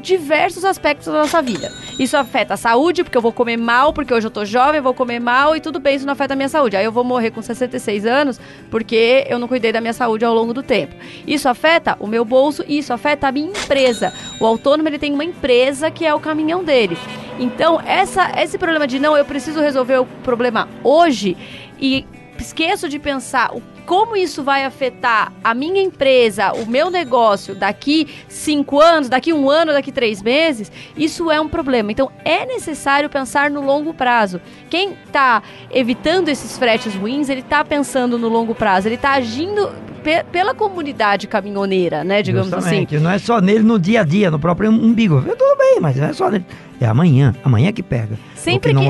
diversos 0.00 0.64
aspectos 0.64 1.06
da 1.06 1.12
nossa 1.12 1.40
vida. 1.40 1.72
Isso 1.98 2.16
afeta 2.16 2.54
a 2.54 2.56
saúde, 2.56 3.04
porque 3.04 3.16
eu 3.16 3.22
vou 3.22 3.32
comer 3.32 3.56
mal, 3.56 3.92
porque 3.92 4.12
hoje 4.12 4.26
eu 4.26 4.30
tô 4.30 4.44
jovem, 4.44 4.80
vou 4.80 4.94
comer 4.94 5.20
mal 5.20 5.56
e 5.56 5.60
tudo 5.60 5.78
bem, 5.78 5.96
isso 5.96 6.06
não 6.06 6.12
afeta 6.12 6.34
a 6.34 6.36
minha 6.36 6.48
saúde. 6.48 6.76
Aí 6.76 6.84
eu 6.84 6.92
vou 6.92 7.04
morrer 7.04 7.30
com 7.30 7.40
66 7.40 8.04
anos 8.06 8.40
porque 8.70 9.26
eu 9.28 9.38
não 9.38 9.48
cuidei 9.48 9.72
da 9.72 9.80
minha 9.80 9.92
saúde 9.92 10.24
ao 10.24 10.34
longo 10.34 10.52
do 10.52 10.62
tempo. 10.62 10.94
Isso 11.26 11.48
afeta 11.48 11.96
o 12.00 12.06
meu 12.06 12.24
bolso 12.24 12.64
e 12.66 12.78
isso 12.78 12.92
afeta 12.92 13.28
a 13.28 13.32
minha 13.32 13.48
empresa. 13.48 14.12
O 14.40 14.46
autônomo 14.46 14.88
ele 14.88 14.98
tem 14.98 15.12
uma 15.12 15.24
empresa 15.24 15.90
que 15.90 16.04
é 16.04 16.14
o 16.14 16.20
caminhão 16.20 16.64
dele. 16.64 16.96
Então, 17.38 17.80
essa, 17.84 18.32
esse 18.40 18.56
problema 18.56 18.86
de 18.86 18.98
não, 18.98 19.16
eu 19.16 19.24
preciso 19.24 19.60
resolver 19.60 19.98
o 19.98 20.06
problema 20.24 20.68
hoje 20.82 21.36
e 21.78 22.06
esqueço 22.38 22.88
de 22.88 22.98
pensar 22.98 23.54
o 23.54 23.60
como 23.86 24.16
isso 24.16 24.42
vai 24.42 24.64
afetar 24.64 25.32
a 25.42 25.54
minha 25.54 25.80
empresa, 25.82 26.52
o 26.52 26.66
meu 26.66 26.90
negócio 26.90 27.54
daqui 27.54 28.08
cinco 28.28 28.80
anos, 28.80 29.08
daqui 29.08 29.32
um 29.32 29.48
ano, 29.48 29.72
daqui 29.72 29.92
três 29.92 30.20
meses, 30.20 30.70
isso 30.96 31.30
é 31.30 31.40
um 31.40 31.48
problema. 31.48 31.92
Então 31.92 32.10
é 32.24 32.44
necessário 32.44 33.08
pensar 33.08 33.50
no 33.50 33.64
longo 33.64 33.94
prazo. 33.94 34.40
Quem 34.68 34.92
está 35.06 35.42
evitando 35.70 36.28
esses 36.28 36.58
fretes 36.58 36.94
ruins, 36.94 37.28
ele 37.28 37.40
está 37.40 37.64
pensando 37.64 38.18
no 38.18 38.28
longo 38.28 38.54
prazo, 38.54 38.88
ele 38.88 38.96
está 38.96 39.12
agindo 39.12 39.70
pe- 40.02 40.24
pela 40.24 40.54
comunidade 40.54 41.26
caminhoneira, 41.26 42.02
né, 42.04 42.22
digamos 42.22 42.52
assim. 42.52 42.60
Justamente, 42.80 42.98
Não 42.98 43.10
é 43.10 43.18
só 43.18 43.40
nele 43.40 43.62
no 43.62 43.78
dia 43.78 44.00
a 44.00 44.04
dia, 44.04 44.30
no 44.30 44.38
próprio 44.38 44.70
umbigo. 44.70 45.22
Eu, 45.26 45.36
Tudo 45.36 45.56
bem, 45.58 45.78
mas 45.80 45.96
não 45.96 46.06
é 46.08 46.12
só 46.12 46.28
nele. 46.30 46.44
É 46.78 46.84
amanhã, 46.86 47.34
amanhã 47.42 47.72
que 47.72 47.82
pega. 47.82 48.18
Sempre 48.34 48.68
que 48.68 48.74
não 48.74 48.82
que-. 48.82 48.88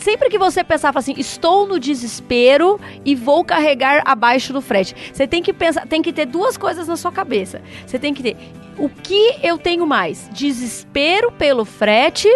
Sempre 0.00 0.30
que 0.30 0.38
você 0.38 0.64
pensar 0.64 0.92
assim, 0.96 1.14
estou 1.18 1.66
no 1.68 1.78
desespero 1.78 2.80
e 3.04 3.14
vou 3.14 3.44
carregar 3.44 4.02
abaixo 4.28 4.52
do 4.52 4.60
frete. 4.60 4.94
Você 5.12 5.26
tem 5.26 5.42
que 5.42 5.52
pensar, 5.52 5.86
tem 5.86 6.02
que 6.02 6.12
ter 6.12 6.26
duas 6.26 6.56
coisas 6.56 6.86
na 6.86 6.96
sua 6.96 7.10
cabeça. 7.10 7.62
Você 7.86 7.98
tem 7.98 8.12
que 8.12 8.22
ter 8.22 8.36
o 8.76 8.88
que 8.88 9.36
eu 9.42 9.58
tenho 9.58 9.86
mais? 9.86 10.28
Desespero 10.32 11.32
pelo 11.32 11.64
frete 11.64 12.28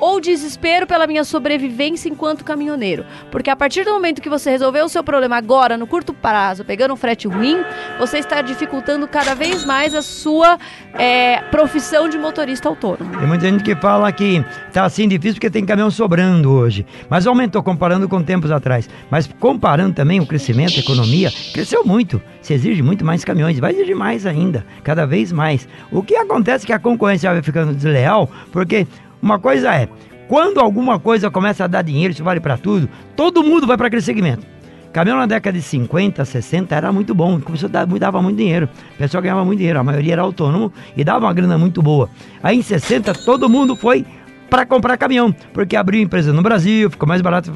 ou 0.00 0.20
desespero 0.20 0.86
pela 0.86 1.06
minha 1.06 1.22
sobrevivência 1.22 2.08
enquanto 2.08 2.44
caminhoneiro. 2.44 3.04
Porque 3.30 3.50
a 3.50 3.56
partir 3.56 3.84
do 3.84 3.92
momento 3.92 4.22
que 4.22 4.28
você 4.28 4.50
resolveu 4.50 4.86
o 4.86 4.88
seu 4.88 5.04
problema 5.04 5.36
agora, 5.36 5.76
no 5.76 5.86
curto 5.86 6.14
prazo, 6.14 6.64
pegando 6.64 6.94
um 6.94 6.96
frete 6.96 7.28
ruim, 7.28 7.58
você 7.98 8.18
está 8.18 8.40
dificultando 8.40 9.06
cada 9.06 9.34
vez 9.34 9.64
mais 9.64 9.94
a 9.94 10.02
sua 10.02 10.58
é, 10.94 11.42
profissão 11.50 12.08
de 12.08 12.18
motorista 12.18 12.68
autônomo. 12.68 13.16
Tem 13.18 13.28
muita 13.28 13.46
gente 13.48 13.62
que 13.62 13.76
fala 13.76 14.10
que 14.10 14.44
tá 14.72 14.84
assim 14.84 15.06
difícil 15.06 15.34
porque 15.34 15.50
tem 15.50 15.64
caminhão 15.64 15.90
sobrando 15.90 16.50
hoje. 16.50 16.86
Mas 17.08 17.26
aumentou 17.26 17.62
comparando 17.62 18.08
com 18.08 18.22
tempos 18.22 18.50
atrás. 18.50 18.88
Mas 19.10 19.28
comparando 19.38 19.94
também 19.94 20.20
o 20.20 20.26
crescimento, 20.26 20.76
a 20.76 20.80
economia, 20.80 21.30
cresceu 21.52 21.84
muito. 21.84 22.20
Se 22.40 22.54
exige 22.54 22.82
muito 22.82 23.04
mais 23.04 23.24
caminhões, 23.24 23.58
vai 23.58 23.72
exigir 23.72 23.94
mais 23.94 24.24
ainda, 24.24 24.64
cada 24.82 25.06
vez 25.06 25.30
mais. 25.30 25.68
O 25.90 26.02
que 26.02 26.16
acontece 26.16 26.64
é 26.64 26.66
que 26.68 26.72
a 26.72 26.78
concorrência 26.78 27.30
vai 27.30 27.42
ficando 27.42 27.74
desleal, 27.74 28.30
porque 28.50 28.86
uma 29.22 29.38
coisa 29.38 29.74
é, 29.74 29.88
quando 30.28 30.60
alguma 30.60 30.98
coisa 30.98 31.30
começa 31.30 31.64
a 31.64 31.66
dar 31.66 31.82
dinheiro, 31.82 32.12
isso 32.12 32.22
vale 32.22 32.40
para 32.40 32.56
tudo, 32.56 32.88
todo 33.16 33.42
mundo 33.42 33.66
vai 33.66 33.76
para 33.76 33.88
aquele 33.88 34.02
segmento. 34.02 34.46
Caminhão 34.92 35.18
na 35.18 35.26
década 35.26 35.56
de 35.56 35.62
50, 35.62 36.24
60 36.24 36.74
era 36.74 36.92
muito 36.92 37.14
bom, 37.14 37.40
começou 37.40 37.68
a 37.68 37.70
dar, 37.70 37.86
dava 37.86 38.20
muito 38.20 38.36
dinheiro. 38.36 38.68
O 38.94 38.98
pessoal 38.98 39.22
ganhava 39.22 39.44
muito 39.44 39.58
dinheiro, 39.58 39.78
a 39.78 39.84
maioria 39.84 40.14
era 40.14 40.22
autônomo 40.22 40.72
e 40.96 41.04
dava 41.04 41.26
uma 41.26 41.32
grana 41.32 41.56
muito 41.56 41.80
boa. 41.80 42.08
Aí 42.42 42.58
em 42.58 42.62
60 42.62 43.14
todo 43.24 43.48
mundo 43.48 43.76
foi 43.76 44.04
para 44.50 44.66
comprar 44.66 44.96
caminhão, 44.96 45.32
porque 45.54 45.76
abriu 45.76 46.02
empresa 46.02 46.32
no 46.32 46.42
Brasil, 46.42 46.90
ficou 46.90 47.08
mais 47.08 47.22
barato 47.22 47.52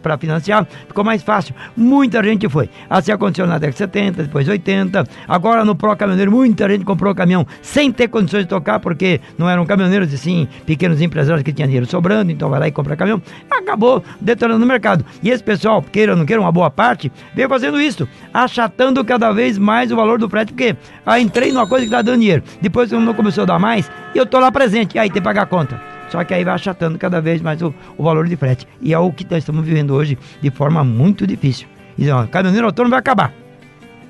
para 0.00 0.16
financiar, 0.16 0.64
ficou 0.86 1.02
mais 1.02 1.22
fácil. 1.22 1.54
Muita 1.76 2.22
gente 2.22 2.48
foi. 2.48 2.70
Assim 2.88 3.10
aconteceu 3.10 3.46
na 3.46 3.54
década 3.58 3.72
de 3.72 3.78
70, 3.78 4.22
depois 4.22 4.48
80. 4.48 5.04
Agora 5.26 5.64
no 5.64 5.74
Pro 5.74 5.94
Caminhoneiro, 5.96 6.30
muita 6.30 6.68
gente 6.70 6.84
comprou 6.84 7.12
caminhão 7.14 7.44
sem 7.60 7.90
ter 7.90 8.08
condições 8.08 8.42
de 8.42 8.48
tocar, 8.48 8.78
porque 8.78 9.20
não 9.36 9.50
eram 9.50 9.66
caminhoneiros 9.66 10.12
e 10.12 10.18
sim 10.18 10.48
pequenos 10.64 11.02
empresários 11.02 11.42
que 11.42 11.52
tinham 11.52 11.66
dinheiro 11.66 11.86
sobrando, 11.86 12.30
então 12.30 12.48
vai 12.48 12.60
lá 12.60 12.68
e 12.68 12.72
compra 12.72 12.96
caminhão. 12.96 13.20
Acabou 13.50 14.02
detonando 14.20 14.64
o 14.64 14.68
mercado. 14.68 15.04
E 15.22 15.30
esse 15.30 15.42
pessoal, 15.42 15.82
queira 15.82 16.12
ou 16.12 16.18
não 16.18 16.24
queira, 16.24 16.40
uma 16.40 16.52
boa 16.52 16.70
parte, 16.70 17.10
veio 17.34 17.48
fazendo 17.48 17.80
isso, 17.80 18.08
achatando 18.32 19.04
cada 19.04 19.32
vez 19.32 19.58
mais 19.58 19.90
o 19.90 19.96
valor 19.96 20.18
do 20.18 20.28
frete, 20.28 20.52
porque 20.52 20.76
ah, 21.04 21.18
entrei 21.18 21.50
numa 21.50 21.66
coisa 21.66 21.84
que 21.84 21.90
tá 21.90 22.02
dando 22.02 22.20
dinheiro. 22.20 22.44
Depois 22.60 22.92
não 22.92 23.14
começou 23.14 23.42
a 23.42 23.46
dar 23.46 23.58
mais, 23.58 23.90
e 24.14 24.18
eu 24.18 24.24
tô 24.24 24.38
lá 24.38 24.52
presente, 24.52 24.94
e 24.94 24.98
aí 24.98 25.08
tem 25.08 25.20
que 25.20 25.24
pagar 25.24 25.42
a 25.42 25.46
conta. 25.46 25.95
Só 26.08 26.22
que 26.24 26.34
aí 26.34 26.44
vai 26.44 26.54
achatando 26.54 26.98
cada 26.98 27.20
vez 27.20 27.40
mais 27.42 27.60
o, 27.62 27.74
o 27.96 28.02
valor 28.02 28.26
de 28.28 28.36
frete. 28.36 28.66
E 28.80 28.92
é 28.92 28.98
o 28.98 29.12
que 29.12 29.24
nós 29.24 29.38
estamos 29.38 29.64
vivendo 29.64 29.94
hoje 29.94 30.18
de 30.40 30.50
forma 30.50 30.84
muito 30.84 31.26
difícil. 31.26 31.68
E 31.98 32.08
ó, 32.10 32.26
caminhoneiro 32.26 32.66
autônomo 32.66 32.90
vai 32.90 33.00
acabar. 33.00 33.32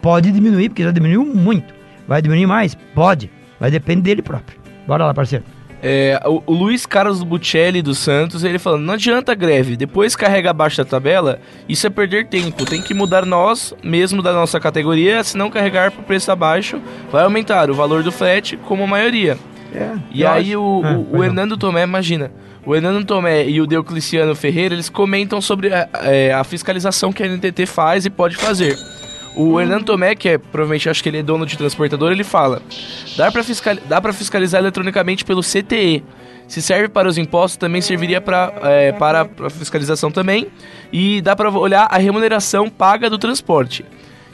Pode 0.03 0.31
diminuir, 0.31 0.69
porque 0.69 0.83
já 0.83 0.91
diminuiu 0.91 1.25
muito. 1.25 1.75
Vai 2.07 2.23
diminuir 2.23 2.47
mais? 2.47 2.75
Pode. 2.95 3.31
Vai 3.59 3.71
depender 3.71 4.03
dele 4.03 4.23
próprio. 4.23 4.59
Bora 4.87 5.07
lá, 5.07 5.15
parceiro. 5.15 5.45
É, 5.83 6.21
o, 6.25 6.43
o 6.47 6.53
Luiz 6.53 6.87
Carlos 6.87 7.23
Buccelli 7.23 7.83
dos 7.83 7.99
Santos, 7.99 8.45
ele 8.45 8.59
falando, 8.59 8.83
não 8.83 8.95
adianta 8.95 9.35
greve, 9.35 9.77
depois 9.77 10.17
carrega 10.17 10.51
abaixo 10.51 10.79
da 10.79 10.85
tabela, 10.85 11.39
isso 11.69 11.87
é 11.87 11.91
perder 11.91 12.27
tempo, 12.29 12.65
tem 12.65 12.81
que 12.81 12.95
mudar 12.95 13.27
nós, 13.27 13.75
mesmo 13.85 14.23
da 14.23 14.33
nossa 14.33 14.59
categoria, 14.59 15.23
se 15.23 15.37
não 15.37 15.51
carregar 15.51 15.93
o 15.97 16.03
preço 16.03 16.33
abaixo, 16.33 16.81
vai 17.13 17.25
aumentar 17.25 17.71
o 17.71 17.75
valor 17.75 18.03
do 18.03 18.11
frete 18.11 18.57
como 18.57 18.85
a 18.85 18.87
maioria. 18.87 19.37
É, 19.77 19.97
E 20.13 20.25
aí 20.25 20.51
acho- 20.53 20.61
o, 20.61 20.83
Ah, 20.85 20.93
o- 20.93 21.17
o. 21.19 21.25
Hernando 21.25 21.57
Tomé, 21.57 21.83
imagina, 21.83 22.31
o 22.65 22.75
Hernando 22.75 23.05
Tomé 23.05 23.47
e 23.49 23.61
o 23.61 23.67
Deocliciano 23.67 24.35
Ferreira, 24.35 24.75
eles 24.75 24.89
comentam 24.89 25.41
sobre 25.41 25.73
a, 25.73 25.89
é, 26.03 26.33
a 26.33 26.43
fiscalização 26.45 27.13
que 27.13 27.23
a 27.23 27.27
NTT 27.27 27.67
faz 27.67 28.07
e 28.07 28.11
pode 28.11 28.37
fazer. 28.37 28.77
O 29.37 29.61
Hernando 29.61 29.85
Tomé, 29.85 30.15
que 30.15 30.31
é, 30.31 30.39
provavelmente 30.39 30.89
acho 30.89 31.03
que 31.03 31.11
ele 31.11 31.19
é 31.19 31.23
dono 31.23 31.45
de 31.45 31.59
transportador, 31.59 32.11
ele 32.11 32.25
fala: 32.25 32.63
dá 33.17 33.31
para 33.31 33.45
fiscal, 33.45 33.75
fiscalizar 34.15 34.61
eletronicamente 34.61 35.25
pelo 35.25 35.43
CTE. 35.43 36.03
Se 36.49 36.63
serve 36.63 36.89
para 36.89 37.09
os 37.09 37.19
impostos, 37.19 37.57
também 37.57 37.83
serviria 37.83 38.21
pra, 38.21 38.53
é, 38.63 38.93
para 38.93 39.29
a 39.45 39.51
fiscalização 39.51 40.11
também. 40.13 40.47
E 40.93 41.21
dá 41.21 41.35
para 41.37 41.51
olhar 41.51 41.89
a 41.91 41.99
remuneração 41.99 42.71
paga 42.71 43.11
do 43.11 43.19
transporte. 43.19 43.85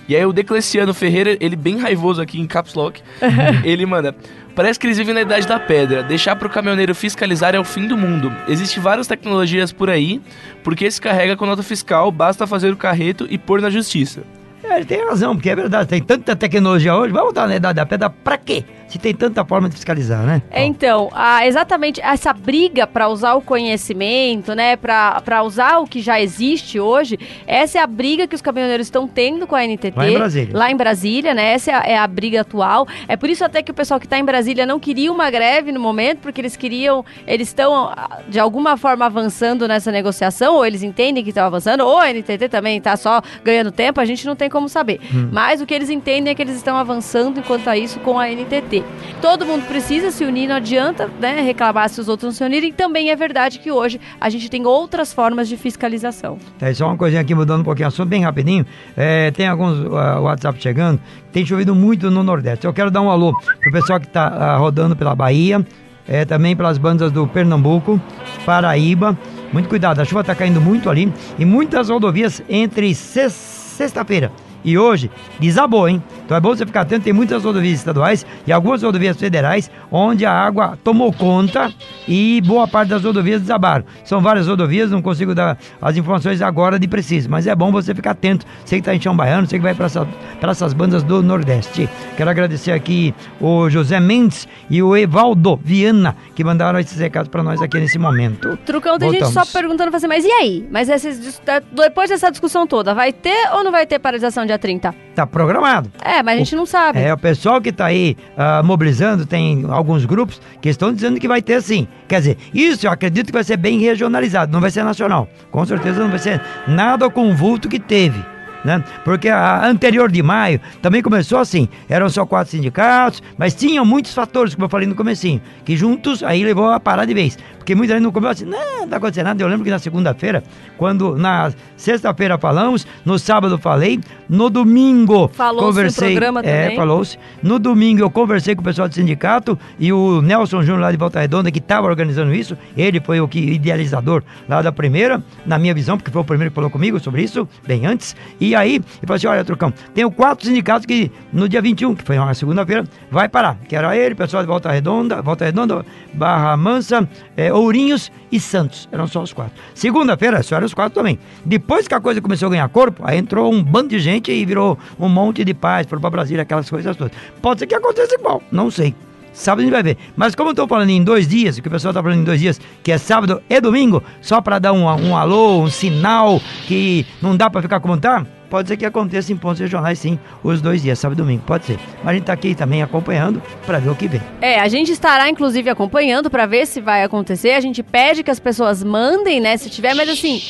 E 0.09 0.17
aí 0.17 0.25
o 0.27 0.33
Decleciano 0.33 0.93
Ferreira, 0.93 1.37
ele 1.41 1.57
bem 1.57 1.79
raivoso 1.79 2.21
aqui 2.21 2.41
em 2.41 2.47
Caps 2.47 2.75
Lock, 2.75 3.03
ele 3.65 3.87
manda... 3.87 4.15
Parece 4.55 4.79
que 4.79 4.87
eles 4.87 4.99
vivem 4.99 5.15
na 5.15 5.23
idade 5.23 5.47
da 5.49 5.59
pedra. 5.59 6.03
Deixar 6.03 6.37
pro 6.37 6.51
caminhoneiro 6.51 6.95
fiscalizar 6.95 7.55
é 7.55 7.59
o 7.59 7.65
fim 7.65 7.87
do 7.89 7.97
mundo. 7.97 8.31
Existem 8.47 8.83
várias 8.83 9.07
tecnologias 9.07 9.73
por 9.73 9.89
aí, 9.89 10.21
porque 10.63 10.91
se 10.91 11.01
carrega 11.01 11.37
com 11.37 11.47
nota 11.47 11.63
fiscal, 11.63 12.13
basta 12.13 12.47
fazer 12.47 12.71
o 12.71 12.77
carreto 12.77 13.27
e 13.31 13.39
pôr 13.39 13.63
na 13.63 13.71
justiça. 13.71 14.23
É, 14.73 14.77
ele 14.77 14.85
tem 14.85 15.05
razão, 15.07 15.35
porque 15.35 15.51
é 15.51 15.57
verdade, 15.57 15.89
tem 15.89 16.03
tanta 16.03 16.35
tecnologia 16.35 16.95
hoje, 16.97 17.13
vai 17.13 17.23
voltar 17.23 17.47
na 17.47 17.57
idade 17.57 17.77
da 17.77 17.87
pedra 17.87 18.09
pra 18.11 18.37
quê? 18.39 18.65
Se 18.89 18.99
tem 18.99 19.15
tanta 19.15 19.43
forma 19.45 19.69
de 19.71 19.75
fiscalizar, 19.75 20.23
né? 20.25 20.43
É, 20.51 20.65
então, 20.65 21.09
a- 21.13 21.47
exatamente 21.47 21.99
essa 22.03 22.33
briga 22.33 22.87
para 22.87 23.09
usar 23.09 23.35
o 23.35 23.41
conhecimento, 23.41 24.55
né, 24.55 24.77
para 24.77 25.43
usar 25.45 25.79
o 25.79 25.87
que 25.87 26.01
já 26.01 26.21
existe 26.21 26.79
hoje, 26.79 27.19
essa 27.47 27.79
é 27.79 27.83
a 27.83 27.87
briga 27.87 28.27
que 28.27 28.35
os 28.35 28.43
caminhoneiros 28.43 28.87
estão 28.87 29.09
tendo 29.09 29.47
com 29.47 29.55
a 29.57 29.65
NTT. 29.65 29.97
Lá 29.97 30.09
em 30.09 30.15
Brasília. 30.15 30.57
Lá 30.59 30.71
em 30.71 30.77
Brasília, 30.77 31.35
né? 31.35 31.53
Essa 31.55 31.71
é 31.71 31.75
a, 31.75 31.83
é 31.95 31.99
a 31.99 32.07
briga 32.07 32.43
atual. 32.43 32.87
É 33.09 33.17
por 33.17 33.31
isso 33.31 33.45
até 33.45 33.63
que 33.63 33.71
o 33.71 33.75
pessoal 33.75 33.99
que 33.99 34.07
está 34.07 34.19
em 34.19 34.25
Brasília 34.25 34.67
não 34.67 34.79
queria 34.79 35.11
uma 35.11 35.31
greve 35.31 35.73
no 35.73 35.81
momento, 35.81 36.19
porque 36.19 36.41
eles 36.41 36.57
queriam, 36.57 37.05
eles 37.27 37.49
estão 37.49 37.93
de 38.29 38.39
alguma 38.39 38.77
forma 38.77 39.07
avançando 39.07 39.67
nessa 39.67 39.91
negociação, 39.91 40.55
ou 40.57 40.67
eles 40.67 40.83
entendem 40.83 41.23
que 41.25 41.31
estão 41.31 41.45
avançando, 41.47 41.81
ou 41.87 41.99
a 41.99 42.09
NTT 42.13 42.49
também 42.49 42.79
está 42.79 42.97
só 42.97 43.23
ganhando 43.43 43.73
tempo. 43.73 44.01
A 44.01 44.05
gente 44.05 44.27
não 44.27 44.37
tem 44.37 44.51
como 44.51 44.62
saber. 44.69 45.01
Hum. 45.15 45.29
Mas 45.33 45.61
o 45.61 45.67
que 45.67 45.75
eles 45.75 45.91
entendem 45.91 46.31
é 46.31 46.35
que 46.35 46.43
eles 46.43 46.57
estão 46.57 46.77
avançando 46.77 47.41
enquanto 47.41 47.69
a 47.69 47.77
isso 47.77 48.01
com 48.01 48.19
a 48.19 48.29
NTT. 48.29 48.85
Todo 49.21 49.47
mundo 49.47 49.67
precisa 49.67 50.11
se 50.11 50.25
unir, 50.25 50.49
não 50.49 50.57
adianta 50.57 51.11
né, 51.21 51.41
reclamar 51.41 51.89
se 51.89 52.01
os 52.01 52.09
outros 52.09 52.27
não 52.27 52.33
se 52.33 52.45
unirem. 52.45 52.73
Também 52.73 53.11
é 53.11 53.17
verdade 53.17 53.59
que 53.59 53.71
hoje 53.71 54.01
a 54.21 54.29
gente 54.29 54.49
tem 54.51 54.67
outras 54.67 55.13
formas 55.13 55.49
de 55.49 55.57
fiscalização. 55.57 56.39
Tá, 56.59 56.73
só 56.75 56.87
uma 56.87 56.97
coisinha 56.97 57.21
aqui, 57.21 57.35
mudando 57.35 57.61
um 57.61 57.65
pouquinho 57.65 57.87
o 57.87 57.89
assunto, 57.89 58.09
bem 58.09 58.23
rapidinho. 58.23 58.67
É, 58.97 59.31
tem 59.31 59.47
alguns 59.47 59.79
uh, 59.79 60.21
WhatsApp 60.23 60.61
chegando. 60.61 61.01
Tem 61.33 61.45
chovido 61.45 61.75
muito 61.75 62.11
no 62.11 62.23
Nordeste. 62.23 62.67
Eu 62.67 62.73
quero 62.73 62.91
dar 62.91 63.01
um 63.01 63.11
alô 63.11 63.33
pro 63.61 63.73
pessoal 63.73 64.01
que 64.01 64.07
está 64.07 64.57
uh, 64.57 64.61
rodando 64.61 64.95
pela 64.95 65.15
Bahia, 65.15 65.65
é, 66.07 66.25
também 66.25 66.57
pelas 66.57 66.79
bandas 66.79 67.11
do 67.13 67.27
Pernambuco, 67.27 68.01
Paraíba. 68.45 69.17
Muito 69.53 69.69
cuidado, 69.69 70.01
a 70.01 70.05
chuva 70.05 70.23
está 70.23 70.35
caindo 70.35 70.61
muito 70.61 70.89
ali 70.89 71.13
e 71.39 71.45
muitas 71.45 71.91
rodovias 71.91 72.43
entre 72.49 72.95
sexta-feira 72.95 74.33
e 74.65 74.79
hoje 74.79 75.11
desabou, 75.39 75.89
hein? 75.89 76.03
Então 76.33 76.39
é 76.39 76.41
bom 76.41 76.57
você 76.57 76.65
ficar 76.65 76.81
atento, 76.81 77.05
tem 77.05 77.13
muitas 77.13 77.45
rodovias 77.45 77.81
estaduais 77.81 78.25
e 78.47 78.53
algumas 78.53 78.83
rodovias 78.83 79.19
federais 79.19 79.71
onde 79.91 80.25
a 80.25 80.33
água 80.33 80.79
tomou 80.83 81.13
conta 81.13 81.71
e 82.09 82.41
boa 82.47 82.67
parte 82.67 82.89
das 82.89 83.05
rodovias 83.05 83.43
desabaram. 83.43 83.85
São 84.03 84.19
várias 84.19 84.49
rodovias, 84.49 84.91
não 84.91 85.03
consigo 85.03 85.35
dar 85.35 85.59
as 85.79 85.95
informações 85.95 86.41
agora 86.41 86.79
de 86.79 86.89
preciso, 86.89 87.29
mas 87.29 87.47
é 87.47 87.55
bom 87.55 87.71
você 87.71 87.95
ficar 87.95 88.13
atento. 88.13 88.47
Você 88.65 88.77
que 88.77 88.81
está 88.81 88.95
em 88.95 89.01
Chão 89.01 89.15
Baiano, 89.15 89.47
você 89.47 89.57
que 89.57 89.63
vai 89.63 89.75
para 89.75 89.85
essa, 89.85 90.09
essas 90.41 90.73
bandas 90.73 91.03
do 91.03 91.23
Nordeste. 91.23 91.87
Quero 92.17 92.31
agradecer 92.31 92.73
aqui 92.73 93.15
o 93.39 93.69
José 93.69 94.01
Mendes 94.01 94.49
e 94.71 94.83
o 94.83 94.97
Evaldo 94.97 95.61
Viana 95.63 96.17
que 96.35 96.43
mandaram 96.43 96.79
esses 96.79 96.99
recados 96.99 97.29
para 97.29 97.43
nós 97.43 97.61
aqui 97.61 97.79
nesse 97.79 97.99
momento. 97.99 98.57
Trucão, 98.65 98.99
tem 98.99 99.11
Voltamos. 99.11 99.35
gente 99.35 99.47
só 99.47 99.59
perguntando 99.59 99.95
assim, 99.95 100.07
mas 100.07 100.25
e 100.25 100.31
aí? 100.31 100.67
Mas 100.71 100.89
esses, 100.89 101.43
depois 101.73 102.09
dessa 102.09 102.31
discussão 102.31 102.67
toda, 102.67 102.95
vai 102.95 103.13
ter 103.13 103.51
ou 103.53 103.63
não 103.63 103.71
vai 103.71 103.85
ter 103.85 103.99
paralisação 103.99 104.47
dia 104.47 104.59
30? 104.59 104.95
Tá 105.15 105.27
programado. 105.27 105.93
É, 106.03 106.22
mas 106.23 106.35
a 106.35 106.39
gente 106.39 106.57
não 106.57 106.67
sabe. 106.67 106.99
É, 107.01 107.13
o 107.13 107.19
pessoal 107.19 107.61
que 107.61 107.71
está 107.71 107.87
aí 107.87 108.17
uh, 108.37 108.65
mobilizando, 108.65 109.27
tem 109.27 109.65
alguns 109.69 110.05
grupos 110.05 110.41
que 110.61 110.69
estão 110.69 110.93
dizendo 110.93 111.19
que 111.19 111.29
vai 111.29 111.43
ter 111.43 111.61
sim. 111.63 111.87
Quer 112.09 112.19
dizer, 112.19 112.39
isso 112.53 112.87
eu 112.87 112.91
acredito 112.91 113.27
que 113.27 113.33
vai 113.33 113.45
ser 113.45 113.57
bem 113.57 113.79
regionalizado, 113.79 114.53
não 114.53 114.61
vai 114.61 114.71
ser 114.71 114.85
nacional. 114.85 115.29
Com 115.51 115.65
certeza 115.65 116.03
não 116.03 116.11
vai 116.11 116.19
ser 116.19 116.41
nada 116.67 117.09
com 117.11 117.31
o 117.31 117.35
vulto 117.35 117.69
que 117.69 117.79
teve 117.79 118.33
né? 118.65 118.83
Porque 119.05 119.29
a 119.29 119.67
anterior 119.67 120.11
de 120.11 120.23
maio 120.23 120.61
também 120.81 121.03
começou 121.03 121.39
assim, 121.39 121.69
eram 121.89 122.09
só 122.09 122.25
quatro 122.25 122.51
sindicatos, 122.51 123.23
mas 123.37 123.55
tinham 123.55 123.85
muitos 123.85 124.15
fatores, 124.15 124.55
como 124.55 124.67
eu 124.67 124.69
falei 124.69 124.87
no 124.87 124.95
comecinho, 124.95 125.41
que 125.65 125.77
juntos 125.77 126.23
aí 126.23 126.45
levou 126.45 126.71
a 126.71 126.79
parar 126.79 127.05
de 127.05 127.15
vez. 127.15 127.39
Porque 127.59 127.75
muita 127.75 127.95
gente 127.95 128.03
não 128.03 128.13
comeu 128.13 128.31
assim, 128.31 128.45
não, 128.45 128.81
não 128.81 128.89
tá 128.89 128.97
acontecendo 128.97 129.27
nada. 129.27 129.43
Eu 129.43 129.49
lembro 129.49 129.65
que 129.65 129.71
na 129.71 129.79
segunda-feira, 129.79 130.43
quando 130.83 131.17
na 131.17 131.53
sexta-feira 131.77 132.37
falamos, 132.37 132.85
no 133.05 133.17
sábado 133.17 133.57
falei, 133.57 134.01
no 134.29 134.51
domingo 134.51 135.29
falou 135.29 135.67
conversei. 135.67 136.09
No 136.09 136.15
programa 136.15 136.41
é, 136.41 136.63
também. 136.63 136.77
falou-se. 136.77 137.17
No 137.41 137.61
domingo 137.61 138.03
eu 138.03 138.11
conversei 138.11 138.57
com 138.57 138.63
o 138.63 138.65
pessoal 138.65 138.89
do 138.89 138.95
sindicato 138.97 139.57
e 139.79 139.93
o 139.93 140.21
Nelson 140.21 140.63
Júnior 140.63 140.81
lá 140.81 140.91
de 140.91 140.97
Volta 140.97 141.21
Redonda, 141.21 141.53
que 141.53 141.61
estava 141.61 141.87
organizando 141.87 142.35
isso, 142.35 142.59
ele 142.77 142.99
foi 142.99 143.21
o 143.21 143.29
que 143.29 143.39
idealizador 143.39 144.25
lá 144.49 144.61
da 144.61 144.73
primeira, 144.73 145.23
na 145.47 145.57
minha 145.57 145.73
visão, 145.73 145.97
porque 145.97 146.11
foi 146.11 146.21
o 146.21 146.25
primeiro 146.25 146.51
que 146.51 146.55
falou 146.57 146.69
comigo 146.69 146.99
sobre 146.99 147.23
isso, 147.23 147.49
bem 147.65 147.87
antes. 147.87 148.17
E 148.41 148.57
aí, 148.57 148.75
ele 148.75 148.85
falou 149.03 149.15
assim: 149.15 149.29
olha, 149.29 149.45
Trucão, 149.45 149.73
tenho 149.95 150.11
quatro 150.11 150.45
sindicatos 150.45 150.85
que 150.85 151.13
no 151.33 151.49
dia 151.49 151.63
21, 151.63 151.95
que 151.95 152.03
foi 152.03 152.19
uma 152.19 152.35
segunda-feira, 152.35 152.83
vai 153.09 153.29
parar. 153.29 153.57
Que 153.69 153.77
era 153.77 153.97
ele, 153.97 154.17
pessoal 154.17 154.43
de 154.43 154.49
Volta 154.49 154.69
Redonda, 154.69 155.23
Volta 155.23 155.45
Redonda, 155.45 155.87
Barra 156.13 156.57
Mansa, 156.57 157.09
é, 157.37 157.53
Ourinhos 157.53 158.11
e 158.33 158.41
Santos. 158.41 158.89
Eram 158.91 159.07
só 159.07 159.23
os 159.23 159.33
quatro. 159.33 159.53
Segunda-feira, 159.75 160.43
só 160.43 160.57
eram 160.57 160.72
os 160.73 160.75
quatro 160.75 160.95
também. 160.95 161.19
Depois 161.45 161.87
que 161.87 161.95
a 161.95 162.01
coisa 162.01 162.21
começou 162.21 162.47
a 162.49 162.51
ganhar 162.51 162.69
corpo, 162.69 163.03
aí 163.07 163.19
entrou 163.19 163.53
um 163.53 163.63
bando 163.63 163.91
de 163.91 164.01
gente 164.01 164.33
e 164.33 164.45
virou 164.45 164.79
um 164.99 165.09
monte 165.09 165.45
de 165.45 165.55
paz, 165.55 165.87
foram 165.87 166.01
para 166.01 166.11
Brasília, 166.11 166.43
aquelas 166.43 166.69
coisas 166.69 166.97
todas. 166.97 167.13
Pode 167.41 167.61
ser 167.61 167.67
que 167.67 167.75
aconteça 167.75 168.15
igual, 168.15 168.43
não 168.51 168.71
sei. 168.71 168.95
Sábado 169.33 169.61
a 169.61 169.63
gente 169.65 169.73
vai 169.73 169.83
ver. 169.83 169.97
Mas 170.17 170.35
como 170.35 170.51
eu 170.51 170.53
estou 170.53 170.69
falando 170.69 170.91
em 170.91 171.03
dois 171.03 171.27
dias, 171.27 171.59
que 171.59 171.69
o 171.69 171.71
pessoal 171.71 171.91
está 171.91 172.03
falando 172.03 172.21
em 172.21 172.25
dois 172.25 172.41
dias, 172.41 172.61
que 172.83 172.93
é 172.93 172.99
sábado 172.99 173.43
e 173.49 173.61
domingo, 173.61 174.03
só 174.21 174.41
para 174.41 174.59
dar 174.59 174.73
um, 174.73 174.85
um 174.85 175.17
alô, 175.17 175.63
um 175.63 175.71
sinal 175.71 176.41
que 176.67 177.07
não 177.21 177.37
dá 177.37 177.49
para 177.49 177.63
ficar 177.63 177.81
como 177.81 177.97
tá, 177.97 178.27
pode 178.51 178.69
ser 178.69 178.77
que 178.77 178.85
aconteça 178.85 179.33
em 179.33 179.37
pontos 179.37 179.61
regionais 179.61 179.99
sim, 179.99 180.19
os 180.45 180.61
dois 180.61 180.83
dias, 180.83 180.99
sábado 180.99 181.19
e 181.19 181.23
domingo, 181.23 181.43
pode 181.47 181.65
ser. 181.65 181.79
Mas 181.99 182.09
a 182.09 182.13
gente 182.13 182.23
está 182.23 182.35
aqui 182.35 182.55
também 182.55 182.83
acompanhando 182.83 183.41
para 183.65 183.79
ver 183.79 183.89
o 183.89 183.95
que 183.95 184.07
vem. 184.07 184.21
É, 184.43 184.61
a 184.61 184.69
gente 184.69 184.93
estará 184.93 185.29
inclusive 185.31 185.71
acompanhando 185.71 186.31
para 186.31 186.45
ver 186.45 186.67
se 186.67 186.81
vai 186.81 187.03
acontecer. 187.03 187.53
A 187.53 187.61
gente 187.61 187.83
pede 187.83 188.23
que 188.23 188.31
as 188.31 188.39
pessoas 188.39 188.85
mandem, 188.85 189.41
né, 189.41 189.57
se 189.57 189.71
tiver, 189.71 189.95
mas 189.95 190.09
assim, 190.09 190.41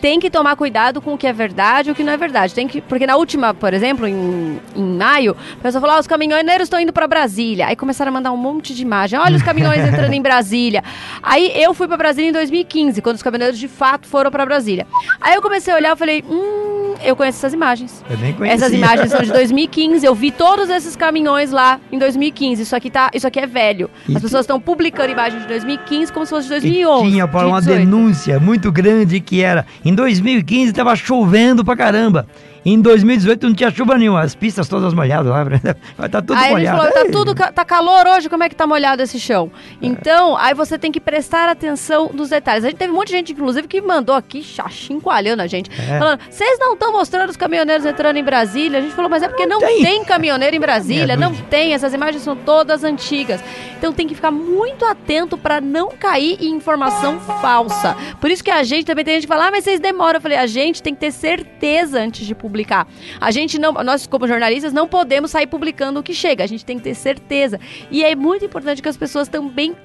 tem 0.00 0.20
que 0.20 0.30
tomar 0.30 0.56
cuidado 0.56 1.00
com 1.00 1.14
o 1.14 1.18
que 1.18 1.26
é 1.26 1.32
verdade 1.32 1.88
e 1.88 1.92
o 1.92 1.94
que 1.94 2.02
não 2.04 2.12
é 2.12 2.16
verdade. 2.16 2.54
Tem 2.54 2.66
que, 2.68 2.80
porque 2.80 3.06
na 3.06 3.16
última, 3.16 3.54
por 3.54 3.72
exemplo, 3.74 4.06
em, 4.06 4.60
em 4.74 4.84
maio, 4.84 5.36
a 5.58 5.62
pessoa 5.62 5.80
falou: 5.80 5.96
ah, 5.96 6.00
os 6.00 6.06
caminhoneiros 6.06 6.64
estão 6.64 6.80
indo 6.80 6.92
para 6.92 7.06
Brasília. 7.06 7.66
Aí 7.66 7.76
começaram 7.76 8.10
a 8.10 8.12
mandar 8.12 8.32
um 8.32 8.36
monte 8.36 8.74
de 8.74 8.82
imagem. 8.82 9.18
Olha 9.18 9.36
os 9.36 9.42
caminhões 9.42 9.78
entrando 9.86 10.12
em 10.12 10.22
Brasília. 10.22 10.82
Aí 11.22 11.52
eu 11.54 11.74
fui 11.74 11.86
para 11.86 11.96
Brasília 11.96 12.30
em 12.30 12.32
2015, 12.32 13.00
quando 13.02 13.16
os 13.16 13.22
caminhoneiros 13.22 13.58
de 13.58 13.68
fato 13.68 14.06
foram 14.06 14.30
para 14.30 14.44
Brasília. 14.44 14.86
Aí 15.20 15.34
eu 15.34 15.42
comecei 15.42 15.72
a 15.72 15.76
olhar 15.76 15.94
e 15.94 15.98
falei: 15.98 16.24
hum, 16.28 16.94
eu 17.04 17.14
conheço 17.16 17.38
essas 17.38 17.52
imagens. 17.52 18.04
Eu 18.08 18.16
nem 18.18 18.32
conhecia. 18.32 18.56
Essas 18.56 18.72
imagens 18.72 19.10
são 19.10 19.22
de 19.22 19.30
2015. 19.32 20.04
Eu 20.04 20.14
vi 20.14 20.30
todos 20.30 20.68
esses 20.70 20.96
caminhões 20.96 21.50
lá 21.50 21.80
em 21.92 21.98
2015. 21.98 22.62
Isso 22.62 22.74
aqui 22.76 22.90
tá, 22.90 23.10
isso 23.12 23.26
aqui 23.26 23.40
é 23.40 23.46
velho. 23.46 23.90
As 24.14 24.22
pessoas 24.22 24.42
estão 24.42 24.60
publicando 24.60 25.10
imagens 25.10 25.42
de 25.42 25.48
2015 25.48 26.12
como 26.12 26.24
se 26.26 26.30
fosse 26.30 26.44
de 26.44 26.50
2011. 26.50 27.06
E 27.06 27.10
tinha 27.10 27.28
para 27.28 27.46
uma 27.46 27.60
denúncia 27.60 28.38
muito 28.40 28.70
grande 28.72 29.20
que 29.20 29.42
era 29.42 29.66
em 29.88 29.94
2015 29.94 30.70
estava 30.70 30.96
chovendo 30.96 31.64
pra 31.64 31.76
caramba. 31.76 32.26
Em 32.68 32.80
2018 32.80 33.46
não 33.46 33.54
tinha 33.54 33.70
chuva 33.70 33.96
nenhuma, 33.96 34.22
as 34.22 34.34
pistas 34.34 34.66
todas 34.66 34.92
molhadas 34.92 35.30
lá, 35.30 35.44
vai 35.96 36.08
tá 36.08 36.20
tudo 36.20 36.34
aí 36.34 36.50
molhado. 36.50 36.82
Aí 36.82 36.90
falou, 36.90 37.04
tá 37.04 37.12
tudo, 37.12 37.34
tá 37.52 37.64
calor 37.64 38.08
hoje, 38.08 38.28
como 38.28 38.42
é 38.42 38.48
que 38.48 38.56
tá 38.56 38.66
molhado 38.66 39.00
esse 39.00 39.20
chão? 39.20 39.52
Então, 39.80 40.36
aí 40.36 40.52
você 40.52 40.76
tem 40.76 40.90
que 40.90 40.98
prestar 40.98 41.48
atenção 41.48 42.10
nos 42.12 42.30
detalhes. 42.30 42.64
A 42.64 42.68
gente 42.68 42.78
teve 42.78 42.92
um 42.92 42.96
monte 42.96 43.06
de 43.06 43.12
gente, 43.12 43.32
inclusive, 43.32 43.68
que 43.68 43.80
mandou 43.80 44.16
aqui, 44.16 44.42
chachincalhando 44.42 45.42
a 45.42 45.46
gente, 45.46 45.70
é. 45.80 45.96
falando, 45.96 46.18
vocês 46.28 46.58
não 46.58 46.72
estão 46.72 46.90
mostrando 46.90 47.30
os 47.30 47.36
caminhoneiros 47.36 47.86
entrando 47.86 48.16
em 48.16 48.24
Brasília? 48.24 48.80
A 48.80 48.82
gente 48.82 48.96
falou, 48.96 49.08
mas 49.08 49.22
é 49.22 49.28
porque 49.28 49.46
não, 49.46 49.60
não 49.60 49.68
tem. 49.68 49.84
tem. 49.84 50.04
caminhoneiro 50.04 50.56
em 50.56 50.60
Brasília, 50.60 51.16
não 51.16 51.32
tem, 51.32 51.72
essas 51.72 51.94
imagens 51.94 52.24
são 52.24 52.34
todas 52.34 52.82
antigas. 52.82 53.40
Então 53.78 53.92
tem 53.92 54.08
que 54.08 54.14
ficar 54.16 54.32
muito 54.32 54.84
atento 54.84 55.38
para 55.38 55.60
não 55.60 55.90
cair 55.90 56.36
em 56.40 56.56
informação 56.56 57.20
falsa. 57.20 57.96
Por 58.20 58.28
isso 58.28 58.42
que 58.42 58.50
a 58.50 58.64
gente 58.64 58.86
também 58.86 59.04
tem 59.04 59.14
gente 59.14 59.24
que 59.24 59.28
fala, 59.28 59.46
ah, 59.46 59.50
mas 59.52 59.62
vocês 59.62 59.78
demoram. 59.78 60.16
Eu 60.16 60.20
falei, 60.20 60.38
a 60.38 60.46
gente 60.46 60.82
tem 60.82 60.94
que 60.94 61.00
ter 61.00 61.12
certeza 61.12 62.00
antes 62.00 62.26
de 62.26 62.34
publicar 62.34 62.55
publicar. 62.56 62.88
A 63.20 63.30
gente 63.30 63.58
não, 63.58 63.72
nós 63.72 64.06
como 64.06 64.26
jornalistas 64.26 64.72
não 64.72 64.88
podemos 64.88 65.30
sair 65.30 65.46
publicando 65.46 66.00
o 66.00 66.02
que 66.02 66.14
chega, 66.14 66.42
a 66.42 66.46
gente 66.46 66.64
tem 66.64 66.78
que 66.78 66.84
ter 66.84 66.94
certeza. 66.94 67.60
E 67.90 68.02
é 68.02 68.14
muito 68.14 68.44
importante 68.44 68.80
que 68.80 68.88
as 68.88 68.96
pessoas 68.96 69.28
também 69.28 69.76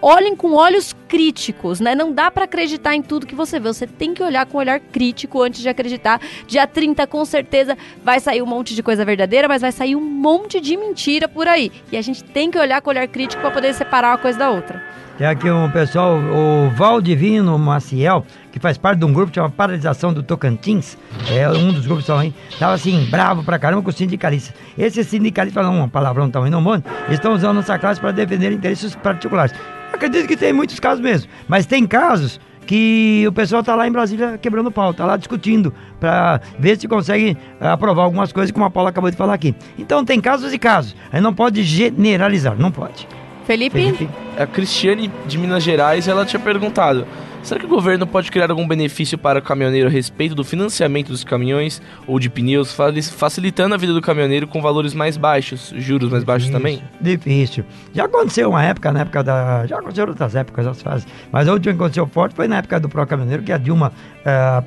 olhem 0.00 0.36
com 0.36 0.52
olhos 0.52 0.94
críticos, 1.08 1.80
né? 1.80 1.94
Não 1.94 2.12
dá 2.12 2.30
para 2.30 2.44
acreditar 2.44 2.94
em 2.94 3.02
tudo 3.02 3.26
que 3.26 3.34
você 3.34 3.58
vê. 3.60 3.72
Você 3.72 3.86
tem 3.86 4.14
que 4.14 4.22
olhar 4.22 4.46
com 4.46 4.58
um 4.58 4.60
olhar 4.60 4.80
crítico 4.80 5.42
antes 5.42 5.60
de 5.60 5.68
acreditar. 5.68 6.20
Dia 6.46 6.66
30, 6.66 7.06
com 7.06 7.24
certeza, 7.24 7.76
vai 8.02 8.20
sair 8.20 8.42
um 8.42 8.46
monte 8.46 8.74
de 8.74 8.82
coisa 8.82 9.04
verdadeira, 9.04 9.48
mas 9.48 9.62
vai 9.62 9.72
sair 9.72 9.96
um 9.96 10.00
monte 10.00 10.60
de 10.60 10.76
mentira 10.76 11.28
por 11.28 11.48
aí. 11.48 11.70
E 11.90 11.96
a 11.96 12.02
gente 12.02 12.22
tem 12.22 12.50
que 12.50 12.58
olhar 12.58 12.80
com 12.82 12.90
olhar 12.90 13.06
crítico 13.08 13.40
para 13.40 13.50
poder 13.50 13.74
separar 13.74 14.12
uma 14.12 14.18
coisa 14.18 14.38
da 14.38 14.50
outra. 14.50 14.82
Tem 15.16 15.28
aqui 15.28 15.48
um 15.48 15.70
pessoal, 15.70 16.16
o 16.16 16.70
Valdivino 16.70 17.56
Maciel, 17.56 18.26
que 18.50 18.58
faz 18.58 18.76
parte 18.76 18.98
de 18.98 19.04
um 19.04 19.12
grupo 19.12 19.30
que 19.30 19.36
chama 19.36 19.48
Paralisação 19.48 20.12
do 20.12 20.24
Tocantins, 20.24 20.98
é 21.30 21.48
um 21.48 21.72
dos 21.72 21.86
grupos 21.86 22.04
também, 22.04 22.34
tava 22.58 22.74
assim, 22.74 23.06
bravo 23.08 23.44
pra 23.44 23.56
caramba 23.56 23.80
com 23.80 23.90
os 23.90 23.94
sindicalistas. 23.94 24.52
Esses 24.76 25.06
sindicalistas, 25.06 25.62
falam 25.62 25.78
uma 25.78 25.88
palavrão 25.88 26.28
também 26.28 26.50
não 26.50 26.60
monte, 26.60 26.84
estão 27.10 27.32
usando 27.32 27.54
nossa 27.54 27.78
classe 27.78 28.00
para 28.00 28.10
defender 28.10 28.50
interesses 28.50 28.96
particulares. 28.96 29.53
Acredito 29.94 30.26
que 30.26 30.36
tem 30.36 30.52
muitos 30.52 30.80
casos 30.80 31.00
mesmo, 31.00 31.30
mas 31.46 31.66
tem 31.66 31.86
casos 31.86 32.40
que 32.66 33.24
o 33.28 33.32
pessoal 33.32 33.60
está 33.60 33.76
lá 33.76 33.86
em 33.86 33.92
Brasília 33.92 34.38
quebrando 34.38 34.70
pau, 34.70 34.90
está 34.90 35.04
lá 35.04 35.16
discutindo 35.16 35.72
para 36.00 36.40
ver 36.58 36.78
se 36.78 36.88
consegue 36.88 37.36
eh, 37.60 37.68
aprovar 37.68 38.02
algumas 38.02 38.32
coisas, 38.32 38.50
como 38.50 38.64
a 38.64 38.70
Paula 38.70 38.90
acabou 38.90 39.10
de 39.10 39.16
falar 39.16 39.34
aqui. 39.34 39.54
Então 39.78 40.04
tem 40.04 40.20
casos 40.20 40.52
e 40.52 40.58
casos. 40.58 40.96
Aí 41.12 41.20
não 41.20 41.32
pode 41.32 41.62
generalizar, 41.62 42.56
não 42.58 42.70
pode. 42.70 43.06
Felipe? 43.46 43.78
Felipe? 43.78 44.08
A 44.38 44.46
Cristiane 44.46 45.10
de 45.26 45.38
Minas 45.38 45.62
Gerais, 45.62 46.08
ela 46.08 46.24
tinha 46.24 46.40
perguntado: 46.40 47.06
será 47.44 47.60
que 47.60 47.66
o 47.66 47.68
governo 47.68 48.06
pode 48.06 48.30
criar 48.30 48.50
algum 48.50 48.66
benefício 48.66 49.18
para 49.18 49.38
o 49.38 49.42
caminhoneiro 49.42 49.88
a 49.88 49.90
respeito 49.90 50.34
do 50.34 50.42
financiamento 50.42 51.08
dos 51.08 51.22
caminhões 51.22 51.80
ou 52.06 52.18
de 52.18 52.30
pneus, 52.30 52.74
facilitando 53.12 53.74
a 53.74 53.78
vida 53.78 53.92
do 53.92 54.00
caminhoneiro 54.00 54.46
com 54.46 54.62
valores 54.62 54.94
mais 54.94 55.16
baixos, 55.16 55.72
juros 55.76 56.10
mais 56.10 56.24
baixos 56.24 56.50
também? 56.50 56.82
Difícil. 57.00 57.64
Já 57.92 58.06
aconteceu 58.06 58.48
uma 58.48 58.62
época, 58.62 58.92
na 58.92 59.00
época 59.00 59.22
da. 59.22 59.66
Já 59.66 59.78
aconteceu 59.78 60.08
outras 60.08 60.34
épocas, 60.34 60.66
as 60.66 60.80
fases. 60.80 61.06
Mas 61.30 61.46
a 61.46 61.52
última 61.52 61.74
que 61.74 61.80
aconteceu 61.80 62.06
forte 62.06 62.34
foi 62.34 62.48
na 62.48 62.56
época 62.56 62.80
do 62.80 62.88
Pro 62.88 63.06
Caminhoneiro, 63.06 63.42
que 63.42 63.52
a 63.52 63.58
Dilma, 63.58 63.92
eh, 64.24 64.30
a 64.30 64.62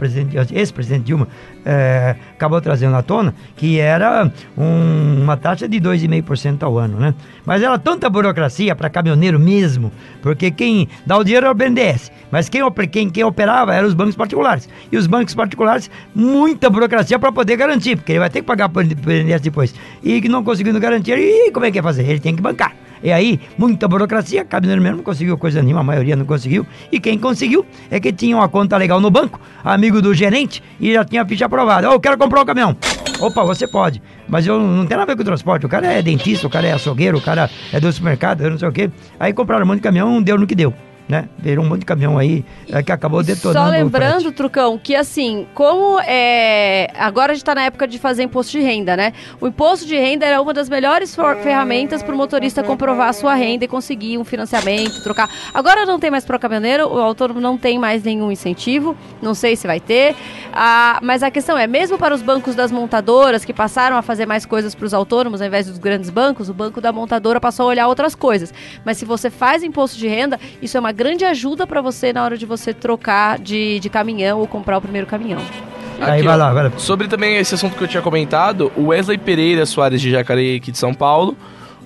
ex-presidente 0.53 1.05
Dilma, 1.05 1.27
é, 1.65 2.15
acabou 2.33 2.61
trazendo 2.61 2.95
à 2.95 3.01
tona, 3.01 3.33
que 3.55 3.79
era 3.79 4.31
um, 4.57 5.21
uma 5.21 5.35
taxa 5.35 5.67
de 5.67 5.81
2,5% 5.81 6.63
ao 6.63 6.77
ano, 6.77 6.97
né? 6.97 7.13
Mas 7.47 7.63
era 7.63 7.79
tanta 7.79 8.09
burocracia 8.09 8.75
para 8.75 8.89
caminhoneiro 8.89 9.39
mesmo, 9.39 9.89
porque 10.21 10.51
quem 10.51 10.89
dá 11.05 11.17
o 11.17 11.23
dinheiro 11.23 11.47
é 11.47 11.49
o 11.49 11.53
BNDES, 11.53 12.11
mas 12.29 12.49
quem 12.49 12.61
quem, 12.91 13.09
quem 13.09 13.23
operava 13.23 13.73
eram 13.73 13.87
os 13.87 13.93
bancos 13.93 14.17
particulares. 14.17 14.67
E 14.91 14.97
os 14.97 15.07
bancos 15.07 15.33
particulares, 15.33 15.89
muita 16.13 16.69
burocracia 16.69 17.17
para 17.17 17.31
poder 17.31 17.55
garantir, 17.55 17.95
porque 17.95 18.11
ele 18.11 18.19
vai 18.19 18.29
ter 18.29 18.41
que 18.41 18.45
pagar 18.45 18.67
por 18.67 18.83
INSS 18.83 19.39
depois. 19.39 19.73
E 20.03 20.19
que 20.19 20.27
não 20.27 20.43
conseguindo 20.43 20.77
garantir, 20.77 21.17
e 21.17 21.49
como 21.49 21.65
é 21.65 21.71
que 21.71 21.77
ia 21.77 21.83
fazer? 21.83 22.03
Ele 22.03 22.19
tem 22.19 22.35
que 22.35 22.41
bancar. 22.41 22.75
E 23.01 23.13
aí, 23.13 23.39
muita 23.57 23.87
burocracia, 23.87 24.43
Caminhoneiro 24.43 24.81
mesmo 24.81 24.97
não 24.97 25.03
conseguiu 25.05 25.37
coisa 25.37 25.61
nenhuma, 25.61 25.79
a 25.79 25.85
maioria 25.85 26.17
não 26.17 26.25
conseguiu. 26.25 26.67
E 26.91 26.99
quem 26.99 27.17
conseguiu 27.17 27.65
é 27.89 27.97
que 27.97 28.11
tinha 28.11 28.35
uma 28.35 28.49
conta 28.49 28.75
legal 28.75 28.99
no 28.99 29.09
banco, 29.09 29.39
amigo 29.63 30.01
do 30.01 30.13
gerente, 30.13 30.61
e 30.81 30.91
já 30.91 31.05
tinha 31.05 31.21
a 31.21 31.25
ficha 31.25 31.45
aprovada. 31.45 31.89
Ô, 31.89 31.93
eu 31.93 31.99
quero 32.01 32.17
comprar 32.17 32.41
um 32.41 32.45
caminhão. 32.45 32.75
Opa, 33.19 33.43
você 33.43 33.67
pode. 33.67 34.01
Mas 34.27 34.45
eu 34.45 34.59
não 34.59 34.85
tem 34.85 34.95
nada 34.97 35.11
a 35.11 35.13
ver 35.13 35.15
com 35.15 35.21
o 35.21 35.25
transporte. 35.25 35.65
O 35.65 35.69
cara 35.69 35.87
é 35.91 36.01
dentista, 36.01 36.45
o 36.45 36.49
cara 36.49 36.67
é 36.67 36.73
açougueiro, 36.73 37.17
o 37.17 37.21
cara 37.21 37.49
é 37.73 37.79
do 37.79 37.91
supermercado, 37.91 38.41
eu 38.41 38.51
não 38.51 38.59
sei 38.59 38.67
o 38.67 38.71
quê. 38.71 38.91
Aí 39.19 39.33
compraram 39.33 39.63
um 39.63 39.67
monte 39.67 39.77
de 39.77 39.83
caminhão, 39.83 40.21
deu 40.21 40.37
no 40.37 40.45
que 40.45 40.55
deu. 40.55 40.73
Né? 41.07 41.29
Virou 41.37 41.63
um 41.63 41.69
monte 41.69 41.81
de 41.81 41.85
caminhão 41.85 42.17
aí 42.17 42.43
é, 42.69 42.83
que 42.83 42.91
acabou 42.91 43.23
detonando. 43.23 43.59
Só 43.59 43.67
o 43.67 43.71
lembrando. 43.71 44.31
Trucão, 44.33 44.77
que 44.77 44.93
assim, 44.93 45.47
como 45.53 45.99
é. 46.01 46.91
Agora 46.97 47.31
a 47.31 47.35
gente 47.35 47.45
tá 47.45 47.55
na 47.55 47.63
época 47.63 47.87
de 47.87 47.97
fazer 47.97 48.23
imposto 48.23 48.51
de 48.51 48.59
renda, 48.59 48.97
né? 48.97 49.13
O 49.39 49.47
imposto 49.47 49.85
de 49.85 49.95
renda 49.95 50.25
era 50.25 50.41
uma 50.41 50.53
das 50.53 50.67
melhores 50.67 51.15
ferramentas 51.41 52.03
para 52.03 52.13
o 52.13 52.17
motorista 52.17 52.61
comprovar 52.61 53.07
a 53.07 53.13
sua 53.13 53.35
renda 53.35 53.63
e 53.63 53.67
conseguir 53.69 54.17
um 54.17 54.25
financiamento, 54.25 55.01
trocar. 55.01 55.29
Agora 55.53 55.85
não 55.85 55.97
tem 55.97 56.11
mais 56.11 56.25
pro 56.25 56.37
caminhoneiro, 56.37 56.87
o 56.87 56.99
autônomo 56.99 57.39
não 57.39 57.57
tem 57.57 57.79
mais 57.79 58.03
nenhum 58.03 58.29
incentivo, 58.29 58.95
não 59.21 59.33
sei 59.33 59.55
se 59.55 59.65
vai 59.65 59.79
ter. 59.79 60.13
Ah, 60.51 60.99
mas 61.01 61.23
a 61.23 61.31
questão 61.31 61.57
é, 61.57 61.67
mesmo 61.67 61.97
para 61.97 62.13
os 62.13 62.21
bancos 62.21 62.53
das 62.53 62.71
montadoras 62.71 63.45
que 63.45 63.53
passaram 63.53 63.95
a 63.95 64.01
fazer 64.01 64.25
mais 64.25 64.45
coisas 64.45 64.75
para 64.75 64.85
os 64.85 64.93
autônomos 64.93 65.41
ao 65.41 65.47
invés 65.47 65.67
dos 65.67 65.77
grandes 65.77 66.09
bancos, 66.09 66.49
o 66.49 66.53
banco 66.53 66.81
da 66.81 66.91
montadora 66.91 67.39
passou 67.39 67.67
a 67.67 67.69
olhar 67.69 67.87
outras 67.87 68.13
coisas. 68.13 68.53
Mas 68.83 68.97
se 68.97 69.05
você 69.05 69.29
faz 69.29 69.63
imposto 69.63 69.97
de 69.97 70.07
renda, 70.07 70.39
isso 70.61 70.75
é 70.75 70.79
uma 70.79 70.91
grande 70.97 71.23
ajuda 71.23 71.67
para 71.67 71.79
você 71.79 72.11
na 72.11 72.23
hora 72.23 72.35
de 72.35 72.45
você 72.45 72.73
trocar 72.73 73.37
de, 73.37 73.79
de 73.79 73.87
caminhão 73.87 74.39
ou 74.39 74.47
comprar 74.47 74.79
o 74.79 74.81
primeiro 74.81 75.05
caminhão. 75.05 75.39
Aí 76.01 76.19
Aqui, 76.19 76.23
vai 76.23 76.33
ó. 76.33 76.37
lá, 76.37 76.53
vai 76.53 76.63
lá. 76.63 76.71
Sobre 76.77 77.07
também 77.07 77.37
esse 77.37 77.53
assunto 77.53 77.77
que 77.77 77.83
eu 77.83 77.87
tinha 77.87 78.01
comentado, 78.01 78.71
o 78.75 78.87
Wesley 78.87 79.17
Pereira 79.17 79.65
Soares 79.65 80.01
de 80.01 80.09
Jacareí, 80.09 80.55
aqui 80.57 80.71
de 80.71 80.77
São 80.77 80.93
Paulo, 80.93 81.37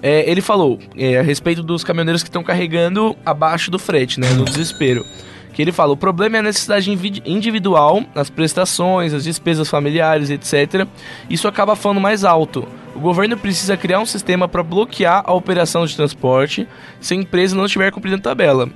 é, 0.02 0.30
ele 0.30 0.42
falou 0.42 0.80
é, 0.98 1.20
a 1.20 1.22
respeito 1.22 1.62
dos 1.62 1.84
caminhoneiros 1.84 2.24
que 2.24 2.30
estão 2.30 2.42
carregando 2.42 3.16
abaixo 3.26 3.70
do 3.70 3.78
frete, 3.78 4.20
né, 4.20 4.30
no 4.30 4.46
desespero. 4.46 5.06
Que 5.54 5.62
ele 5.62 5.74
fala, 5.74 5.92
o 5.92 5.98
problema 5.98 6.38
é 6.38 6.40
a 6.40 6.44
necessidade 6.44 6.90
individual, 7.26 8.04
as 8.16 8.30
prestações, 8.30 9.14
as 9.14 9.26
despesas 9.26 9.70
familiares, 9.70 10.30
etc. 10.30 10.88
Isso 11.30 11.48
acaba 11.50 11.76
falando 11.76 12.00
mais 12.00 12.24
alto. 12.24 12.66
O 12.96 13.00
governo 13.00 13.38
precisa 13.38 13.76
criar 13.76 14.00
um 14.00 14.06
sistema 14.06 14.48
para 14.48 14.64
bloquear 14.64 15.24
a 15.26 15.34
operação 15.34 15.86
de 15.86 15.96
transporte 15.96 16.66
se 17.02 17.14
a 17.14 17.18
empresa 17.18 17.56
não 17.56 17.66
estiver 17.66 17.92
cumprindo 17.92 18.18
a 18.18 18.22
tabela. 18.22 18.70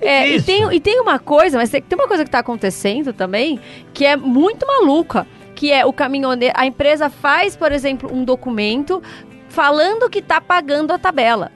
É, 0.00 0.28
e 0.28 0.36
Isso. 0.36 0.46
tem, 0.46 0.72
e 0.72 0.80
tem 0.80 1.00
uma 1.00 1.18
coisa, 1.18 1.58
mas 1.58 1.68
tem, 1.70 1.82
tem 1.82 1.98
uma 1.98 2.08
coisa 2.08 2.24
que 2.24 2.30
tá 2.30 2.38
acontecendo 2.38 3.12
também, 3.12 3.60
que 3.92 4.04
é 4.06 4.16
muito 4.16 4.66
maluca, 4.66 5.26
que 5.54 5.70
é 5.72 5.84
o 5.84 5.92
caminhoneiro, 5.92 6.54
a 6.56 6.64
empresa 6.66 7.10
faz, 7.10 7.54
por 7.54 7.70
exemplo, 7.70 8.10
um 8.12 8.24
documento 8.24 9.02
falando 9.48 10.08
que 10.08 10.22
tá 10.22 10.40
pagando 10.40 10.92
a 10.92 10.98
tabela. 10.98 11.52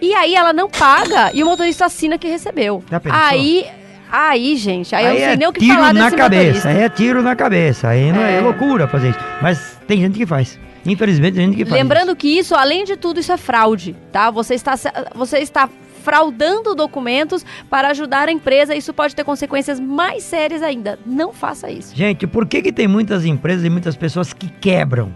E 0.00 0.12
aí 0.14 0.34
ela 0.34 0.52
não 0.52 0.68
paga 0.68 1.30
e 1.32 1.42
o 1.42 1.46
motorista 1.46 1.86
assina 1.86 2.18
que 2.18 2.28
recebeu. 2.28 2.84
Aí, 3.10 3.66
aí, 4.12 4.56
gente, 4.56 4.94
aí, 4.94 5.04
eu 5.04 5.10
não 5.12 5.16
sei 5.16 5.26
é 5.28 5.36
nem 5.36 5.48
o 5.48 5.52
que 5.52 5.60
tiro 5.60 5.74
falar 5.74 5.94
na 5.94 6.04
desse 6.04 6.16
cabeça, 6.16 6.44
motorista. 6.44 6.68
aí 6.68 6.80
é 6.82 6.88
tiro 6.90 7.22
na 7.22 7.34
cabeça, 7.34 7.88
aí 7.88 8.12
não 8.12 8.20
é, 8.20 8.36
É. 8.36 8.40
loucura 8.40 8.86
fazer 8.86 9.10
isso. 9.10 9.18
Mas 9.40 9.78
tem 9.86 10.00
gente 10.00 10.18
que 10.18 10.26
faz. 10.26 10.58
Infelizmente 10.84 11.34
tem 11.36 11.46
gente 11.46 11.56
que 11.56 11.64
faz. 11.64 11.80
Lembrando 11.80 12.14
que 12.14 12.28
isso, 12.28 12.54
além 12.54 12.84
de 12.84 12.94
tudo, 12.96 13.20
isso 13.20 13.32
é 13.32 13.36
fraude, 13.38 13.96
tá? 14.12 14.30
Você 14.30 14.54
está, 14.54 14.74
você 15.14 15.38
está 15.38 15.68
fraudando 16.06 16.72
documentos 16.72 17.44
para 17.68 17.88
ajudar 17.88 18.28
a 18.28 18.32
empresa. 18.32 18.76
Isso 18.76 18.94
pode 18.94 19.16
ter 19.16 19.24
consequências 19.24 19.80
mais 19.80 20.22
sérias 20.22 20.62
ainda. 20.62 20.96
Não 21.04 21.32
faça 21.32 21.68
isso. 21.68 21.96
Gente, 21.96 22.28
por 22.28 22.46
que, 22.46 22.62
que 22.62 22.72
tem 22.72 22.86
muitas 22.86 23.24
empresas 23.24 23.64
e 23.64 23.68
muitas 23.68 23.96
pessoas 23.96 24.32
que 24.32 24.48
quebram? 24.48 25.12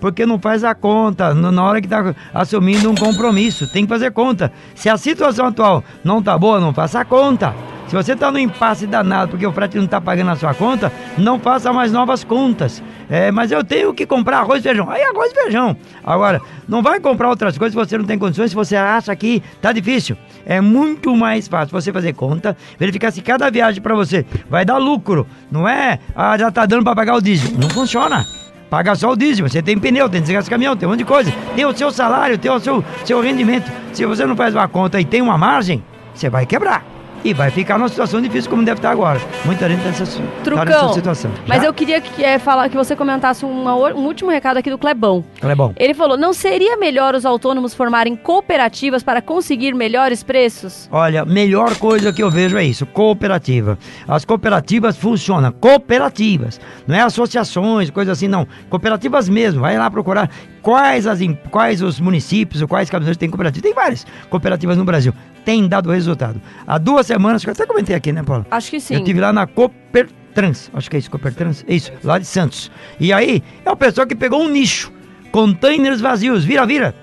Porque 0.00 0.26
não 0.26 0.40
faz 0.40 0.64
a 0.64 0.74
conta 0.74 1.32
na 1.32 1.62
hora 1.62 1.80
que 1.80 1.86
está 1.86 2.12
assumindo 2.34 2.90
um 2.90 2.94
compromisso. 2.96 3.72
Tem 3.72 3.84
que 3.84 3.88
fazer 3.88 4.10
conta. 4.10 4.50
Se 4.74 4.88
a 4.88 4.96
situação 4.96 5.46
atual 5.46 5.84
não 6.02 6.20
tá 6.20 6.36
boa, 6.36 6.58
não 6.58 6.74
faça 6.74 6.98
a 6.98 7.04
conta. 7.04 7.54
Se 7.88 7.94
você 7.94 8.12
está 8.12 8.30
no 8.30 8.38
impasse 8.38 8.86
danado 8.86 9.32
porque 9.32 9.46
o 9.46 9.52
frete 9.52 9.76
não 9.76 9.84
está 9.84 10.00
pagando 10.00 10.30
a 10.30 10.36
sua 10.36 10.54
conta, 10.54 10.92
não 11.18 11.38
faça 11.38 11.72
mais 11.72 11.92
novas 11.92 12.24
contas. 12.24 12.82
É, 13.10 13.30
mas 13.30 13.52
eu 13.52 13.62
tenho 13.62 13.92
que 13.92 14.06
comprar 14.06 14.38
arroz 14.38 14.60
e 14.60 14.62
feijão. 14.62 14.88
Aí 14.90 15.02
arroz 15.02 15.30
e 15.30 15.34
feijão. 15.34 15.76
Agora, 16.02 16.40
não 16.66 16.82
vai 16.82 16.98
comprar 16.98 17.28
outras 17.28 17.58
coisas 17.58 17.74
se 17.74 17.88
você 17.88 17.98
não 17.98 18.06
tem 18.06 18.18
condições, 18.18 18.50
se 18.50 18.56
você 18.56 18.76
acha 18.76 19.14
que 19.14 19.42
tá 19.60 19.72
difícil. 19.72 20.16
É 20.46 20.60
muito 20.60 21.14
mais 21.14 21.46
fácil 21.46 21.72
você 21.72 21.92
fazer 21.92 22.14
conta, 22.14 22.56
verificar 22.78 23.10
se 23.10 23.20
cada 23.20 23.50
viagem 23.50 23.82
para 23.82 23.94
você 23.94 24.24
vai 24.48 24.64
dar 24.64 24.78
lucro. 24.78 25.26
Não 25.50 25.68
é, 25.68 25.98
ah, 26.16 26.38
já 26.38 26.50
tá 26.50 26.64
dando 26.64 26.84
para 26.84 26.94
pagar 26.96 27.16
o 27.16 27.20
diesel. 27.20 27.58
Não 27.58 27.68
funciona. 27.68 28.24
Paga 28.70 28.94
só 28.94 29.10
o 29.10 29.16
diesel, 29.16 29.46
você 29.46 29.60
tem 29.60 29.78
pneu, 29.78 30.08
tem 30.08 30.22
desgaste 30.22 30.44
de 30.44 30.50
caminhão, 30.50 30.74
tem 30.74 30.88
um 30.88 30.92
monte 30.92 31.00
de 31.00 31.04
coisa. 31.04 31.30
Tem 31.54 31.66
o 31.66 31.76
seu 31.76 31.90
salário, 31.90 32.38
tem 32.38 32.50
o 32.50 32.58
seu, 32.58 32.82
seu 33.04 33.20
rendimento. 33.20 33.70
Se 33.92 34.06
você 34.06 34.24
não 34.24 34.34
faz 34.34 34.54
uma 34.54 34.66
conta 34.66 34.98
e 34.98 35.04
tem 35.04 35.20
uma 35.20 35.36
margem, 35.36 35.84
você 36.14 36.30
vai 36.30 36.46
quebrar. 36.46 36.91
E 37.24 37.32
vai 37.32 37.50
ficar 37.50 37.78
numa 37.78 37.88
situação 37.88 38.20
difícil 38.20 38.50
como 38.50 38.64
deve 38.64 38.78
estar 38.78 38.90
agora. 38.90 39.20
Muita 39.44 39.68
gente 39.68 39.80
tá 39.80 39.88
nessa, 39.90 40.20
tá 40.20 40.28
Trucão. 40.42 40.64
nessa 40.64 40.92
situação. 40.94 41.30
Mas 41.46 41.62
Já? 41.62 41.68
eu 41.68 41.74
queria 41.74 42.00
que, 42.00 42.24
é, 42.24 42.38
falar, 42.38 42.68
que 42.68 42.76
você 42.76 42.96
comentasse 42.96 43.44
uma 43.44 43.76
um 43.76 44.06
último 44.06 44.30
recado 44.30 44.56
aqui 44.56 44.68
do 44.68 44.76
Clebão. 44.76 45.24
Bom. 45.56 45.72
Ele 45.76 45.94
falou: 45.94 46.16
não 46.16 46.32
seria 46.32 46.76
melhor 46.76 47.14
os 47.14 47.24
autônomos 47.24 47.74
formarem 47.74 48.16
cooperativas 48.16 49.02
para 49.02 49.22
conseguir 49.22 49.72
melhores 49.74 50.22
preços? 50.22 50.88
Olha, 50.90 51.24
melhor 51.24 51.76
coisa 51.76 52.12
que 52.12 52.22
eu 52.22 52.30
vejo 52.30 52.56
é 52.56 52.64
isso, 52.64 52.84
cooperativa. 52.86 53.78
As 54.08 54.24
cooperativas 54.24 54.96
funcionam, 54.96 55.52
cooperativas, 55.52 56.60
não 56.86 56.96
é 56.96 57.02
associações, 57.02 57.90
coisa 57.90 58.12
assim, 58.12 58.26
não. 58.26 58.46
Cooperativas 58.68 59.28
mesmo, 59.28 59.60
vai 59.60 59.78
lá 59.78 59.88
procurar 59.90 60.28
quais, 60.62 61.06
as, 61.06 61.20
quais 61.50 61.82
os 61.82 62.00
municípios, 62.00 62.62
quais 62.64 62.88
caminhões 62.88 63.16
têm 63.16 63.28
cooperativa. 63.28 63.62
Tem 63.62 63.74
várias 63.74 64.06
cooperativas 64.30 64.76
no 64.76 64.84
Brasil, 64.84 65.12
tem 65.44 65.68
dado 65.68 65.90
resultado. 65.90 66.40
Há 66.66 66.78
duas 66.78 67.06
semanas, 67.06 67.42
que 67.42 67.50
eu 67.50 67.52
até 67.52 67.66
comentei 67.66 67.94
aqui, 67.94 68.12
né, 68.12 68.22
Paulo? 68.22 68.46
Acho 68.50 68.70
que 68.70 68.80
sim. 68.80 68.94
Eu 68.94 69.04
tive 69.04 69.20
lá 69.20 69.32
na 69.32 69.46
Coopertrans, 69.46 70.70
acho 70.74 70.90
que 70.90 70.96
é 70.96 70.98
isso, 70.98 71.10
Coopertrans, 71.10 71.64
é 71.68 71.74
isso, 71.74 71.92
lá 72.02 72.18
de 72.18 72.24
Santos. 72.24 72.70
E 72.98 73.12
aí, 73.12 73.42
é 73.64 73.70
o 73.70 73.76
pessoal 73.76 74.06
que 74.06 74.14
pegou 74.14 74.42
um 74.42 74.48
nicho, 74.48 74.92
containers 75.30 76.00
vazios, 76.00 76.44
vira, 76.44 76.64
vira. 76.66 76.94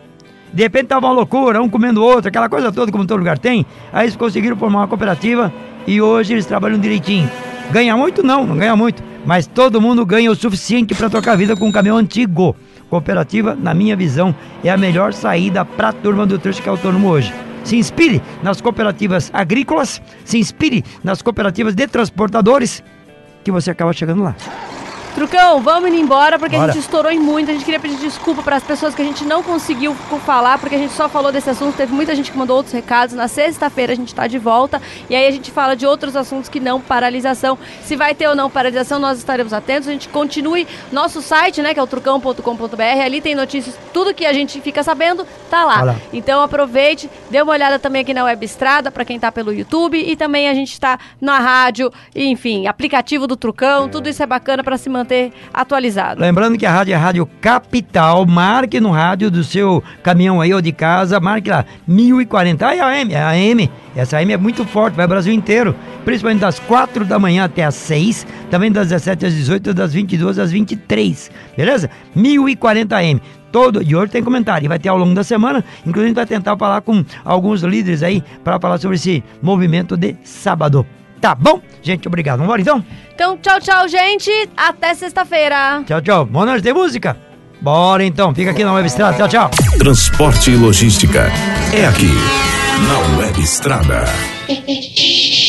De 0.51 0.63
repente 0.63 0.87
tava 0.87 1.05
uma 1.07 1.13
loucura, 1.13 1.61
um 1.61 1.69
comendo 1.69 2.01
o 2.01 2.03
outro, 2.03 2.29
aquela 2.29 2.49
coisa 2.49 2.71
toda 2.71 2.91
como 2.91 3.05
todo 3.05 3.19
lugar 3.19 3.37
tem. 3.37 3.65
Aí 3.93 4.05
eles 4.05 4.15
conseguiram 4.15 4.57
formar 4.57 4.79
uma 4.79 4.87
cooperativa 4.87 5.53
e 5.85 6.01
hoje 6.01 6.33
eles 6.33 6.45
trabalham 6.45 6.79
direitinho. 6.79 7.29
Ganha 7.71 7.95
muito? 7.95 8.23
Não, 8.23 8.47
não 8.47 8.57
ganha 8.57 8.75
muito. 8.75 9.03
Mas 9.25 9.45
todo 9.45 9.79
mundo 9.79 10.05
ganha 10.05 10.31
o 10.31 10.35
suficiente 10.35 10.95
para 10.95 11.09
tocar 11.09 11.33
a 11.33 11.35
vida 11.35 11.55
com 11.55 11.67
um 11.67 11.71
caminhão 11.71 11.97
antigo. 11.97 12.55
Cooperativa, 12.89 13.55
na 13.55 13.75
minha 13.75 13.95
visão, 13.95 14.33
é 14.63 14.71
a 14.71 14.77
melhor 14.77 15.13
saída 15.13 15.63
para 15.63 15.89
a 15.89 15.93
turma 15.93 16.25
do 16.25 16.39
trecho 16.39 16.63
que 16.63 16.67
é 16.67 16.71
autônomo 16.71 17.09
hoje. 17.09 17.31
Se 17.69 17.75
inspire 17.75 18.19
nas 18.41 18.59
cooperativas 18.61 19.29
agrícolas, 19.31 20.01
se 20.25 20.39
inspire 20.39 20.83
nas 21.03 21.21
cooperativas 21.21 21.75
de 21.75 21.85
transportadores, 21.85 22.83
que 23.43 23.51
você 23.51 23.69
acaba 23.69 23.93
chegando 23.93 24.23
lá. 24.23 24.35
Trucão, 25.15 25.59
vamos 25.61 25.89
indo 25.89 25.97
embora 25.97 26.39
porque 26.39 26.55
a 26.55 26.59
Bora. 26.59 26.71
gente 26.71 26.81
estourou 26.81 27.11
em 27.11 27.19
muito. 27.19 27.49
A 27.49 27.53
gente 27.53 27.65
queria 27.65 27.79
pedir 27.79 27.97
desculpa 27.97 28.41
para 28.41 28.55
as 28.55 28.63
pessoas 28.63 28.95
que 28.95 29.01
a 29.01 29.05
gente 29.05 29.25
não 29.25 29.43
conseguiu 29.43 29.93
co- 30.09 30.17
falar, 30.19 30.57
porque 30.59 30.75
a 30.75 30.77
gente 30.77 30.93
só 30.93 31.09
falou 31.09 31.31
desse 31.31 31.49
assunto. 31.49 31.75
Teve 31.75 31.93
muita 31.93 32.15
gente 32.15 32.31
que 32.31 32.37
mandou 32.37 32.55
outros 32.55 32.73
recados. 32.73 33.15
Na 33.15 33.27
sexta-feira 33.27 33.91
a 33.91 33.95
gente 33.95 34.09
está 34.09 34.27
de 34.27 34.37
volta 34.37 34.81
e 35.09 35.15
aí 35.15 35.27
a 35.27 35.31
gente 35.31 35.51
fala 35.51 35.75
de 35.75 35.85
outros 35.85 36.15
assuntos 36.15 36.47
que 36.47 36.59
não 36.59 36.79
paralisação. 36.79 37.57
Se 37.83 37.95
vai 37.97 38.15
ter 38.15 38.27
ou 38.29 38.35
não 38.35 38.49
paralisação, 38.49 38.97
nós 38.97 39.17
estaremos 39.17 39.51
atentos. 39.51 39.89
A 39.89 39.91
gente 39.91 40.07
continue 40.07 40.65
nosso 40.91 41.21
site, 41.21 41.61
né, 41.61 41.73
que 41.73 41.79
é 41.79 41.83
o 41.83 41.87
trucão.com.br. 41.87 42.81
Ali 43.03 43.19
tem 43.19 43.35
notícias, 43.35 43.77
tudo 43.91 44.13
que 44.13 44.25
a 44.25 44.31
gente 44.31 44.61
fica 44.61 44.83
sabendo 44.83 45.27
tá 45.49 45.65
lá. 45.65 45.75
Tá 45.79 45.83
lá. 45.83 45.95
Então 46.13 46.41
aproveite, 46.41 47.09
dê 47.29 47.41
uma 47.41 47.51
olhada 47.51 47.77
também 47.77 48.03
aqui 48.03 48.13
na 48.13 48.23
Web 48.23 48.45
Estrada 48.45 48.89
para 48.89 49.03
quem 49.03 49.19
tá 49.19 49.31
pelo 49.31 49.51
YouTube 49.53 49.97
e 49.99 50.15
também 50.15 50.47
a 50.47 50.53
gente 50.53 50.71
está 50.71 50.97
na 51.19 51.39
rádio, 51.39 51.91
enfim, 52.15 52.67
aplicativo 52.67 53.27
do 53.27 53.35
Trucão, 53.35 53.89
tudo 53.89 54.07
isso 54.07 54.23
é 54.23 54.25
bacana 54.25 54.63
para 54.63 54.77
se 54.77 54.87
manter 54.87 54.98
atualizado. 55.53 56.21
Lembrando 56.21 56.57
que 56.57 56.65
a 56.65 56.71
rádio 56.71 56.93
é 56.93 56.95
a 56.95 56.99
Rádio 56.99 57.25
Capital. 57.41 58.25
Marque 58.25 58.79
no 58.79 58.91
rádio 58.91 59.29
do 59.29 59.43
seu 59.43 59.83
caminhão 60.03 60.41
aí 60.41 60.53
ou 60.53 60.61
de 60.61 60.71
casa, 60.71 61.19
marque 61.19 61.49
lá 61.49 61.65
1040. 61.87 62.67
Ah, 62.67 62.75
é 62.75 62.79
a 63.15 63.29
AM. 63.29 63.69
Essa 63.95 64.17
AM 64.17 64.33
é 64.33 64.37
muito 64.37 64.65
forte, 64.65 64.95
vai 64.95 65.05
o 65.05 65.09
Brasil 65.09 65.33
inteiro. 65.33 65.75
Principalmente 66.05 66.39
das 66.41 66.59
4 66.59 67.05
da 67.05 67.19
manhã 67.19 67.45
até 67.45 67.63
as 67.63 67.75
6, 67.75 68.25
também 68.49 68.71
das 68.71 68.89
17 68.89 69.25
às 69.25 69.33
18, 69.33 69.73
das 69.73 69.93
22 69.93 70.39
às 70.39 70.51
23. 70.51 71.31
Beleza? 71.55 71.89
1040 72.15 72.95
AM. 72.95 73.21
Todo, 73.51 73.81
e 73.81 73.95
hoje 73.95 74.11
tem 74.11 74.23
comentário, 74.23 74.65
e 74.65 74.69
vai 74.69 74.77
ter 74.77 74.89
ao 74.89 74.97
longo 74.97 75.15
da 75.15 75.23
semana. 75.23 75.63
Inclusive, 75.85 76.13
vai 76.13 76.25
tentar 76.25 76.55
falar 76.55 76.81
com 76.81 77.03
alguns 77.25 77.63
líderes 77.63 78.03
aí 78.03 78.23
para 78.43 78.59
falar 78.59 78.77
sobre 78.77 78.95
esse 78.95 79.23
movimento 79.41 79.97
de 79.97 80.15
sábado. 80.23 80.85
Tá 81.19 81.35
bom? 81.35 81.61
Gente, 81.81 82.07
obrigado. 82.07 82.37
Vamos 82.37 82.45
embora 82.47 82.61
então? 82.61 82.85
Então, 83.13 83.37
tchau, 83.37 83.59
tchau, 83.59 83.87
gente. 83.87 84.31
Até 84.55 84.93
sexta-feira. 84.93 85.83
Tchau, 85.85 86.01
tchau. 86.01 86.25
Boa 86.25 86.45
noite, 86.45 86.63
tem 86.63 86.73
música? 86.73 87.17
Bora 87.61 88.05
então, 88.05 88.33
fica 88.33 88.51
aqui 88.51 88.63
na 88.63 88.73
Web 88.73 88.87
Estrada. 88.87 89.17
Tchau, 89.17 89.27
tchau. 89.27 89.51
Transporte 89.77 90.51
e 90.51 90.55
logística 90.55 91.29
é 91.73 91.85
aqui, 91.85 92.11
na 92.87 93.17
Web 93.19 93.41
Estrada. 93.41 94.05